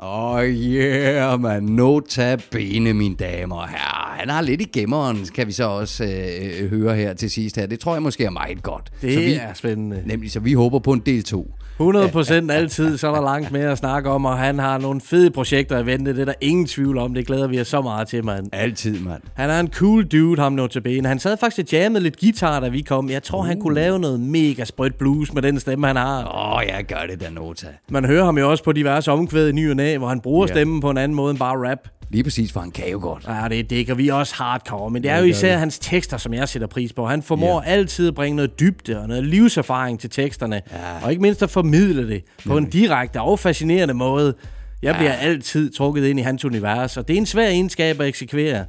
Åh, 0.00 0.34
oh 0.34 0.44
yeah, 0.44 1.40
man. 1.40 1.62
Nota 1.62 2.36
bene, 2.50 2.94
mine 2.94 3.16
damer 3.16 3.56
og 3.56 3.68
herrer. 3.68 4.03
Han 4.18 4.30
har 4.30 4.42
lidt 4.42 4.60
i 4.60 4.64
gemmeren, 4.72 5.26
kan 5.34 5.46
vi 5.46 5.52
så 5.52 5.64
også 5.64 6.04
øh, 6.04 6.70
høre 6.70 6.94
her 6.94 7.14
til 7.14 7.30
sidst 7.30 7.56
her. 7.56 7.66
Det 7.66 7.80
tror 7.80 7.92
jeg 7.94 8.02
måske 8.02 8.24
er 8.24 8.30
meget 8.30 8.62
godt. 8.62 8.90
Det 9.02 9.14
så 9.14 9.20
vi, 9.20 9.34
er 9.34 9.54
spændende. 9.54 10.02
Nemlig, 10.06 10.30
så 10.30 10.40
vi 10.40 10.52
håber 10.52 10.78
på 10.78 10.92
en 10.92 11.02
del 11.06 11.22
2. 11.24 11.50
100 11.80 12.08
procent 12.08 12.50
altid, 12.50 12.96
så 12.98 13.08
er 13.08 13.14
der 13.14 13.22
langt 13.22 13.52
mere 13.52 13.70
at 13.72 13.78
snakke 13.78 14.10
om, 14.10 14.24
og 14.24 14.38
han 14.38 14.58
har 14.58 14.78
nogle 14.78 15.00
fede 15.00 15.30
projekter 15.30 15.78
i 15.78 15.86
vente, 15.86 16.12
det 16.12 16.20
er 16.20 16.24
der 16.24 16.34
ingen 16.40 16.66
tvivl 16.66 16.98
om, 16.98 17.14
det 17.14 17.26
glæder 17.26 17.46
vi 17.46 17.60
os 17.60 17.68
så 17.68 17.80
meget 17.80 18.08
til, 18.08 18.24
mand. 18.24 18.46
Altid, 18.52 19.00
mand. 19.00 19.22
Han 19.34 19.50
er 19.50 19.60
en 19.60 19.68
cool 19.72 20.04
dude, 20.04 20.40
ham 20.40 20.58
ben. 20.84 21.04
Han 21.04 21.18
sad 21.18 21.36
faktisk 21.36 21.66
og 21.66 21.72
jammede 21.72 22.02
lidt 22.02 22.20
guitar, 22.20 22.60
da 22.60 22.68
vi 22.68 22.80
kom. 22.80 23.10
Jeg 23.10 23.22
tror, 23.22 23.38
uh. 23.38 23.46
han 23.46 23.60
kunne 23.60 23.74
lave 23.74 23.98
noget 23.98 24.20
mega 24.20 24.64
sprødt 24.64 24.98
blues 24.98 25.32
med 25.34 25.42
den 25.42 25.60
stemme, 25.60 25.86
han 25.86 25.96
har. 25.96 26.24
Åh, 26.24 26.56
oh, 26.56 26.62
jeg 26.68 26.84
gør 26.84 27.06
det 27.10 27.20
da, 27.20 27.30
Nota. 27.30 27.66
Man 27.90 28.04
hører 28.04 28.24
ham 28.24 28.38
jo 28.38 28.50
også 28.50 28.64
på 28.64 28.72
diverse 28.72 29.12
omkvæd 29.12 29.48
i 29.48 29.52
ny 29.52 29.70
og 29.70 29.76
næ, 29.76 29.96
hvor 29.98 30.08
han 30.08 30.20
bruger 30.20 30.46
Ja. 30.48 30.54
stemmen 30.54 30.80
på 30.80 30.90
en 30.90 30.98
anden 30.98 31.16
måde 31.16 31.30
end 31.30 31.38
bare 31.38 31.70
rap. 31.70 31.78
Lige 32.14 32.24
præcis, 32.24 32.52
for 32.52 32.60
han 32.60 32.70
kan 32.70 32.90
jo 32.90 32.98
godt. 33.02 33.24
Ja, 33.28 33.48
det 33.48 33.70
dækker 33.70 33.94
vi 33.94 34.08
er 34.08 34.14
også 34.14 34.34
hardcore, 34.34 34.90
men 34.90 35.02
det 35.02 35.10
er 35.10 35.14
Ja, 35.14 35.20
jo 35.20 35.26
især 35.26 35.56
hans 35.58 35.78
tekster, 35.78 36.16
som 36.16 36.34
jeg 36.34 36.48
sætter 36.48 36.68
pris 36.68 36.92
på. 36.92 37.06
Han 37.06 37.22
formår 37.22 37.60
altid 37.60 38.08
at 38.08 38.14
bringe 38.14 38.36
noget 38.36 38.60
dybde 38.60 39.00
og 39.00 39.08
noget 39.08 39.24
livserfaring 39.24 40.00
til 40.00 40.10
teksterne, 40.10 40.62
og 41.02 41.10
ikke 41.10 41.22
mindst 41.22 41.42
at 41.42 41.50
formidle 41.50 42.08
det 42.08 42.22
på 42.46 42.56
en 42.56 42.70
direkte 42.70 43.20
og 43.20 43.38
fascinerende 43.38 43.94
måde. 43.94 44.34
Jeg 44.82 44.94
bliver 44.96 45.12
altid 45.12 45.72
trukket 45.72 46.04
ind 46.06 46.18
i 46.18 46.22
hans 46.22 46.44
univers, 46.44 46.96
og 46.96 47.08
det 47.08 47.14
er 47.14 47.18
en 47.18 47.26
svær 47.26 47.48
egenskab 47.48 48.00
at 48.00 48.06
eksekvere. 48.08 48.64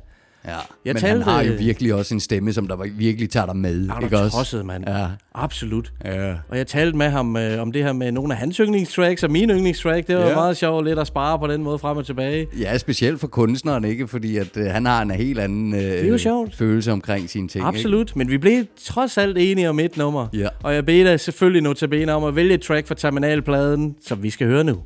Ja, 0.47 0.51
Jeg 0.51 0.93
men 0.93 0.95
talte- 0.95 1.07
han 1.07 1.21
har 1.33 1.43
jo 1.43 1.53
virkelig 1.59 1.93
også 1.93 2.13
en 2.13 2.19
stemme, 2.19 2.53
som 2.53 2.67
der 2.67 2.75
virkelig 2.97 3.29
tager 3.29 3.45
dig 3.45 3.55
med. 3.55 3.89
Er 3.89 3.99
ikke 3.99 4.17
også? 4.19 4.37
tosset, 4.37 4.65
mand? 4.65 4.83
Ja. 4.87 5.07
Absolut. 5.35 5.91
Ja. 6.05 6.33
Og 6.49 6.57
jeg 6.57 6.67
talte 6.67 6.97
med 6.97 7.09
ham 7.09 7.37
øh, 7.37 7.61
om 7.61 7.71
det 7.71 7.83
her 7.83 7.93
med 7.93 8.11
nogle 8.11 8.33
af 8.33 8.39
hans 8.39 8.57
yndlingstracks 8.57 9.23
og 9.23 9.31
mine 9.31 9.53
yndlingstrack. 9.53 10.07
Det 10.07 10.15
var 10.15 10.27
Ja. 10.27 10.35
meget 10.35 10.57
sjovt 10.57 10.85
lidt 10.85 10.99
at 10.99 11.07
spare 11.07 11.39
på 11.39 11.47
den 11.47 11.63
måde 11.63 11.79
frem 11.79 11.97
og 11.97 12.05
tilbage. 12.05 12.47
Ja, 12.59 12.77
specielt 12.77 13.19
for 13.19 13.27
kunstneren, 13.27 13.83
ikke? 13.83 14.07
Fordi 14.07 14.37
at, 14.37 14.57
øh, 14.57 14.65
han 14.65 14.85
har 14.85 15.01
en 15.01 15.11
helt 15.11 15.39
anden 15.39 15.73
øh, 15.75 15.81
er 15.81 16.07
jo 16.07 16.17
sjovt. 16.17 16.55
følelse 16.55 16.91
omkring 16.91 17.29
sine 17.29 17.47
ting. 17.47 17.65
Absolut, 17.65 18.15
men 18.15 18.29
vi 18.29 18.37
blev 18.37 18.63
trods 18.85 19.17
alt 19.17 19.37
enige 19.37 19.69
om 19.69 19.79
et 19.79 19.97
nummer. 19.97 20.27
Ja. 20.33 20.47
Og 20.63 20.75
jeg 20.75 20.85
beder 20.85 21.17
selvfølgelig 21.17 21.61
notabene 21.61 22.13
om 22.13 22.23
at 22.23 22.35
vælge 22.35 22.53
et 22.53 22.61
track 22.61 22.87
fra 22.87 22.95
Terminalpladen, 22.95 23.95
som 24.07 24.23
vi 24.23 24.29
skal 24.29 24.47
høre 24.47 24.63
nu. 24.63 24.77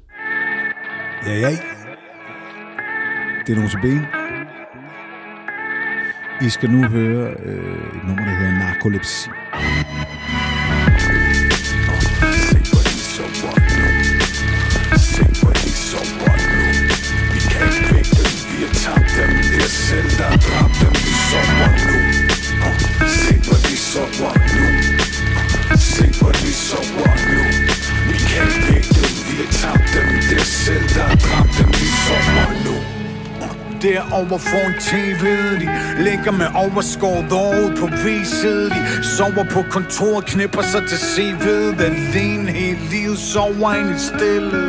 Ja, 1.28 1.34
ja. 1.39 1.49
Det 3.47 3.57
er 3.57 3.62
Notabene. 3.62 4.18
I 6.41 6.49
skal 6.49 6.69
nu 6.71 6.87
høre 6.87 7.33
øh, 7.45 7.97
et 7.97 8.03
nummer, 8.07 8.25
der 8.25 8.35
hedder 8.35 8.59
Narkolepsi. 8.59 9.29
Derover 34.20 34.38
foran 34.38 34.74
tv'et, 34.80 35.59
de 35.59 36.03
ligger 36.03 36.32
med 36.32 36.45
overskåret 36.55 37.32
over 37.32 37.76
på 37.76 37.89
viset 38.03 38.72
De 38.72 39.03
sover 39.03 39.43
på 39.51 39.63
kontoret, 39.72 40.26
knipper 40.26 40.61
sig 40.61 40.82
til 40.89 40.95
CV'et 40.95 41.84
Alene 41.84 42.51
hele 42.51 42.80
livet, 42.91 43.17
sover 43.17 43.74
ind 43.74 43.89
i 43.89 43.99
stille 43.99 44.63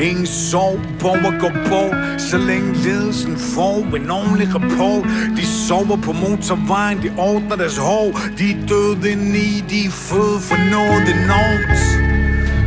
Ingen 0.00 0.26
sov, 0.26 0.80
borger 1.00 1.38
går 1.40 1.52
på, 1.66 1.94
så 2.18 2.38
længe 2.38 2.74
ledelsen 2.74 3.36
får 3.36 3.96
en 3.96 4.10
ordentlig 4.10 4.54
rapport. 4.54 5.04
De 5.36 5.46
sover 5.46 5.96
på 5.96 6.12
motorvejen, 6.12 7.02
de 7.02 7.10
ordner 7.18 7.56
deres 7.56 7.76
hår. 7.76 8.20
De 8.38 8.50
er 8.50 8.66
døde 8.68 9.12
i, 9.38 9.64
de 9.70 9.84
er 9.84 9.90
føde 9.90 10.40
for 10.40 10.56
noget 10.70 11.08
enormt. 11.16 12.08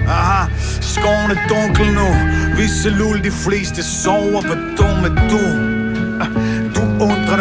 Aha, 0.07 0.49
skoven 0.81 1.31
er 1.31 1.47
dunkel 1.49 1.93
nu 1.93 2.07
Visse 2.57 2.89
lul, 2.89 3.23
de 3.23 3.31
fleste 3.31 3.83
sover 3.83 4.41
Hvad 4.41 4.77
dum 4.77 5.05
er 5.05 5.29
du? 5.29 5.70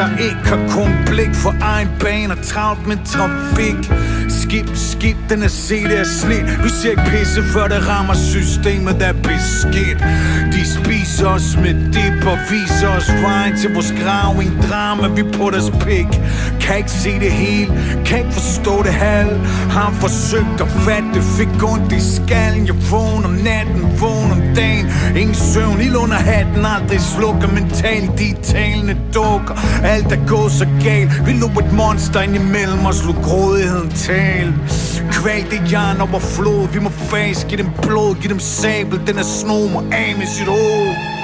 Der 0.00 0.16
ikke, 0.28 0.42
har 0.50 0.60
kun 0.76 0.90
blik 1.06 1.34
for 1.34 1.54
egen 1.60 1.88
bane 2.00 2.32
og 2.34 2.42
travlt 2.42 2.86
med 2.86 2.98
trafik. 3.12 3.80
Skib, 4.50 4.66
skib, 4.74 5.16
den 5.30 5.42
er 5.42 5.48
set, 5.48 5.92
er 5.92 6.04
slidt 6.04 6.64
Vi 6.64 6.68
ser 6.68 6.90
ikke 6.90 7.02
pisse, 7.10 7.42
før 7.42 7.68
det 7.68 7.88
rammer 7.88 8.14
systemet, 8.14 9.00
der 9.00 9.06
er 9.06 9.12
beskidt 9.12 10.00
De 10.52 10.62
spiser 10.76 11.26
os 11.26 11.56
med 11.56 11.74
dip 11.92 12.26
og 12.26 12.38
viser 12.50 12.88
os 12.88 13.12
vejen 13.22 13.56
til 13.56 13.74
vores 13.74 13.94
grav. 14.02 14.32
En 14.32 14.58
drama, 14.68 15.08
vi 15.08 15.22
på 15.22 15.50
deres 15.50 15.70
pik. 15.70 16.10
Kan 16.60 16.76
ikke 16.76 16.90
se 16.90 17.12
det 17.20 17.32
hele, 17.32 17.72
kan 18.06 18.18
ikke 18.18 18.32
forstå 18.32 18.82
det 18.82 18.92
halv 18.92 19.36
Har 19.70 19.90
forsøgt 20.00 20.60
at 20.60 20.68
fatte 20.84 21.22
fik 21.38 21.62
ondt 21.72 21.92
i 21.92 22.00
skallen. 22.16 22.66
Jeg 22.66 22.74
vågner 22.90 23.28
om 23.28 23.36
natten, 23.48 23.82
vågner 24.00 24.34
om 24.34 24.42
dagen. 24.56 24.86
Ingen 25.16 25.34
søvn, 25.34 25.80
ild 25.80 25.96
under 25.96 26.16
hatten, 26.16 26.66
aldrig 26.66 27.00
slukker 27.00 27.48
mentalt 27.48 28.18
De 28.18 28.34
talende 28.42 28.96
dukker, 29.14 29.54
alt 29.84 30.12
er 30.12 30.26
gået 30.26 30.52
så 30.52 30.66
galt. 30.84 31.26
Vi 31.26 31.32
lå 31.32 31.46
et 31.46 31.72
monster 31.72 32.20
ind 32.20 32.34
imellem 32.34 32.86
os, 32.86 33.04
lå 33.06 33.12
grådigheden 33.12 33.90
tal 34.40 34.54
Kvæg 35.12 35.50
det 35.50 35.72
jern 35.72 36.00
over 36.00 36.18
flod, 36.18 36.68
vi 36.72 36.78
må 36.78 36.90
face, 36.90 37.46
Giv 37.48 37.58
dem 37.58 37.70
blod, 37.82 38.14
giv 38.20 38.30
dem 38.30 38.40
sabel, 38.40 39.00
den 39.06 39.18
er 39.18 39.22
sno 39.22 39.58
mig 39.66 39.84
af 39.92 40.14
med 40.18 40.26
sit 40.26 40.46
hoved 40.46 41.19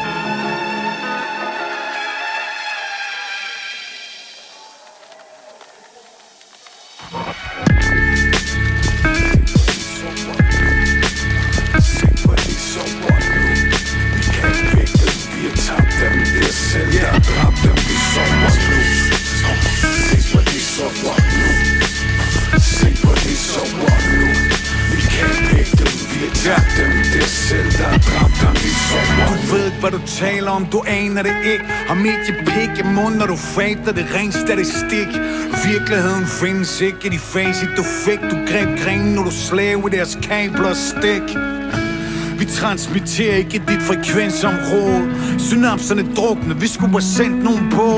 ved 29.56 29.66
ikke, 29.66 29.80
hvad 29.80 29.90
du 29.90 30.00
taler 30.06 30.50
om, 30.50 30.66
du 30.72 30.82
aner 30.86 31.22
det 31.22 31.34
ikke. 31.52 31.64
Har 31.88 31.94
mediepik 31.94 32.84
i 32.84 32.86
munden, 32.94 33.18
når 33.18 33.26
du 33.26 33.36
fader 33.36 33.92
det 33.92 34.06
ren 34.14 34.32
statistik. 34.32 35.10
Virkeligheden 35.70 36.26
findes 36.26 36.80
ikke 36.80 36.98
i 37.04 37.08
de 37.08 37.18
facit, 37.18 37.68
du 37.76 37.82
fik. 37.82 38.20
Du 38.30 38.36
greb 38.50 38.68
grenen, 38.82 39.14
når 39.14 39.24
du 39.24 39.30
slave 39.30 39.82
i 39.88 39.96
deres 39.96 40.18
kabler 40.22 40.68
og 40.68 40.76
stik. 40.76 41.28
Vi 42.38 42.44
transmitterer 42.44 43.36
ikke 43.36 43.62
dit 43.68 43.82
frekvensområde. 43.82 45.02
Synapserne 45.38 46.14
drukne, 46.16 46.60
vi 46.60 46.66
skulle 46.66 46.92
bare 46.92 47.02
sendt 47.02 47.44
nogen 47.44 47.70
på. 47.70 47.88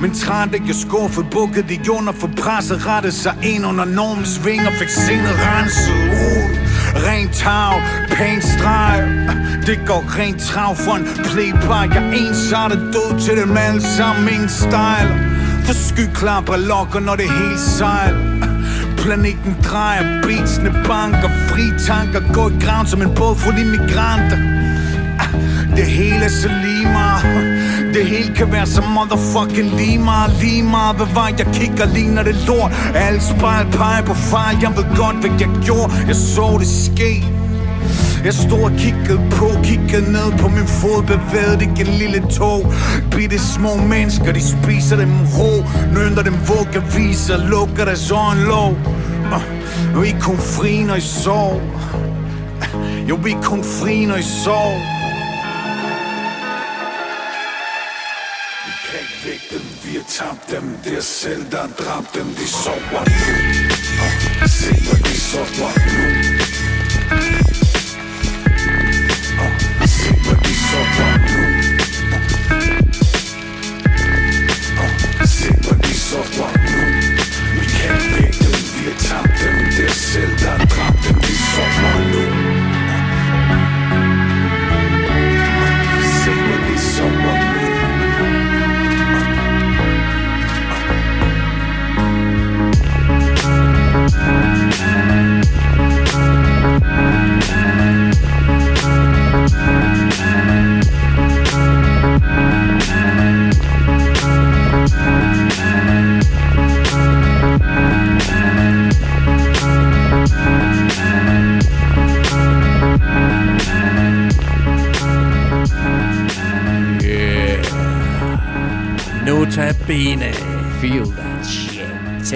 Men 0.00 0.14
træt 0.14 0.54
ikke 0.54 0.74
skuffet, 0.74 1.26
bukket 1.30 1.64
de 1.68 1.92
under 1.92 2.12
for 2.12 2.30
presset 2.36 2.86
Rettede 2.86 3.12
sig 3.12 3.34
ind 3.42 3.66
under 3.66 3.84
normens 3.84 4.46
vinger, 4.46 4.70
fik 4.70 4.88
sindet 4.88 5.36
renset. 5.46 5.94
Uh. 6.36 6.39
Ren 6.94 7.28
tag, 7.28 7.82
pæn 8.10 8.42
streg. 8.42 9.30
Det 9.66 9.80
går 9.86 10.04
rent 10.18 10.40
trav 10.40 10.76
for 10.76 10.94
en 10.94 11.06
playboy 11.24 11.94
Jeg 11.94 12.02
er 12.02 12.12
ensartet 12.12 12.80
død 12.92 13.20
til 13.20 13.36
dem 13.36 13.56
alle 13.56 13.82
sammen 13.82 14.24
Min 14.24 14.48
style 14.48 15.12
For 15.64 15.74
skyklapper 15.74 16.56
lokker, 16.56 17.00
når 17.00 17.16
det 17.16 17.30
hele 17.30 17.58
sejl. 17.58 18.14
Planeten 18.96 19.56
drejer, 19.64 20.22
beatsene 20.22 20.70
banker 20.88 21.30
Fri 21.48 21.70
tanker 21.86 22.32
går 22.34 22.48
i 22.48 22.64
graven 22.64 22.86
som 22.86 23.02
en 23.02 23.14
båd 23.14 23.36
for 23.36 23.50
de 23.50 23.64
migranter 23.64 24.38
ah, 25.18 25.32
Det 25.76 25.86
hele 25.86 26.24
er 26.24 26.28
så 26.28 26.48
lige 26.48 26.86
meget. 26.92 27.79
Det 27.94 28.06
hele 28.06 28.34
kan 28.34 28.52
være 28.52 28.66
så 28.66 28.82
motherfucking 28.82 29.70
lige 29.80 29.98
meget 29.98 30.32
Lige 30.40 30.62
meget 30.62 30.96
hvad 30.96 31.06
vej 31.14 31.34
jeg? 31.38 31.46
Kigger 31.52 31.86
ligner 31.94 32.22
det 32.22 32.36
lort. 32.46 32.72
Alle 32.94 33.20
spejl 33.20 33.66
peger 33.66 34.02
på 34.02 34.14
fejl. 34.14 34.56
Jeg 34.62 34.72
ved 34.76 34.96
godt 34.96 35.16
hvad 35.16 35.30
jeg 35.40 35.50
gjorde. 35.64 35.92
Jeg 36.06 36.16
så 36.16 36.56
det 36.58 36.66
ske. 36.66 37.24
Jeg 38.24 38.34
stod 38.34 38.62
og 38.62 38.72
kiggede 38.78 39.20
på, 39.30 39.46
kiggede 39.62 40.12
ned 40.12 40.38
på 40.38 40.48
min 40.48 40.66
fod. 40.66 41.02
Bevægede 41.02 41.54
det 41.54 41.62
ikke 41.62 41.90
en 41.90 41.98
lille 41.98 42.20
tog. 42.38 42.72
Bitte 43.10 43.38
små 43.38 43.76
mennesker, 43.76 44.32
de 44.32 44.42
spiser 44.42 44.96
dem 44.96 45.12
rå. 45.38 45.52
Nønder 45.94 46.22
dem 46.22 46.36
vugge 46.48 46.82
viser, 46.96 47.36
lukker 47.48 47.84
deres 47.84 48.10
øjenlåg 48.10 48.72
uh, 49.30 49.32
ah, 49.32 49.96
Og 49.96 50.06
I 50.06 50.14
kun 50.20 50.36
fri, 50.36 50.82
når 50.82 50.94
I 50.94 51.00
sov 51.00 51.60
ah, 52.62 53.08
Jo, 53.08 53.18
vi 53.24 53.30
er 53.30 53.42
kun 53.42 53.64
fri, 53.64 54.04
når 54.04 54.16
I 54.16 54.22
sov 54.44 54.99
tabte 60.18 60.56
dem 60.56 60.78
Det 60.84 60.96
er 60.96 61.00
selv, 61.00 61.50
der 61.50 61.66
dræbte 61.66 62.18
dem 62.18 62.28
De 62.34 62.48
sover 62.48 63.04
nu. 63.04 64.48
Se, 64.48 64.72
hvor 64.84 64.98
de 65.06 65.20
sover 65.20 65.72
nu. 65.86 66.39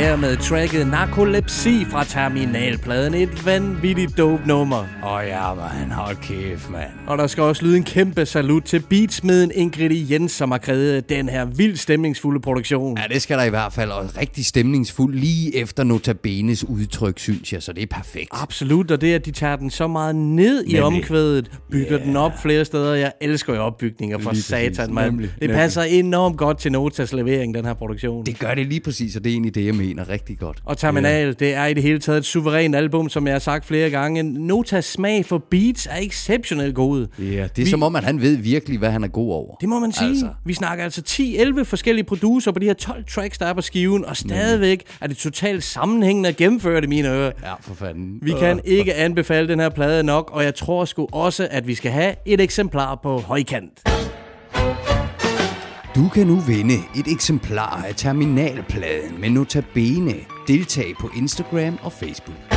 Her 0.04 0.16
med 0.16 0.36
tracket 0.36 0.86
Narkolepsi 0.86 1.84
fra 1.84 2.04
Terminalpladen. 2.04 3.14
Et 3.14 3.46
vanvittigt 3.46 4.18
dope 4.18 4.42
nummer. 4.46 4.86
Åh 5.04 5.12
oh, 5.12 5.22
ja, 5.26 5.54
man. 5.54 5.90
Hold 5.90 6.16
kæft, 6.16 6.70
man. 6.70 6.80
Og 7.06 7.18
der 7.18 7.26
skal 7.26 7.42
også 7.42 7.64
lyde 7.64 7.76
en 7.76 7.84
kæmpe 7.84 8.26
salut 8.26 8.62
til 8.62 8.80
beatsmeden 8.80 9.50
Ingrid 9.54 10.10
Jens, 10.10 10.32
som 10.32 10.50
har 10.50 10.58
krævet 10.58 11.08
den 11.08 11.28
her 11.28 11.44
vildt 11.44 11.78
stemningsfulde 11.78 12.40
produktion. 12.40 12.98
Ja, 12.98 13.14
det 13.14 13.22
skal 13.22 13.38
der 13.38 13.44
i 13.44 13.50
hvert 13.50 13.72
fald. 13.72 13.90
Og 13.90 14.16
rigtig 14.18 14.46
stemningsfuld 14.46 15.14
lige 15.14 15.56
efter 15.56 15.84
Notabenes 15.84 16.64
udtryk, 16.64 17.18
synes 17.18 17.52
jeg. 17.52 17.62
Så 17.62 17.72
det 17.72 17.82
er 17.82 17.86
perfekt. 17.86 18.28
Absolut, 18.30 18.90
og 18.90 19.00
det 19.00 19.14
at 19.14 19.26
de 19.26 19.30
tager 19.30 19.56
den 19.56 19.70
så 19.70 19.86
meget 19.86 20.16
ned 20.16 20.64
i 20.64 20.66
Nemlig. 20.66 20.82
omkvædet, 20.82 21.50
bygger 21.70 21.92
yeah. 21.98 22.06
den 22.06 22.16
op 22.16 22.32
flere 22.42 22.64
steder. 22.64 22.94
Jeg 22.94 23.12
elsker 23.20 23.54
jo 23.54 23.60
opbygninger 23.60 24.18
præcis. 24.18 24.44
satan, 24.44 24.94
mand. 24.94 25.10
Nemlig. 25.10 25.30
Det 25.40 25.50
passer 25.50 25.82
enormt 25.82 26.36
godt 26.36 26.58
til 26.58 26.72
Notas 26.72 27.12
levering, 27.12 27.54
den 27.54 27.64
her 27.64 27.74
produktion. 27.74 28.26
Det 28.26 28.38
gør 28.38 28.54
det 28.54 28.66
lige 28.66 28.80
præcis, 28.80 29.16
og 29.16 29.24
det 29.24 29.30
er 29.30 29.34
egentlig 29.34 29.54
det, 29.54 29.66
jeg 29.66 29.74
mener 29.74 29.93
rigtig 30.02 30.38
godt. 30.38 30.58
Og 30.64 30.78
Terminal, 30.78 31.36
det 31.38 31.54
er 31.54 31.66
i 31.66 31.74
det 31.74 31.82
hele 31.82 31.98
taget 31.98 32.18
et 32.18 32.24
suverænt 32.24 32.76
album, 32.76 33.08
som 33.08 33.26
jeg 33.26 33.34
har 33.34 33.38
sagt 33.38 33.66
flere 33.66 33.90
gange. 33.90 34.22
Notas 34.22 34.84
smag 34.84 35.26
for 35.26 35.38
beats 35.50 35.86
er 35.90 35.96
exceptionelt 36.00 36.74
god. 36.74 37.06
Ja, 37.18 37.24
det 37.24 37.32
er 37.42 37.48
Vi- 37.56 37.70
som 37.70 37.82
om, 37.82 37.96
at 37.96 38.04
han 38.04 38.20
ved 38.20 38.36
virkelig, 38.36 38.78
hvad 38.78 38.90
han 38.90 39.04
er 39.04 39.08
god 39.08 39.32
over. 39.32 39.54
Det 39.60 39.68
må 39.68 39.78
man 39.78 39.92
sige. 39.92 40.08
Altså. 40.08 40.28
Vi 40.44 40.54
snakker 40.54 40.84
altså 40.84 41.02
10-11 41.02 41.64
forskellige 41.64 42.04
producer 42.04 42.52
på 42.52 42.58
de 42.58 42.66
her 42.66 42.74
12 42.74 43.04
tracks, 43.04 43.38
der 43.38 43.46
er 43.46 43.52
på 43.52 43.60
skiven, 43.62 44.04
og 44.04 44.16
stadigvæk 44.16 44.82
er 45.00 45.06
det 45.06 45.16
totalt 45.16 45.64
sammenhængende 45.64 46.28
at 46.28 46.36
gennemføre 46.36 46.80
det 46.80 46.88
mine 46.88 47.08
ører. 47.10 47.32
Ja, 47.42 47.52
for 47.60 47.74
fanden. 47.74 48.18
Vi 48.22 48.32
kan 48.40 48.60
ikke 48.64 48.94
anbefale 48.94 49.48
den 49.48 49.60
her 49.60 49.68
plade 49.68 50.02
nok, 50.02 50.30
og 50.32 50.44
jeg 50.44 50.54
tror 50.54 50.84
sgu 50.84 51.06
også, 51.12 51.48
at 51.50 51.66
vi 51.66 51.74
skal 51.74 51.90
have 51.90 52.14
et 52.26 52.40
eksemplar 52.40 53.00
på 53.02 53.18
højkant. 53.18 54.03
Du 55.94 56.08
kan 56.08 56.26
nu 56.26 56.36
vinde 56.40 56.74
et 56.74 57.06
eksemplar 57.12 57.84
af 57.84 57.94
Terminalpladen 57.94 59.20
med 59.20 59.30
Notabene. 59.30 60.14
Deltag 60.48 60.94
på 61.00 61.10
Instagram 61.16 61.78
og 61.82 61.92
Facebook. 61.92 62.53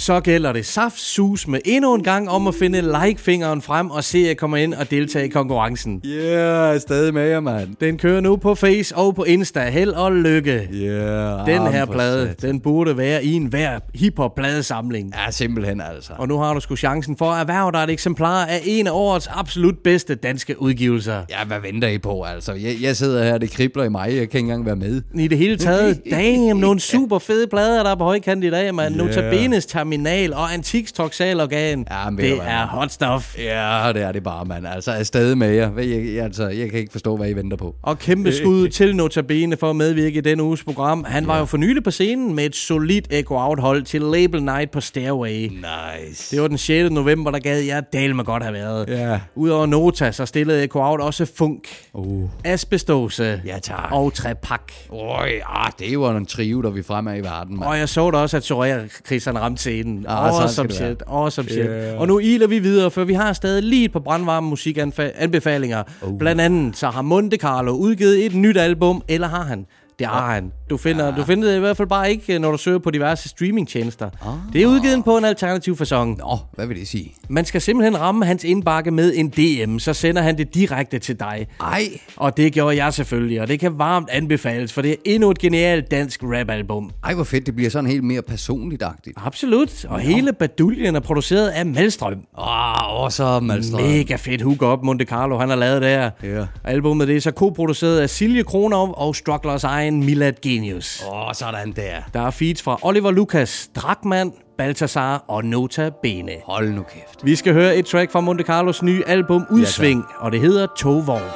Så 0.00 0.20
gælder 0.20 0.52
det 0.52 0.66
saft 0.66 1.00
sus 1.00 1.48
med 1.48 1.60
endnu 1.64 1.94
en 1.94 2.02
gang 2.02 2.30
om 2.30 2.46
at 2.46 2.54
finde 2.54 2.80
like-fingeren 2.80 3.62
frem 3.62 3.90
og 3.90 4.04
se, 4.04 4.18
at 4.18 4.26
jeg 4.26 4.36
kommer 4.36 4.56
ind 4.56 4.74
og 4.74 4.90
deltage 4.90 5.24
i 5.26 5.28
konkurrencen. 5.28 6.02
Yeah, 6.06 6.80
stadig 6.80 7.14
med 7.14 7.28
jer, 7.28 7.40
mand. 7.40 7.68
Den 7.80 7.98
kører 7.98 8.20
nu 8.20 8.36
på 8.36 8.54
Face 8.54 8.96
og 8.96 9.14
på 9.14 9.24
Insta. 9.24 9.68
Held 9.68 9.90
og 9.90 10.12
lykke. 10.12 10.68
Yeah, 10.74 11.46
Den 11.46 11.72
her 11.72 11.86
plade, 11.86 12.34
den 12.42 12.60
burde 12.60 12.96
være 12.96 13.24
i 13.24 13.32
en 13.32 13.46
hver 13.46 13.78
hiphop-pladesamling. 13.94 15.12
Ja, 15.26 15.30
simpelthen 15.30 15.80
altså. 15.80 16.12
Og 16.18 16.28
nu 16.28 16.38
har 16.38 16.54
du 16.54 16.60
sgu 16.60 16.76
chancen 16.76 17.16
for 17.16 17.30
at 17.30 17.40
erhverve 17.40 17.72
dig 17.72 17.84
et 17.84 17.90
eksemplar 17.90 18.46
af 18.46 18.60
en 18.64 18.86
af 18.86 18.92
årets 18.92 19.26
absolut 19.26 19.78
bedste 19.84 20.14
danske 20.14 20.62
udgivelser. 20.62 21.22
Ja, 21.30 21.44
hvad 21.46 21.60
venter 21.60 21.88
I 21.88 21.98
på, 21.98 22.22
altså? 22.22 22.52
Jeg, 22.52 22.76
jeg 22.82 22.96
sidder 22.96 23.24
her, 23.24 23.38
det 23.38 23.50
kribler 23.50 23.84
i 23.84 23.88
mig, 23.88 24.06
jeg 24.08 24.14
kan 24.14 24.22
ikke 24.22 24.38
engang 24.38 24.66
være 24.66 24.76
med. 24.76 25.02
I 25.14 25.28
det 25.28 25.38
hele 25.38 25.56
taget, 25.56 26.00
damn, 26.10 26.60
nogle 26.60 26.80
super 26.80 27.18
fede 27.18 27.46
plader, 27.46 27.82
der 27.82 27.90
er 27.90 27.94
på 27.94 28.04
højkant 28.04 28.44
i 28.44 28.50
dag, 28.50 28.74
man. 28.74 28.92
Yeah. 28.92 29.06
Notabenes 29.06 29.66
Terminal 29.90 30.34
og 30.34 30.54
Antiks 30.54 30.92
Toxalorgan. 30.92 31.86
Ja, 31.90 32.10
det 32.16 32.38
er 32.42 32.66
hot 32.66 32.92
stuff. 32.92 33.38
Ja, 33.38 33.90
det 33.94 34.02
er 34.02 34.12
det 34.12 34.22
bare, 34.22 34.44
mand. 34.44 34.66
Altså, 34.66 34.92
er 34.92 35.02
stadig 35.02 35.38
med 35.38 35.50
jer. 35.50 35.70
Jeg, 35.78 36.14
jeg, 36.14 36.24
altså, 36.24 36.48
jeg 36.48 36.70
kan 36.70 36.78
ikke 36.78 36.92
forstå, 36.92 37.16
hvad 37.16 37.28
I 37.28 37.32
venter 37.32 37.56
på. 37.56 37.74
Og 37.82 37.98
kæmpe 37.98 38.32
skud 38.32 38.68
til 38.68 38.96
Notabene 38.96 39.56
for 39.56 39.70
at 39.70 39.76
medvirke 39.76 40.18
i 40.18 40.20
denne 40.20 40.42
uges 40.42 40.64
program. 40.64 41.04
Han 41.08 41.26
var 41.26 41.38
jo 41.38 41.44
for 41.44 41.56
nylig 41.56 41.84
på 41.84 41.90
scenen 41.90 42.34
med 42.34 42.44
et 42.46 42.56
solidt 42.56 43.06
Echo 43.10 43.34
Out-hold 43.34 43.82
til 43.82 44.00
Label 44.00 44.42
Night 44.42 44.70
på 44.70 44.80
Stairway. 44.80 45.48
Nice. 45.48 46.36
Det 46.36 46.42
var 46.42 46.48
den 46.48 46.58
6. 46.58 46.90
november, 46.90 47.30
der 47.30 47.38
gad 47.38 47.60
jeg 47.60 47.82
dal 47.92 48.14
med 48.16 48.24
godt 48.24 48.42
have 48.42 48.52
været. 48.54 48.88
Ja. 48.88 49.20
Udover 49.34 49.66
Nota, 49.66 50.12
så 50.12 50.26
stillede 50.26 50.64
Echo 50.64 50.80
Out 50.80 51.00
også 51.00 51.26
Funk, 51.36 51.68
Uh. 51.94 52.28
Asbestose 52.44 53.42
Ja, 53.46 53.58
tak. 53.58 53.92
og 53.92 54.14
Trepak. 54.14 54.72
Øj, 54.92 55.30
ah, 55.46 55.72
det 55.78 55.92
jo 55.92 56.08
en 56.16 56.26
trio, 56.26 56.62
der 56.62 56.70
vi 56.70 56.82
fremad 56.82 57.16
i 57.16 57.20
verden, 57.20 57.56
mand. 57.58 57.68
Og 57.68 57.78
jeg 57.78 57.88
så 57.88 58.10
da 58.10 58.16
også, 58.16 58.36
at 58.36 58.44
Soraya 58.44 58.88
Chris 59.06 59.24
han 59.24 59.38
ramte 59.38 59.62
scenen. 59.70 60.04
Ah, 60.08 60.42
awesome 60.42 60.70
shit, 60.70 61.02
awesome 61.06 61.48
shit. 61.48 61.66
Yeah. 61.66 62.00
Og 62.00 62.06
nu 62.06 62.18
iler 62.18 62.46
vi 62.46 62.58
videre, 62.58 62.90
for 62.90 63.04
vi 63.04 63.12
har 63.14 63.32
stadig 63.32 63.62
lige 63.62 63.84
et 63.84 63.92
par 63.92 64.00
brandvarme 64.00 64.48
musikanbefalinger. 64.48 65.82
Oh. 66.02 66.18
Blandt 66.18 66.40
andet 66.40 66.76
så 66.76 66.86
har 66.86 67.02
Monte 67.02 67.36
Carlo 67.36 67.72
udgivet 67.72 68.26
et 68.26 68.34
nyt 68.34 68.56
album, 68.56 69.02
eller 69.08 69.28
har 69.28 69.42
han? 69.42 69.66
Det 69.98 70.06
har 70.06 70.34
han. 70.34 70.52
Du 70.70 70.76
finder, 70.76 71.08
Ah. 71.08 71.16
du 71.16 71.24
finder 71.24 71.48
det 71.48 71.56
i 71.56 71.60
hvert 71.60 71.76
fald 71.76 71.88
bare 71.88 72.10
ikke, 72.10 72.38
når 72.38 72.50
du 72.50 72.58
søger 72.58 72.78
på 72.78 72.90
diverse 72.90 73.28
streamingtjenester. 73.28 74.10
Det 74.52 74.62
er 74.62 74.66
udgivet 74.66 75.04
på 75.04 75.16
en 75.18 75.24
alternativ 75.24 75.76
fasong. 75.76 76.18
Nå, 76.18 76.38
hvad 76.54 76.66
vil 76.66 76.76
det 76.80 76.88
sige? 76.88 77.12
Man 77.28 77.44
skal 77.44 77.60
simpelthen 77.60 78.00
ramme 78.00 78.24
hans 78.24 78.44
indbakke 78.44 78.90
med 78.90 79.12
en 79.16 79.28
DM, 79.30 79.78
så 79.78 79.92
sender 79.94 80.22
han 80.22 80.38
det 80.38 80.54
direkte 80.54 80.98
til 80.98 81.20
dig. 81.20 81.46
Ej, 81.60 81.82
Og 82.16 82.36
det 82.36 82.52
gjorde 82.52 82.84
jeg 82.84 82.94
selvfølgelig, 82.94 83.40
og 83.40 83.48
det 83.48 83.60
kan 83.60 83.78
varmt 83.78 84.08
anbefales, 84.10 84.72
for 84.72 84.82
det 84.82 84.90
er 84.90 84.94
endnu 85.04 85.30
et 85.30 85.38
genialt 85.38 85.90
dansk 85.90 86.20
rap-album. 86.22 86.90
ej, 87.04 87.14
hvor 87.14 87.24
fedt. 87.24 87.46
Det 87.46 87.56
bliver 87.56 87.70
sådan 87.70 87.90
helt 87.90 88.04
mere 88.04 88.22
personligt-agtigt. 88.22 89.14
Absolut, 89.26 89.84
og 89.84 90.00
hele 90.00 90.32
baduljen 90.32 90.96
er 90.96 91.00
produceret 91.00 91.48
af 91.48 91.66
Malstrøm. 91.66 92.18
Åh, 92.38 93.02
oh, 93.04 93.10
så 93.10 93.40
Malstrøm. 93.40 93.82
Mega 93.82 94.16
fedt 94.16 94.42
hook 94.42 94.62
op 94.62 94.82
Monte 94.84 95.04
Carlo, 95.04 95.38
han 95.38 95.48
har 95.48 95.56
lavet 95.56 95.82
der. 95.82 96.10
Ja. 96.22 96.44
Albumet 96.64 97.08
det 97.08 97.16
er 97.16 97.20
så 97.20 97.30
co-produceret 97.30 97.98
af 98.00 98.10
Silje 98.10 98.42
Kronov 98.42 98.94
og 98.96 99.16
Strugglers 99.16 99.64
egen 99.64 100.04
Milad 100.04 100.32
Genius. 100.60 101.04
Åh, 101.06 101.26
oh, 101.26 101.34
sådan 101.34 101.72
der. 101.72 102.02
Der 102.14 102.20
er 102.26 102.30
feeds 102.30 102.62
fra 102.62 102.78
Oliver 102.82 103.10
Lucas, 103.10 103.70
Drakman, 103.76 104.32
Baltasar 104.58 105.24
og 105.28 105.44
Nota 105.44 105.90
Bene. 106.02 106.32
Hold 106.44 106.70
nu 106.70 106.82
kæft. 106.82 107.24
Vi 107.24 107.36
skal 107.36 107.52
høre 107.52 107.76
et 107.76 107.86
track 107.86 108.12
fra 108.12 108.20
Monte 108.20 108.44
Carlos 108.44 108.82
nye 108.82 109.02
album 109.06 109.46
Udsving, 109.50 110.04
og 110.18 110.32
det 110.32 110.40
hedder 110.40 110.66
Togvogn. 110.76 111.30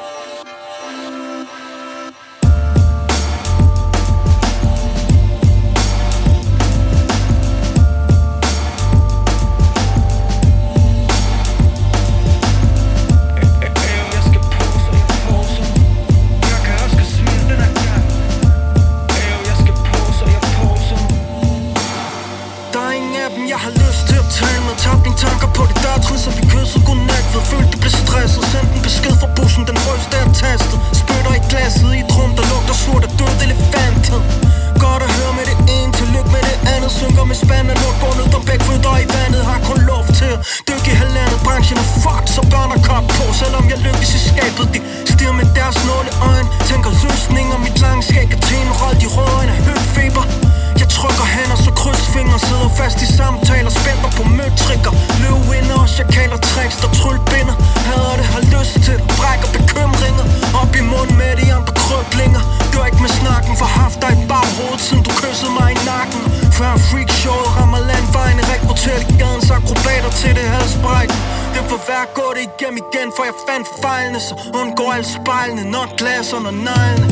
Fandt 74.05 74.23
så 74.23 74.35
undgår 74.61 74.93
alle 74.93 75.09
spejlene 75.19 75.65
Når 75.71 75.87
glas 75.97 76.33
under 76.33 76.51
neglene. 76.51 77.09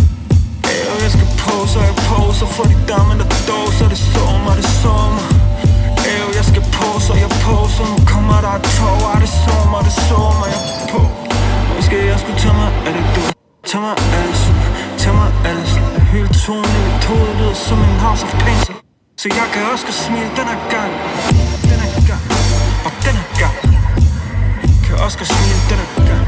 Og 0.92 0.96
jeg 1.04 1.10
skal 1.16 1.28
pose, 1.42 1.78
og 1.80 1.84
jeg 1.90 1.96
poser 2.10 2.46
For 2.56 2.64
de 2.70 2.76
damer, 2.88 3.14
der 3.20 3.28
dåser, 3.50 3.86
det 3.92 4.00
sommer, 4.14 4.52
det 4.60 4.68
sommer. 4.82 5.24
Øv, 6.12 6.26
jeg 6.38 6.44
skal 6.50 6.64
pose, 6.76 7.08
og 7.12 7.18
jeg 7.24 7.30
poser. 7.46 7.84
Nu 7.92 7.98
kommer 8.12 8.38
der 8.44 8.52
et 8.60 8.64
tog, 8.78 9.00
og 9.12 9.18
det 9.24 9.32
sommer, 9.44 9.78
det 9.86 9.94
sommer. 10.08 10.46
Jeg 10.54 10.60
på. 10.92 11.00
Måske 11.76 11.96
jeg 12.12 12.18
skulle 12.22 12.38
tage 12.44 12.56
mig 12.60 12.70
af 12.86 12.92
det, 12.96 13.04
du 13.14 13.20
Tag 13.70 13.80
mig 13.86 13.94
af 14.18 14.22
det, 14.28 14.36
Tag 15.02 15.14
mig 15.18 15.30
af 15.48 15.54
det, 15.58 15.68
Hele 16.12 16.28
tonen 16.44 16.74
i 16.80 16.82
mit 16.94 17.04
hoved 17.08 17.32
lyder 17.38 17.56
som 17.68 17.78
en 17.86 17.96
house 18.04 18.22
of 18.26 18.32
pain. 18.44 18.60
Så- 19.20 19.28
jeg 19.40 19.48
kan 19.54 19.62
også 19.72 19.86
smile 20.04 20.30
den 20.38 20.46
her 20.52 20.60
gang. 20.74 20.92
Den 21.70 21.78
her 21.84 21.92
gang. 22.10 22.22
Og 22.86 22.92
den 23.04 23.14
her 23.20 23.28
gang. 23.42 23.56
Kan 24.84 24.94
også 25.04 25.18
smile 25.34 25.60
den 25.70 25.78
her 25.84 25.90
gang. 26.08 26.21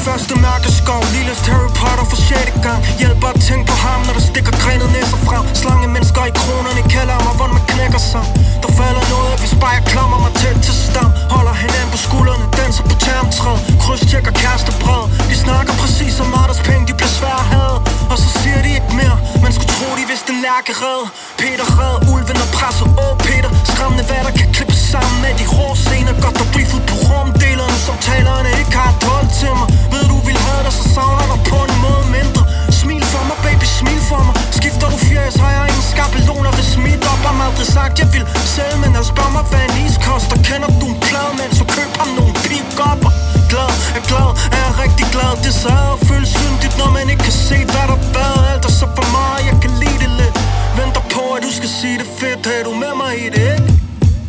Det 0.00 0.08
er 0.08 0.16
ikke 0.16 0.34
min 0.34 0.34
første 0.34 0.34
mærkeskov 0.48 1.00
Lilles 1.14 1.40
Harry 1.50 1.70
Potter 1.80 2.06
for 2.10 2.16
6. 2.16 2.66
gang. 2.66 2.80
Hjælper 3.00 3.28
at 3.34 3.38
tænke 3.48 3.64
på 3.70 3.76
ham, 3.86 4.00
når 4.06 4.14
der 4.18 4.24
stikker 4.30 4.52
grenet 4.62 4.88
næser 4.96 5.18
frem. 5.28 5.44
Slange 5.62 5.88
mennesker 5.94 6.22
i 6.30 6.32
kronerne 6.40 6.82
kalder 6.94 7.16
mig, 7.26 7.34
hvordan 7.38 7.54
man 7.58 7.64
knækker 7.72 8.02
sig. 8.12 8.22
Der 8.62 8.70
falder 8.80 9.04
noget, 9.14 9.34
hvis 9.40 9.54
bare 9.62 9.74
jeg 9.78 9.84
klamrer 9.92 10.20
mig 10.24 10.32
tæt 10.40 10.56
til 10.66 10.74
stam. 10.88 11.10
Holder 11.36 11.54
hinanden 11.64 11.90
på 11.94 12.00
skuldrene, 12.06 12.46
danser 12.58 12.84
på 12.90 12.94
termtræd 13.04 13.56
Kryds 13.82 14.02
tjekker 14.10 14.34
kærestebred 14.42 15.04
De 15.30 15.36
snakker 15.44 15.72
præcis 15.82 16.12
som 16.18 16.26
Marters 16.36 16.60
penge, 16.68 16.82
de 16.88 16.94
bliver 16.98 17.14
svære 17.18 17.40
at 17.44 17.48
have. 17.54 17.76
Og 18.12 18.16
så 18.22 18.28
siger 18.40 18.58
de 18.64 18.70
ikke 18.78 18.92
mere. 19.00 19.16
Man 19.44 19.52
skulle 19.56 19.72
tro, 19.76 19.86
de 20.00 20.04
vidste 20.12 20.32
lærke 20.46 20.72
red 20.82 21.02
Peter 21.40 21.66
red, 21.80 21.96
ulven 22.12 22.38
og 22.44 22.50
presset. 22.56 22.86
Åh 23.04 23.14
Peter, 23.26 23.50
skræmmende 23.72 24.04
hvad 24.08 24.22
der 24.26 24.32
kan 24.40 24.48
klippe 24.56 24.76
sammen. 24.92 25.16
Med 25.24 25.32
de 25.40 25.46
rå 25.56 25.66
scener 25.84 26.14
Godt 26.24 26.36
der 26.40 26.48
briefet 26.54 26.80
på 26.90 26.94
rumdelerne 27.08 27.69
samtalerne 27.90 28.50
ikke 28.60 28.74
har 28.80 28.90
et 28.94 29.02
hold 29.10 29.28
til 29.40 29.52
mig. 29.60 29.68
Ved 29.92 30.04
du 30.12 30.18
vil 30.28 30.38
have 30.46 30.62
dig, 30.66 30.72
så 30.80 30.84
savner 30.94 31.26
dig 31.32 31.40
på 31.50 31.58
en 31.68 31.76
måde 31.84 32.04
mindre. 32.16 32.42
Smil 32.80 33.04
for 33.12 33.22
mig, 33.28 33.38
baby, 33.46 33.66
smil 33.78 34.00
for 34.10 34.22
mig. 34.26 34.34
Skifter 34.58 34.86
du 34.92 34.98
fjæs, 35.08 35.34
har 35.42 35.50
jeg 35.56 35.64
ingen 35.70 35.86
skabeloner. 35.92 36.50
Hvis 36.58 36.70
mit 36.86 37.02
op 37.12 37.20
Har 37.26 37.34
aldrig 37.46 37.68
sagt, 37.76 37.94
jeg 38.02 38.08
vil 38.14 38.24
sælge, 38.54 38.76
men 38.82 38.90
jeg 38.98 39.04
spørger 39.12 39.32
mig, 39.36 39.44
hvad 39.50 39.64
en 39.68 39.74
is 39.84 39.96
koster 40.06 40.38
Kender 40.48 40.70
du 40.80 40.86
en 40.94 40.98
plade, 41.06 41.32
men 41.40 41.48
så 41.58 41.64
køb 41.76 41.90
ham 42.00 42.10
nogle 42.18 42.34
pick-upper 42.46 43.12
Glad, 43.50 43.70
er 43.98 44.04
glad, 44.10 44.28
er 44.56 44.60
jeg 44.66 44.74
rigtig 44.84 45.06
glad. 45.14 45.32
Det 45.44 45.52
så 45.64 45.74
og 45.94 45.98
føles 46.08 46.30
syndigt, 46.40 46.74
når 46.80 46.90
man 46.96 47.04
ikke 47.12 47.24
kan 47.28 47.36
se, 47.48 47.58
hvad 47.72 47.86
der 47.90 47.98
har 48.16 48.34
Alt 48.52 48.64
er 48.68 48.72
så 48.80 48.86
for 48.98 49.06
meget, 49.18 49.40
jeg 49.50 49.56
kan 49.62 49.72
lide 49.82 49.98
det 50.04 50.12
lidt. 50.20 50.36
Venter 50.78 51.04
på, 51.14 51.22
at 51.36 51.40
du 51.46 51.50
skal 51.58 51.70
sige 51.78 51.96
det 52.02 52.08
fedt, 52.20 52.42
er 52.54 52.62
du 52.68 52.72
med 52.84 52.92
mig 53.02 53.12
i 53.24 53.26
det, 53.34 53.44
ikke? 53.56 53.70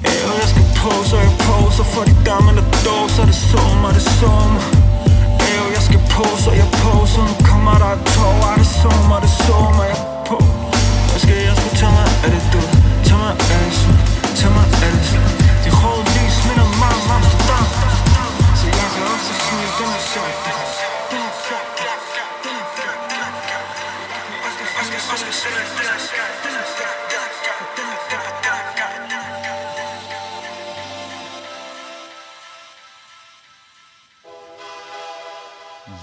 Ja, 0.05 0.13
jeg 0.41 0.47
skal 0.53 0.65
pose, 0.79 1.11
og 1.17 1.23
jeg 1.27 1.33
poser 1.45 1.85
for 1.93 2.03
de 2.09 2.15
damer, 2.25 2.50
der 3.51 3.57
dåser 3.57 3.57
Det 3.57 3.59
sommer, 3.59 3.91
det 3.91 4.01
sommer. 4.01 4.61
Æv, 5.49 5.63
jeg 5.75 5.81
skal 5.81 5.99
pose, 6.09 6.49
og 6.49 6.55
jeg 6.57 6.67
poser 6.71 7.21
Nu 7.21 7.45
kommer 7.49 7.75
der 7.77 7.91
et 7.97 8.05
tog, 8.05 8.35
er 8.51 8.55
det 8.57 8.67
sommer, 8.67 9.19
det 9.19 9.29
sommer? 9.29 9.83
Jeg 9.83 9.95
Jeg 9.95 10.10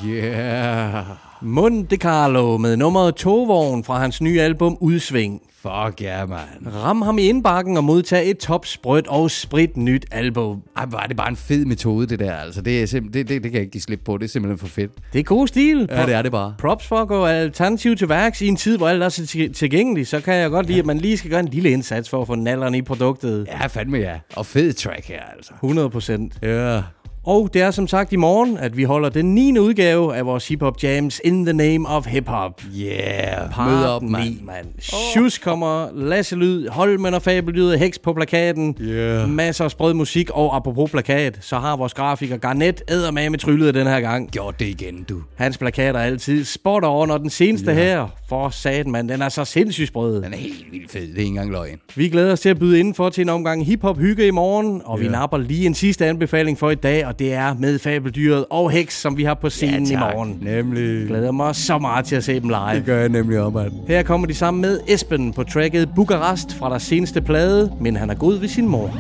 Yeah. 0.09 1.05
Monte 1.43 1.97
Carlo 1.97 2.57
med 2.57 2.77
nummeret 2.77 3.15
Togvogn 3.15 3.85
fra 3.85 3.99
hans 3.99 4.21
nye 4.21 4.41
album 4.41 4.77
Udsving. 4.81 5.41
Fuck 5.63 6.01
ja, 6.03 6.07
yeah, 6.19 6.29
man. 6.29 6.39
Ram 6.75 7.03
ham 7.03 7.19
i 7.19 7.23
indbakken 7.23 7.77
og 7.77 7.85
modtag 7.85 8.31
et 8.31 8.39
topsprødt 8.39 9.07
og 9.07 9.31
sprit 9.31 9.77
nyt 9.77 10.07
album. 10.11 10.63
Ej, 10.77 10.85
var 10.91 11.07
det 11.07 11.17
bare 11.17 11.29
en 11.29 11.37
fed 11.37 11.65
metode, 11.65 12.07
det 12.07 12.19
der. 12.19 12.33
Altså, 12.37 12.61
det, 12.63 12.83
er 12.83 12.87
simp- 12.87 13.11
det, 13.13 13.15
det, 13.15 13.29
det 13.29 13.43
kan 13.43 13.53
jeg 13.53 13.61
ikke 13.61 13.71
give 13.73 13.83
slip 13.83 14.01
på. 14.05 14.17
Det 14.19 14.25
er 14.25 14.29
simpelthen 14.29 14.59
for 14.59 14.67
fedt. 14.67 14.93
Det 15.13 15.19
er 15.19 15.23
god 15.23 15.47
stil. 15.47 15.87
Ja, 15.91 16.07
det 16.07 16.15
er 16.15 16.23
det 16.23 16.33
bare. 16.33 16.55
Props 16.59 16.87
for 16.87 16.97
at 16.97 17.09
gå 17.09 17.25
alternativ 17.27 17.97
til 17.97 18.09
værks 18.09 18.41
i 18.41 18.47
en 18.49 18.57
tid, 18.57 18.77
hvor 18.77 18.89
alt 18.89 19.03
er 19.03 19.09
så 19.09 19.27
til- 19.27 19.55
tilgængeligt. 19.55 20.09
Så 20.09 20.21
kan 20.21 20.35
jeg 20.35 20.51
godt 20.51 20.67
lide, 20.67 20.77
ja. 20.77 20.81
at 20.83 20.87
man 20.87 20.99
lige 20.99 21.17
skal 21.17 21.31
gøre 21.31 21.41
en 21.41 21.49
lille 21.49 21.71
indsats 21.71 22.11
for 22.11 22.21
at 22.21 22.27
få 22.27 22.35
nallerne 22.35 22.79
i 22.79 22.83
produktet. 22.83 23.47
Ja, 23.47 23.67
fandme 23.67 23.99
ja. 23.99 24.19
Og 24.37 24.47
fed 24.47 24.73
track 24.73 25.05
her, 25.09 25.23
altså. 25.37 25.53
100 25.55 25.91
procent. 25.91 26.33
Ja. 26.43 26.83
Og 27.29 27.51
det 27.55 27.63
er 27.63 27.71
som 27.71 27.87
sagt 27.89 28.13
i 28.13 28.17
morgen, 28.17 28.57
at 28.59 28.77
vi 28.77 28.83
holder 28.85 29.09
den 29.09 29.35
9. 29.35 29.59
udgave 29.59 30.17
af 30.17 30.27
vores 30.27 30.49
Hip 30.49 30.61
Hop 30.63 30.83
Jams 30.83 31.21
In 31.25 31.45
the 31.47 31.53
Name 31.53 31.89
of 31.89 32.07
Hip 32.07 32.29
Hop. 32.29 32.63
Yeah, 32.81 33.51
Part 33.51 33.71
mød 33.71 33.85
op, 33.85 34.03
9, 34.03 34.09
mand. 34.11 34.41
mand. 34.43 34.67
Shus 34.81 35.39
kommer, 35.39 35.89
Lasse 35.95 36.37
Lyd, 36.37 36.69
Holmen 36.69 37.15
og 37.15 37.23
Fabelyd, 37.23 37.77
Heks 37.77 37.99
på 37.99 38.13
plakaten. 38.13 38.77
Yeah. 38.81 39.29
Masser 39.29 39.65
af 39.65 39.71
sprød 39.71 39.95
musik, 39.95 40.31
og 40.31 40.57
apropos 40.57 40.91
plakat, 40.91 41.39
så 41.41 41.57
har 41.59 41.77
vores 41.77 41.95
grafiker 41.95 42.37
Garnet 42.37 42.83
med 43.13 43.39
tryllet 43.39 43.75
den 43.75 43.87
her 43.87 44.01
gang. 44.01 44.31
Gjort 44.31 44.61
det 44.61 44.67
igen, 44.67 45.05
du. 45.09 45.23
Hans 45.37 45.59
plakater 45.59 46.01
er 46.01 46.05
altid 46.05 46.45
spot 46.45 46.83
on, 46.87 47.11
og 47.11 47.21
den 47.21 47.31
seneste 47.31 47.71
Ja. 47.71 47.77
her, 47.77 48.07
for 48.29 48.49
satan 48.49 48.93
mand, 48.93 49.09
den 49.09 49.23
er 49.23 49.29
så 49.29 49.45
sindssygt 49.45 49.89
sprød. 49.89 50.23
Den 50.23 50.33
er 50.33 50.37
helt 50.37 50.65
vildt 50.73 50.91
fed. 50.93 51.01
Det 51.01 51.15
er 51.15 51.19
ikke 51.19 51.29
engang 51.29 51.51
løgn. 51.51 51.79
Vi 51.97 52.09
glæder 52.09 52.33
os 52.33 52.41
til 52.41 52.49
at 52.49 52.59
byde 52.59 52.79
indenfor 52.81 53.09
til 53.09 53.23
en 53.23 53.29
omgang 53.29 53.67
hiphop 53.67 53.99
hygge 53.99 54.27
i 54.27 54.31
morgen, 54.31 54.83
og 54.85 55.01
vi 55.01 55.05
Ja. 55.05 55.11
napper 55.11 55.39
lige 55.39 55.67
en 55.67 55.75
sidste 55.75 56.07
anbefaling 56.07 56.59
for 56.59 56.71
i 56.71 56.75
dag, 56.75 57.07
og 57.07 57.18
det 57.19 57.33
er 57.33 57.55
med 57.59 57.79
Fabeldyret 57.79 58.45
og 58.51 58.71
Heks, 58.71 59.01
som 59.01 59.17
vi 59.17 59.25
har 59.25 59.35
på 59.35 59.51
scenen 59.51 59.91
i 59.91 59.97
morgen. 59.97 60.39
Nemlig. 60.43 61.07
Glæder 61.07 61.33
mig 61.33 61.57
så 61.57 61.79
meget 61.79 62.05
til 62.05 62.17
at 62.17 62.25
se 62.25 62.41
dem 62.41 62.49
live. 62.49 62.75
Det 62.75 62.85
gør 62.85 63.01
jeg 63.01 63.09
nemlig 63.09 63.41
om, 63.41 63.57
at... 63.57 63.73
Her 63.89 64.03
kommer 64.03 64.27
de 64.27 64.35
sammen 64.35 64.61
med 64.61 64.81
Esben 64.87 65.33
på 65.33 65.45
tracket 65.45 65.89
Bukarest 65.95 66.55
fra 66.55 66.71
deres 66.71 66.83
seneste 66.83 67.21
plade, 67.21 67.73
men 67.81 67.97
han 67.97 68.11
er 68.11 68.15
god 68.15 68.39
ved 68.39 68.49
sin 68.49 68.69
mor. 68.69 68.91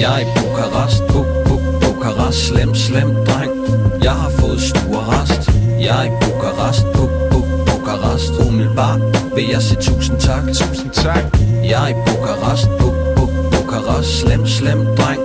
Jeg 0.00 0.14
er 0.14 0.20
i 0.20 0.28
Bukarest, 0.36 1.02
bu, 1.08 1.20
bu, 1.46 1.56
Bukarest, 1.82 2.46
slem, 2.46 2.74
slem 2.74 3.08
dreng 3.26 3.52
Jeg 4.02 4.12
har 4.12 4.30
fået 4.30 4.60
stuerrest 4.60 5.50
Jeg 5.80 6.06
er 6.06 6.10
i 6.10 6.12
Bukarest, 6.22 6.86
bu, 6.94 7.04
bu, 7.30 7.38
Bukarest 7.66 8.32
Umiddelbart 8.48 9.00
vil 9.34 9.44
jeg 9.52 9.62
sige 9.62 9.80
tusind 9.80 10.18
tak 10.20 10.42
Tusind 10.46 10.90
tak 10.90 11.24
Jeg 11.70 11.84
er 11.84 11.88
i 11.88 11.96
Bukarest, 12.06 12.68
bu, 12.78 12.86
bu, 12.86 12.91
Bukarest, 13.72 14.20
slem, 14.20 14.46
slem 14.46 14.86
dreng 14.96 15.20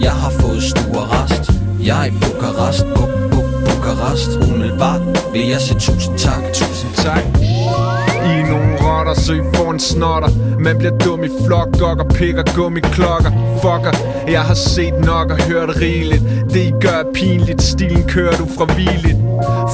Jeg 0.00 0.12
har 0.12 0.30
fået 0.30 0.62
stuerrest 0.62 1.50
Jeg 1.84 2.00
er 2.00 2.04
i 2.04 2.10
Bukarest, 2.10 2.84
Buk, 2.94 3.08
bu, 3.30 3.40
Bukarest 3.66 4.30
Umiddelbart 4.36 5.00
vil 5.32 5.48
jeg 5.48 5.60
sige 5.60 5.78
tusind 5.78 6.18
tak. 6.18 6.42
Tusind 6.52 6.94
tak. 6.94 7.24
I 7.40 8.40
er 8.40 8.50
nogle 8.50 8.76
rotter, 8.82 9.14
så 9.14 9.32
I 9.32 9.40
får 9.54 9.70
en 9.70 9.80
snotter. 9.80 10.28
Man 10.58 10.78
bliver 10.78 10.98
dum 10.98 11.24
i 11.24 11.28
flok, 11.46 11.82
og 11.82 12.08
pikker 12.08 12.42
gummiklokker 12.56 13.30
Fucker, 13.62 13.94
jeg 14.28 14.40
har 14.40 14.54
set 14.54 14.94
nok 15.04 15.30
og 15.30 15.42
hørt 15.42 15.80
rigeligt. 15.80 16.22
Det 16.52 16.60
I 16.60 16.72
gør 16.80 16.98
er 17.04 17.12
pinligt, 17.14 17.62
stilen 17.62 18.08
kører 18.08 18.36
du 18.36 18.46
fra 18.58 18.64
hviligt 18.64 19.21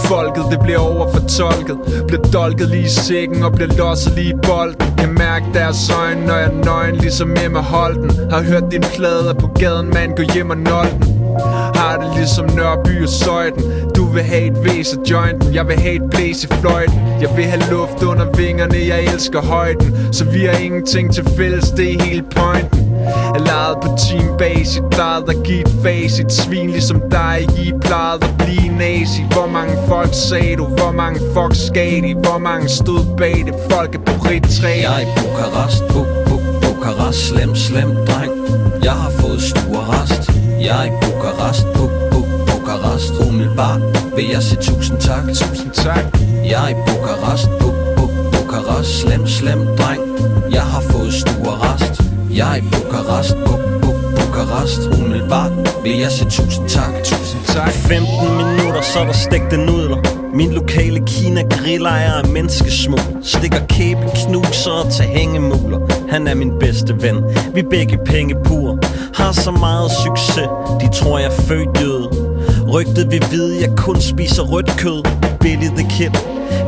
Folket, 0.04 0.44
det 0.50 0.60
bliver 0.60 0.78
overfortolket. 0.78 1.78
Bliver 2.06 2.22
dolket 2.22 2.68
lige 2.68 2.84
i 2.84 2.88
sækken 2.88 3.42
og 3.42 3.52
bliver 3.52 3.76
losset 3.76 4.12
lige 4.14 4.30
i 4.30 4.38
bolden. 4.46 4.96
Kan 4.98 5.12
mærke 5.12 5.46
deres 5.54 5.90
øjne, 5.90 6.26
når 6.26 6.34
jeg 6.34 6.50
er 6.52 6.64
nøgen, 6.64 6.96
ligesom 6.96 7.36
Emma 7.44 7.60
Holden 7.60 8.30
Har 8.30 8.42
hørt 8.42 8.64
din 8.70 8.84
plade 8.96 9.34
på 9.34 9.46
gaden, 9.46 9.90
man 9.94 10.14
gå 10.14 10.22
hjem 10.34 10.50
og 10.50 10.56
nolden 10.56 11.18
har 11.78 11.96
det 11.96 12.16
ligesom 12.16 12.46
Nørby 12.56 13.02
og 13.02 13.08
Søjden. 13.08 13.64
Du 13.96 14.04
vil 14.04 14.22
have 14.22 14.46
et 14.46 14.64
væs 14.64 14.94
af 14.94 15.10
jointen 15.10 15.54
Jeg 15.54 15.68
vil 15.68 15.78
have 15.78 15.94
et 15.94 16.10
blæs 16.10 16.44
i 16.44 16.46
fløjten. 16.46 17.00
Jeg 17.20 17.36
vil 17.36 17.44
have 17.44 17.70
luft 17.70 18.02
under 18.02 18.36
vingerne 18.36 18.76
Jeg 18.88 19.04
elsker 19.04 19.40
højden. 19.40 20.12
Så 20.12 20.24
vi 20.24 20.44
har 20.44 20.58
ingenting 20.58 21.14
til 21.14 21.24
fælles 21.36 21.70
Det 21.70 21.94
er 21.94 22.02
hele 22.02 22.22
pointen. 22.22 22.87
Jeg 23.38 23.46
legede 23.46 23.78
på 23.82 23.88
team 24.04 24.38
base. 24.38 24.82
Plejede 24.90 25.24
at 25.28 25.42
give 25.44 25.60
et 25.60 25.72
face. 25.82 26.22
Et 26.22 26.32
svin 26.32 26.70
ligesom 26.70 27.00
dig 27.10 27.46
I 27.58 27.72
plejede 27.80 28.24
at 28.28 28.34
blive 28.38 28.68
nazi. 28.78 29.22
Hvor 29.32 29.46
mange 29.46 29.74
folk 29.88 30.12
sagde 30.12 30.56
du? 30.56 30.64
Hvor 30.64 30.92
mange 30.92 31.20
folk 31.34 31.54
skal 31.68 32.02
de? 32.02 32.14
Hvor 32.14 32.38
mange 32.38 32.68
stod 32.68 33.16
bag 33.16 33.36
det? 33.46 33.54
Folk 33.70 33.94
er 33.94 33.98
på 33.98 34.12
rit 34.26 34.62
Jeg 34.62 34.94
er 34.96 35.00
i 35.06 35.08
Bukarest, 35.18 35.82
bu, 35.92 36.00
bu, 36.26 36.36
Bukarest, 36.62 37.20
slem, 37.28 37.54
slem 37.54 37.90
dreng. 38.08 38.32
Jeg 38.82 38.96
har 39.02 39.10
fået 39.10 39.42
stuerrest 39.42 40.30
Jeg 40.66 40.76
er 40.82 40.86
i 40.90 40.92
Bukarest, 41.02 41.66
bu, 41.74 41.84
bu, 42.10 42.20
Bukarest. 42.48 43.12
Umiddelbart 43.28 43.80
vil 44.16 44.26
jeg 44.34 44.42
sige 44.42 44.60
tusind 44.62 44.98
tak. 45.00 45.24
Tusind 45.28 45.70
tak. 45.70 46.04
Jeg 46.50 46.58
er 46.64 46.68
i 46.68 46.76
Bukarest, 46.88 47.48
bu, 47.60 47.68
bu, 47.96 48.04
Bukarest, 48.32 48.90
slem, 49.00 49.26
slem 49.26 49.60
dreng. 49.78 50.02
Jeg 50.50 50.62
har 50.62 50.80
fået 50.80 50.97
jeg 52.38 52.52
er 52.52 52.56
i 52.56 52.60
Bukarest, 52.60 53.36
Buk, 53.46 53.60
Buk, 53.82 53.94
Bukarest 54.16 54.80
Umiddelbart 54.86 55.52
vil 55.82 55.98
jeg 55.98 56.10
sige 56.10 56.30
tusind 56.30 56.68
tak. 56.68 56.94
Tusind 57.04 57.42
tak. 57.44 57.72
15 57.72 58.36
minutter, 58.36 58.82
så 58.82 58.98
er 58.98 59.04
der 59.04 59.12
stegte 59.12 59.56
nudler. 59.56 59.96
Min 60.34 60.52
lokale 60.52 61.00
Kina 61.06 61.42
grillejer 61.42 62.12
er 62.12 62.26
menneskesmug. 62.26 63.00
Stikker 63.22 63.66
kæbe, 63.68 64.00
knuser 64.14 64.70
og 64.70 64.92
tager 64.92 65.10
hængemuler. 65.10 65.80
Han 66.10 66.26
er 66.26 66.34
min 66.34 66.52
bedste 66.60 67.02
ven. 67.02 67.16
Vi 67.54 67.62
begge 67.62 67.98
penge 68.06 68.34
pur 68.44 68.78
Har 69.14 69.32
så 69.32 69.50
meget 69.50 69.90
succes. 69.90 70.48
De 70.80 70.88
tror 70.94 71.18
jeg 71.18 71.26
er 71.26 71.40
født 71.48 71.80
jøde. 71.80 72.17
Rygtet 72.72 73.10
vil 73.10 73.24
vide, 73.30 73.60
jeg 73.60 73.76
kun 73.76 74.00
spiser 74.00 74.42
rødt 74.42 74.76
kød. 74.78 75.02
Billy 75.40 75.66
the 75.66 75.88
Kid 75.90 76.10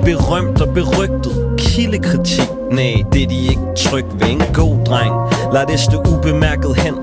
Berømt 0.05 0.61
og 0.61 0.74
berygtet. 0.74 1.32
Kildekritik. 1.59 2.48
Nej, 2.72 2.94
det 3.12 3.22
er 3.22 3.26
de 3.26 3.40
ikke. 3.40 3.61
Tryg 3.76 4.05
ved 4.20 4.28
en 4.28 4.42
god 4.55 4.84
dreng. 4.84 5.14
Lad 5.53 5.66
det 5.66 5.80
stå 5.80 5.98
ubemærket 5.98 6.76
hen. 6.76 6.94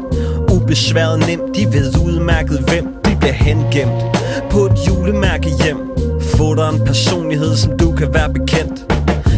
Ubesværet 0.51 1.19
nemt 1.27 1.55
De 1.55 1.65
ved 1.65 1.97
udmærket 2.05 2.59
hvem. 2.59 2.85
De 3.05 3.15
bliver 3.19 3.33
hengemt 3.33 4.03
På 4.49 4.65
et 4.65 4.87
julemærke 4.87 5.49
hjem. 5.63 5.77
Få 6.21 6.55
dig 6.55 6.69
en 6.69 6.85
personlighed, 6.85 7.55
som 7.55 7.77
du 7.77 7.91
kan 7.91 8.13
være 8.13 8.33
bekendt. 8.33 8.93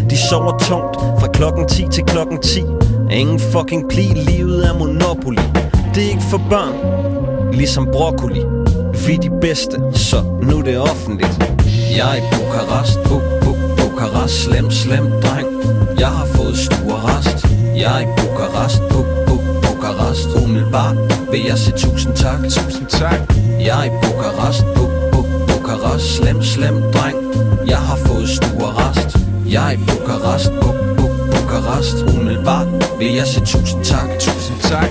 De 0.09 0.17
sover 0.17 0.57
tungt 0.57 0.95
fra 1.19 1.27
klokken 1.27 1.67
10 1.67 1.85
til 1.91 2.03
klokken 2.03 2.41
10 2.41 2.63
Ingen 3.11 3.39
fucking 3.39 3.89
pli, 3.89 4.01
livet 4.01 4.67
er 4.67 4.77
monopoly 4.77 5.37
Det 5.95 6.03
er 6.03 6.09
ikke 6.09 6.23
for 6.29 6.41
børn 6.49 6.73
Ligesom 7.53 7.87
broccoli. 7.93 8.58
Vi 9.07 9.13
er 9.13 9.19
de 9.19 9.29
bedste, 9.41 9.81
så 9.93 10.23
nu 10.41 10.57
er 10.57 10.61
det 10.63 10.79
offentligt. 10.79 11.43
Jeg 11.97 12.09
er 12.11 12.15
i 12.15 12.21
Bukarest, 12.31 12.99
bu, 13.03 13.21
bu, 13.41 13.55
Bukarest, 13.77 14.43
slem, 14.43 14.71
slem 14.71 15.05
dreng. 15.23 15.47
Jeg 15.99 16.07
har 16.07 16.25
fået 16.25 16.57
stuerrest 16.57 17.45
Jeg 17.75 18.01
er 18.01 18.05
i 18.05 18.09
Bukarest, 18.17 18.81
bu, 18.91 19.05
bu, 19.27 19.35
Bukarest. 19.61 20.29
Umiddelbart 20.43 20.95
vil 21.31 21.43
jeg 21.45 21.57
sige 21.57 21.77
tusind 21.77 22.15
tak. 22.15 22.39
Tusind 22.43 22.87
tak. 22.87 23.19
Jeg 23.59 23.79
er 23.79 23.83
i 23.83 23.89
Bukarest, 24.03 24.65
bu, 24.75 24.83
bu, 25.11 25.25
Bukarest. 25.47 26.15
Slem, 26.15 26.43
slem 26.43 26.75
dreng. 26.93 27.17
Jeg 27.67 27.77
har 27.77 27.95
fået 27.95 28.29
stuerrest 28.29 29.17
Jeg 29.49 29.67
er 29.67 29.71
i 29.71 29.77
Bukarest, 29.77 30.51
bu, 30.61 30.69
bu, 30.97 31.07
Bukarest. 31.31 31.97
Umiddelbart 32.17 32.67
vil 32.99 33.13
jeg 33.15 33.27
sige 33.27 33.45
tusind 33.45 33.83
tak. 33.83 34.09
Tusind 34.19 34.59
tak 34.61 34.89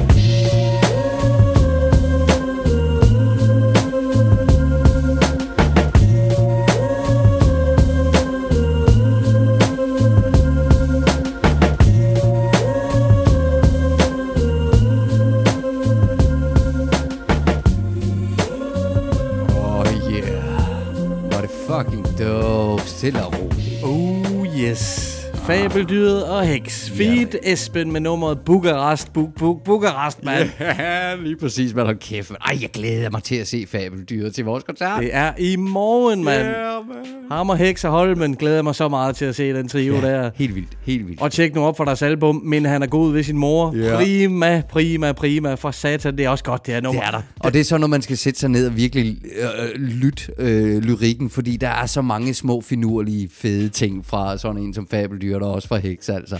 Stille 22.98 23.26
og 23.26 23.32
roligt. 23.38 23.84
Oh 23.84 24.46
yes. 24.60 25.14
Fabeldyret 25.34 26.24
og 26.24 26.46
heks. 26.46 26.87
Feed 26.98 27.34
Esben 27.42 27.92
med 27.92 28.00
nummeret 28.00 28.38
Bukarest. 28.40 29.12
Bu, 29.12 29.26
bu, 29.26 29.54
Bukarest, 29.64 30.24
mand. 30.24 30.48
Ja, 30.60 31.14
lige 31.16 31.36
præcis, 31.36 31.74
man 31.74 31.86
har 31.86 31.92
kæft. 31.92 32.30
Ej, 32.30 32.58
jeg 32.60 32.70
glæder 32.70 33.10
mig 33.10 33.22
til 33.22 33.34
at 33.34 33.46
se 33.48 33.66
Fabeldyret 33.68 34.34
til 34.34 34.44
vores 34.44 34.64
koncert. 34.64 35.02
Det 35.02 35.10
er 35.12 35.32
i 35.38 35.56
morgen, 35.56 36.24
mand. 36.24 36.46
Yeah, 36.46 36.86
man. 36.88 36.96
Ham 37.30 37.50
og 37.50 37.56
Heks 37.56 37.84
og 37.84 37.90
Holmen 37.90 38.34
glæder 38.36 38.62
mig 38.62 38.74
så 38.74 38.88
meget 38.88 39.16
til 39.16 39.24
at 39.24 39.34
se 39.36 39.52
den 39.54 39.68
trio 39.68 39.94
der. 39.94 40.30
Helt 40.34 40.54
vildt, 40.54 40.68
helt 40.86 41.06
vildt. 41.06 41.20
Og 41.20 41.32
tjek 41.32 41.54
nu 41.54 41.60
op 41.64 41.76
for 41.76 41.84
deres 41.84 42.02
album, 42.02 42.42
men 42.44 42.64
han 42.64 42.82
er 42.82 42.86
god 42.86 43.12
ved 43.12 43.22
sin 43.22 43.38
mor. 43.38 43.76
Ja. 43.76 43.96
Prima, 43.96 44.62
prima, 44.68 45.12
prima. 45.12 45.54
For 45.54 45.70
satan, 45.70 46.16
det 46.18 46.24
er 46.24 46.28
også 46.30 46.44
godt, 46.44 46.66
det 46.66 46.74
her 46.74 46.80
nummer. 46.80 47.00
Det 47.00 47.06
er 47.06 47.10
der. 47.10 47.22
Og 47.38 47.52
det 47.52 47.60
er 47.60 47.64
så, 47.64 47.78
når 47.78 47.86
man 47.86 48.02
skal 48.02 48.16
sætte 48.16 48.40
sig 48.40 48.50
ned 48.50 48.66
og 48.66 48.76
virkelig 48.76 49.18
øh, 49.40 49.80
lytte 49.80 50.22
øh, 50.38 50.82
lyrikken, 50.82 51.30
fordi 51.30 51.56
der 51.56 51.68
er 51.68 51.86
så 51.86 52.02
mange 52.02 52.34
små, 52.34 52.60
finurlige, 52.60 53.28
fede 53.32 53.68
ting 53.68 54.06
fra 54.06 54.38
sådan 54.38 54.62
en 54.62 54.74
som 54.74 54.86
Fabeldyr, 54.90 55.38
og 55.38 55.52
også 55.52 55.68
fra 55.68 55.76
Heks, 55.76 56.08
altså. 56.08 56.38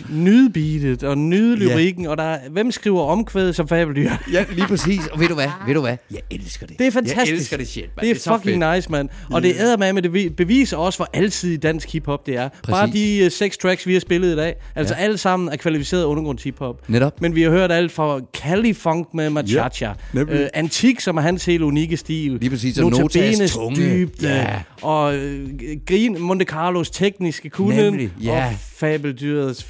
Nyde 0.57 0.81
beatet 0.81 1.03
og 1.03 1.19
nyde 1.19 1.65
Ja. 1.69 1.75
lyrikken, 1.75 2.07
og 2.07 2.17
der 2.17 2.23
er, 2.25 2.39
hvem 2.51 2.71
skriver 2.71 3.03
omkvædet 3.03 3.57
som 3.57 3.69
fabeldyr? 3.69 4.11
Ja, 4.33 4.45
lige 4.53 4.67
præcis. 4.67 5.01
Og 5.13 5.21
ved 5.21 5.29
du 5.29 5.35
hvad? 5.35 5.47
Ved 5.67 5.75
du 5.75 5.81
hvad? 5.81 5.97
Jeg 6.11 6.21
elsker 6.31 6.67
det. 6.67 6.79
Det 6.79 6.87
er 6.87 6.91
fantastisk. 6.91 7.31
Jeg 7.31 7.37
elsker 7.39 7.57
det 7.57 7.69
shit, 7.69 7.85
man. 7.97 8.05
Det 8.05 8.11
er, 8.11 8.15
så 8.21 8.37
fucking 8.39 8.63
fedt. 8.65 8.75
nice, 8.77 8.91
mand. 8.91 9.09
Og 9.31 9.43
det 9.43 9.61
er 9.63 9.93
med, 9.93 10.03
det 10.03 10.13
vi- 10.15 10.29
beviser 10.29 10.77
også, 10.77 10.99
hvor 10.99 11.09
altid 11.13 11.59
dansk 11.59 11.93
hiphop 11.93 12.27
det 12.27 12.37
er. 12.37 12.49
Præcis. 12.49 12.71
Bare 12.73 12.87
de 12.91 13.23
uh, 13.27 13.33
seks 13.33 13.59
tracks, 13.59 13.87
vi 13.87 13.93
har 13.93 14.01
spillet 14.01 14.33
i 14.33 14.37
dag, 14.37 14.55
altså 14.75 14.95
Ja. 14.95 15.01
ja. 15.01 15.05
alle 15.05 15.19
sammen 15.19 15.49
er 15.49 15.57
kvalificeret 15.57 16.05
undergrunds 16.05 16.43
hiphop. 16.43 16.89
Netop. 16.89 17.21
Men 17.21 17.35
vi 17.35 17.43
har 17.43 17.51
hørt 17.51 17.73
alt 17.73 17.93
fra 17.93 18.21
Cali 18.37 18.73
Funk 18.73 19.15
med 19.15 19.31
Machacha, 19.31 19.93
nemlig. 20.13 20.35
øh, 20.37 20.49
Antik, 20.55 21.01
som 21.01 21.17
er 21.17 21.21
hans 21.21 21.45
helt 21.45 21.63
unikke 21.63 21.97
stil, 21.97 22.39
Lige 22.41 22.51
præcis, 22.51 22.79
og 22.79 22.91
Notas 22.91 23.51
tunge. 23.53 23.77
dybde, 23.77 24.29
Ja. 24.29 24.63
og 24.83 25.17
øh, 25.17 25.49
Grin, 25.87 26.17
Monte 26.21 26.45
Carlos 26.45 26.91
tekniske 26.91 27.51
kunnen, 27.51 27.77
Nemlig, 27.85 28.11
ja. 28.23 28.47
og 28.47 28.53
Fabeldyrets 28.77 29.67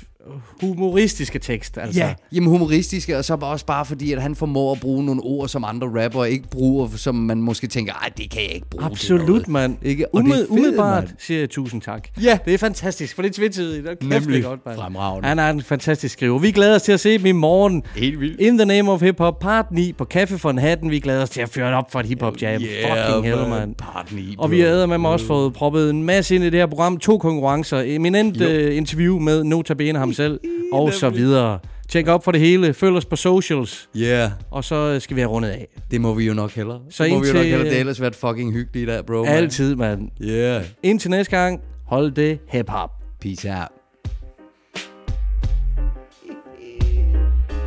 humoristiske 0.60 1.38
tekst. 1.38 1.78
Altså. 1.78 2.00
Ja, 2.00 2.14
jamen 2.32 2.48
humoristiske, 2.48 3.18
og 3.18 3.24
så 3.24 3.34
også 3.34 3.66
bare 3.66 3.84
fordi, 3.84 4.12
at 4.12 4.22
han 4.22 4.34
formår 4.36 4.72
at 4.72 4.80
bruge 4.80 5.04
nogle 5.04 5.20
ord, 5.24 5.48
som 5.48 5.64
andre 5.64 6.04
rapper 6.04 6.24
ikke 6.24 6.48
bruger, 6.50 6.88
som 6.96 7.14
man 7.14 7.42
måske 7.42 7.66
tænker, 7.66 7.92
ej, 7.92 8.10
det 8.18 8.30
kan 8.30 8.42
jeg 8.42 8.50
ikke 8.54 8.70
bruge 8.70 8.84
Absolut, 8.84 9.28
noget." 9.28 9.48
mand. 9.48 9.76
Ikke? 9.82 10.14
Og 10.14 10.22
det 10.22 10.28
er 10.28 10.32
Umed, 10.34 10.38
fedt, 10.38 10.50
umiddelbart 10.50 11.04
mand. 11.04 11.14
siger 11.18 11.40
jeg 11.40 11.50
tusind 11.50 11.82
tak. 11.82 12.08
Ja. 12.22 12.38
Det 12.44 12.54
er 12.54 12.58
fantastisk, 12.58 13.14
for 13.14 13.22
det 13.22 13.28
er 13.28 13.32
tvetydigt. 13.32 13.84
Det 13.84 13.90
er 13.90 13.94
kæft, 13.94 14.10
Nemlig. 14.10 14.36
det 14.36 14.44
godt, 14.44 14.60
mand. 14.66 14.76
Fremragende. 14.78 15.28
Han 15.28 15.38
er 15.38 15.50
en 15.50 15.62
fantastisk 15.62 16.12
skriver. 16.12 16.38
Vi 16.38 16.50
glæder 16.50 16.74
os 16.74 16.82
til 16.82 16.92
at 16.92 17.00
se 17.00 17.18
dem 17.18 17.26
i 17.26 17.32
morgen. 17.32 17.82
Helt 17.96 18.20
vildt. 18.20 18.40
In 18.40 18.58
the 18.58 18.66
Name 18.66 18.90
of 18.92 19.00
Hip 19.02 19.18
Hop, 19.18 19.38
part 19.38 19.66
9 19.72 19.92
på 19.92 20.06
Café 20.14 20.36
for 20.36 20.50
en 20.50 20.58
hatten. 20.58 20.90
Vi 20.90 21.00
glæder 21.00 21.22
os 21.22 21.30
til 21.30 21.40
at 21.40 21.48
føre 21.48 21.66
det 21.66 21.74
op 21.74 21.92
for 21.92 22.00
et 22.00 22.06
hip 22.06 22.20
hop 22.22 22.42
jam. 22.42 22.62
Yeah, 22.62 23.06
Fucking 23.06 23.24
hell, 23.24 23.38
man. 23.48 23.48
man. 23.50 23.74
Part 23.78 24.12
9, 24.12 24.34
Og 24.38 24.50
vi 24.50 24.60
har 24.60 24.86
med 24.86 24.98
mig 24.98 25.10
også 25.10 25.26
fået 25.26 25.52
proppet 25.52 25.90
en 25.90 26.02
masse 26.02 26.34
ind 26.34 26.44
i 26.44 26.50
det 26.50 26.58
her 26.58 26.66
program. 26.66 26.96
To 26.98 27.18
konkurrencer, 27.18 27.82
eminent 27.86 28.40
uh, 28.42 28.76
interview 28.76 29.18
med 29.18 29.44
Notabene 29.44 29.98
ham 29.98 30.12
selv, 30.18 30.40
og 30.72 30.92
så 30.92 31.10
videre. 31.10 31.58
Tjek 31.88 32.08
op 32.08 32.24
for 32.24 32.32
det 32.32 32.40
hele. 32.40 32.74
Følg 32.74 32.96
os 32.96 33.04
på 33.04 33.16
socials. 33.16 33.88
Ja, 33.94 34.00
yeah, 34.00 34.30
Og 34.50 34.64
så 34.64 35.00
skal 35.00 35.16
vi 35.16 35.20
have 35.20 35.30
rundet 35.30 35.48
af. 35.50 35.66
det 35.90 36.00
må 36.00 36.14
vi 36.14 36.24
jo 36.26 36.34
nok 36.34 36.50
hellere. 36.50 36.80
Så 36.90 36.96
Så 36.96 37.02
må 37.02 37.08
vi 37.08 37.12
jo 37.12 37.18
indtil- 37.18 37.34
nok 37.34 37.44
hellere. 37.44 37.64
Det 37.64 37.72
har 37.72 37.80
ellers 37.80 38.00
været 38.00 38.14
fucking 38.16 38.52
hyggeligt 38.52 38.88
der, 38.88 39.02
bro. 39.02 39.24
man. 39.24 39.26
Altid, 39.32 39.74
mand. 39.76 40.08
Yeah. 40.22 40.64
Indtil 40.82 41.10
næste 41.10 41.36
gang, 41.36 41.60
hold 41.86 42.12
det 42.12 42.38
hip-hop. 42.48 42.90
Peace 43.20 43.48
out. 43.50 43.68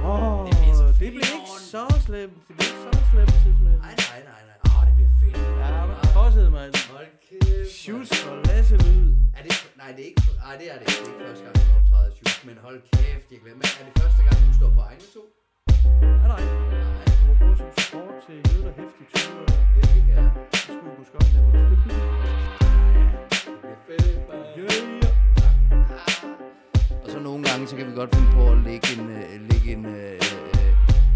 Åh, 0.06 0.46
det 1.00 1.10
bliver 1.14 1.28
ikke 1.38 1.50
så 1.72 1.86
slemt. 2.06 2.34
Det 2.48 2.56
bliver 2.58 2.70
ikke 2.70 2.82
så 2.94 3.00
slemt, 3.12 3.32
synes 3.42 3.58
jeg. 3.66 3.78
Nej, 3.86 3.94
nej, 4.12 4.20
nej, 4.30 4.42
nej. 4.50 4.58
Åh, 4.76 4.82
det 4.88 4.94
bliver 4.98 5.12
fedt. 5.22 5.38
Ja, 5.62 5.86
men 5.90 5.96
tosset, 6.16 6.52
mand. 6.52 6.74
Hold 6.94 7.08
kæft. 7.30 7.72
Shoes 7.82 8.12
og 8.30 8.36
Lasse 8.48 8.76
lyd. 8.86 9.08
Er 9.38 9.42
det, 9.48 9.54
nej, 9.82 9.90
det 9.96 10.02
er 10.06 10.10
ikke, 10.12 10.22
nej, 10.46 10.54
det 10.60 10.66
er 10.74 10.78
det 10.80 10.86
ikke. 10.90 11.02
Det 11.06 11.08
er 11.08 11.14
ikke 11.14 11.24
første 11.28 11.44
gang, 11.46 11.56
hold 12.72 12.82
kæft, 12.98 13.28
jeg 13.32 13.40
glemmer. 13.44 13.66
Er 13.80 13.84
det 13.88 13.94
første 14.02 14.22
gang, 14.28 14.38
du 14.48 14.54
står 14.60 14.70
på 14.78 14.82
egne 14.90 15.06
to? 15.16 15.24
Nej, 16.02 16.28
nej. 16.34 16.42
Du 17.20 17.24
må 17.28 17.34
gå 17.42 17.48
som 17.60 17.70
support 17.78 18.16
til 18.26 18.38
Jød 18.50 18.64
og 18.70 18.74
Hæftig 18.80 19.06
20 19.14 19.40
år. 19.42 19.50
Ja, 19.78 19.84
det 19.94 20.02
kan 20.08 20.16
jeg. 20.20 20.32
Det 20.52 20.60
skulle 20.66 20.92
du 20.92 21.00
måske 21.02 21.16
også 21.22 21.32
lave. 21.36 21.48
Og 27.04 27.10
så 27.14 27.20
nogle 27.20 27.44
gange, 27.50 27.68
så 27.68 27.76
kan 27.76 27.86
vi 27.90 27.94
godt 28.02 28.16
finde 28.16 28.32
på 28.38 28.44
at 28.52 28.58
lægge 28.68 28.88
en, 28.96 29.10
øh, 29.10 29.42
lægge 29.50 29.72
en, 29.76 29.86
øh, 29.86 30.20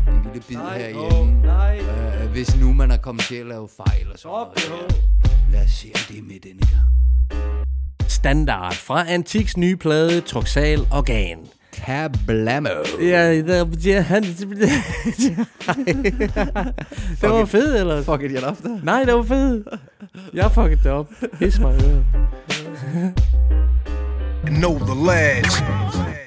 øh, 0.07 0.13
en 0.15 0.19
lille 0.23 0.41
bid 0.47 0.57
Nej, 0.57 0.77
herhjemme. 0.79 1.17
åh, 1.19 1.27
nej. 1.55 1.79
Øh, 1.79 2.31
hvis 2.31 2.49
nu 2.61 2.73
man 2.73 2.91
er 2.91 2.97
kommet 2.97 3.23
til 3.23 3.35
at 3.35 3.45
lave 3.45 3.67
fejl 3.81 4.11
og 4.13 4.19
sådan 4.19 4.31
noget. 4.69 4.89
det. 4.89 5.03
Lad 5.51 5.63
os 5.63 5.71
se, 5.71 5.87
om 5.95 6.01
det 6.09 6.17
er 6.19 6.23
med 6.23 6.39
denne 6.39 6.65
gang. 6.73 6.84
Standard 8.26 8.73
fra 8.73 9.05
Antiks 9.07 9.57
nye 9.57 9.76
plade, 9.76 10.21
Troxal 10.21 10.88
Organ. 10.91 11.38
Kablamo. 11.73 12.69
Ja, 13.01 13.41
der, 13.41 13.65
ja 13.86 14.01
han... 14.01 14.23
det 17.21 17.30
var 17.30 17.45
fedt, 17.45 17.76
eller? 17.76 18.03
Fuck 18.03 18.21
it, 18.21 18.32
jeg 18.32 18.43
op 18.43 18.57
der. 18.63 18.80
Nej, 18.84 19.03
det 19.03 19.13
var 19.13 19.23
fedt. 19.23 19.67
Jeg 20.34 20.51
fuckede 20.51 20.80
det 20.84 20.91
op. 20.91 21.09
Pis 21.39 21.59
mig. 21.59 21.76
Know 24.45 24.80
the 24.80 24.95
ledge. 25.05 26.24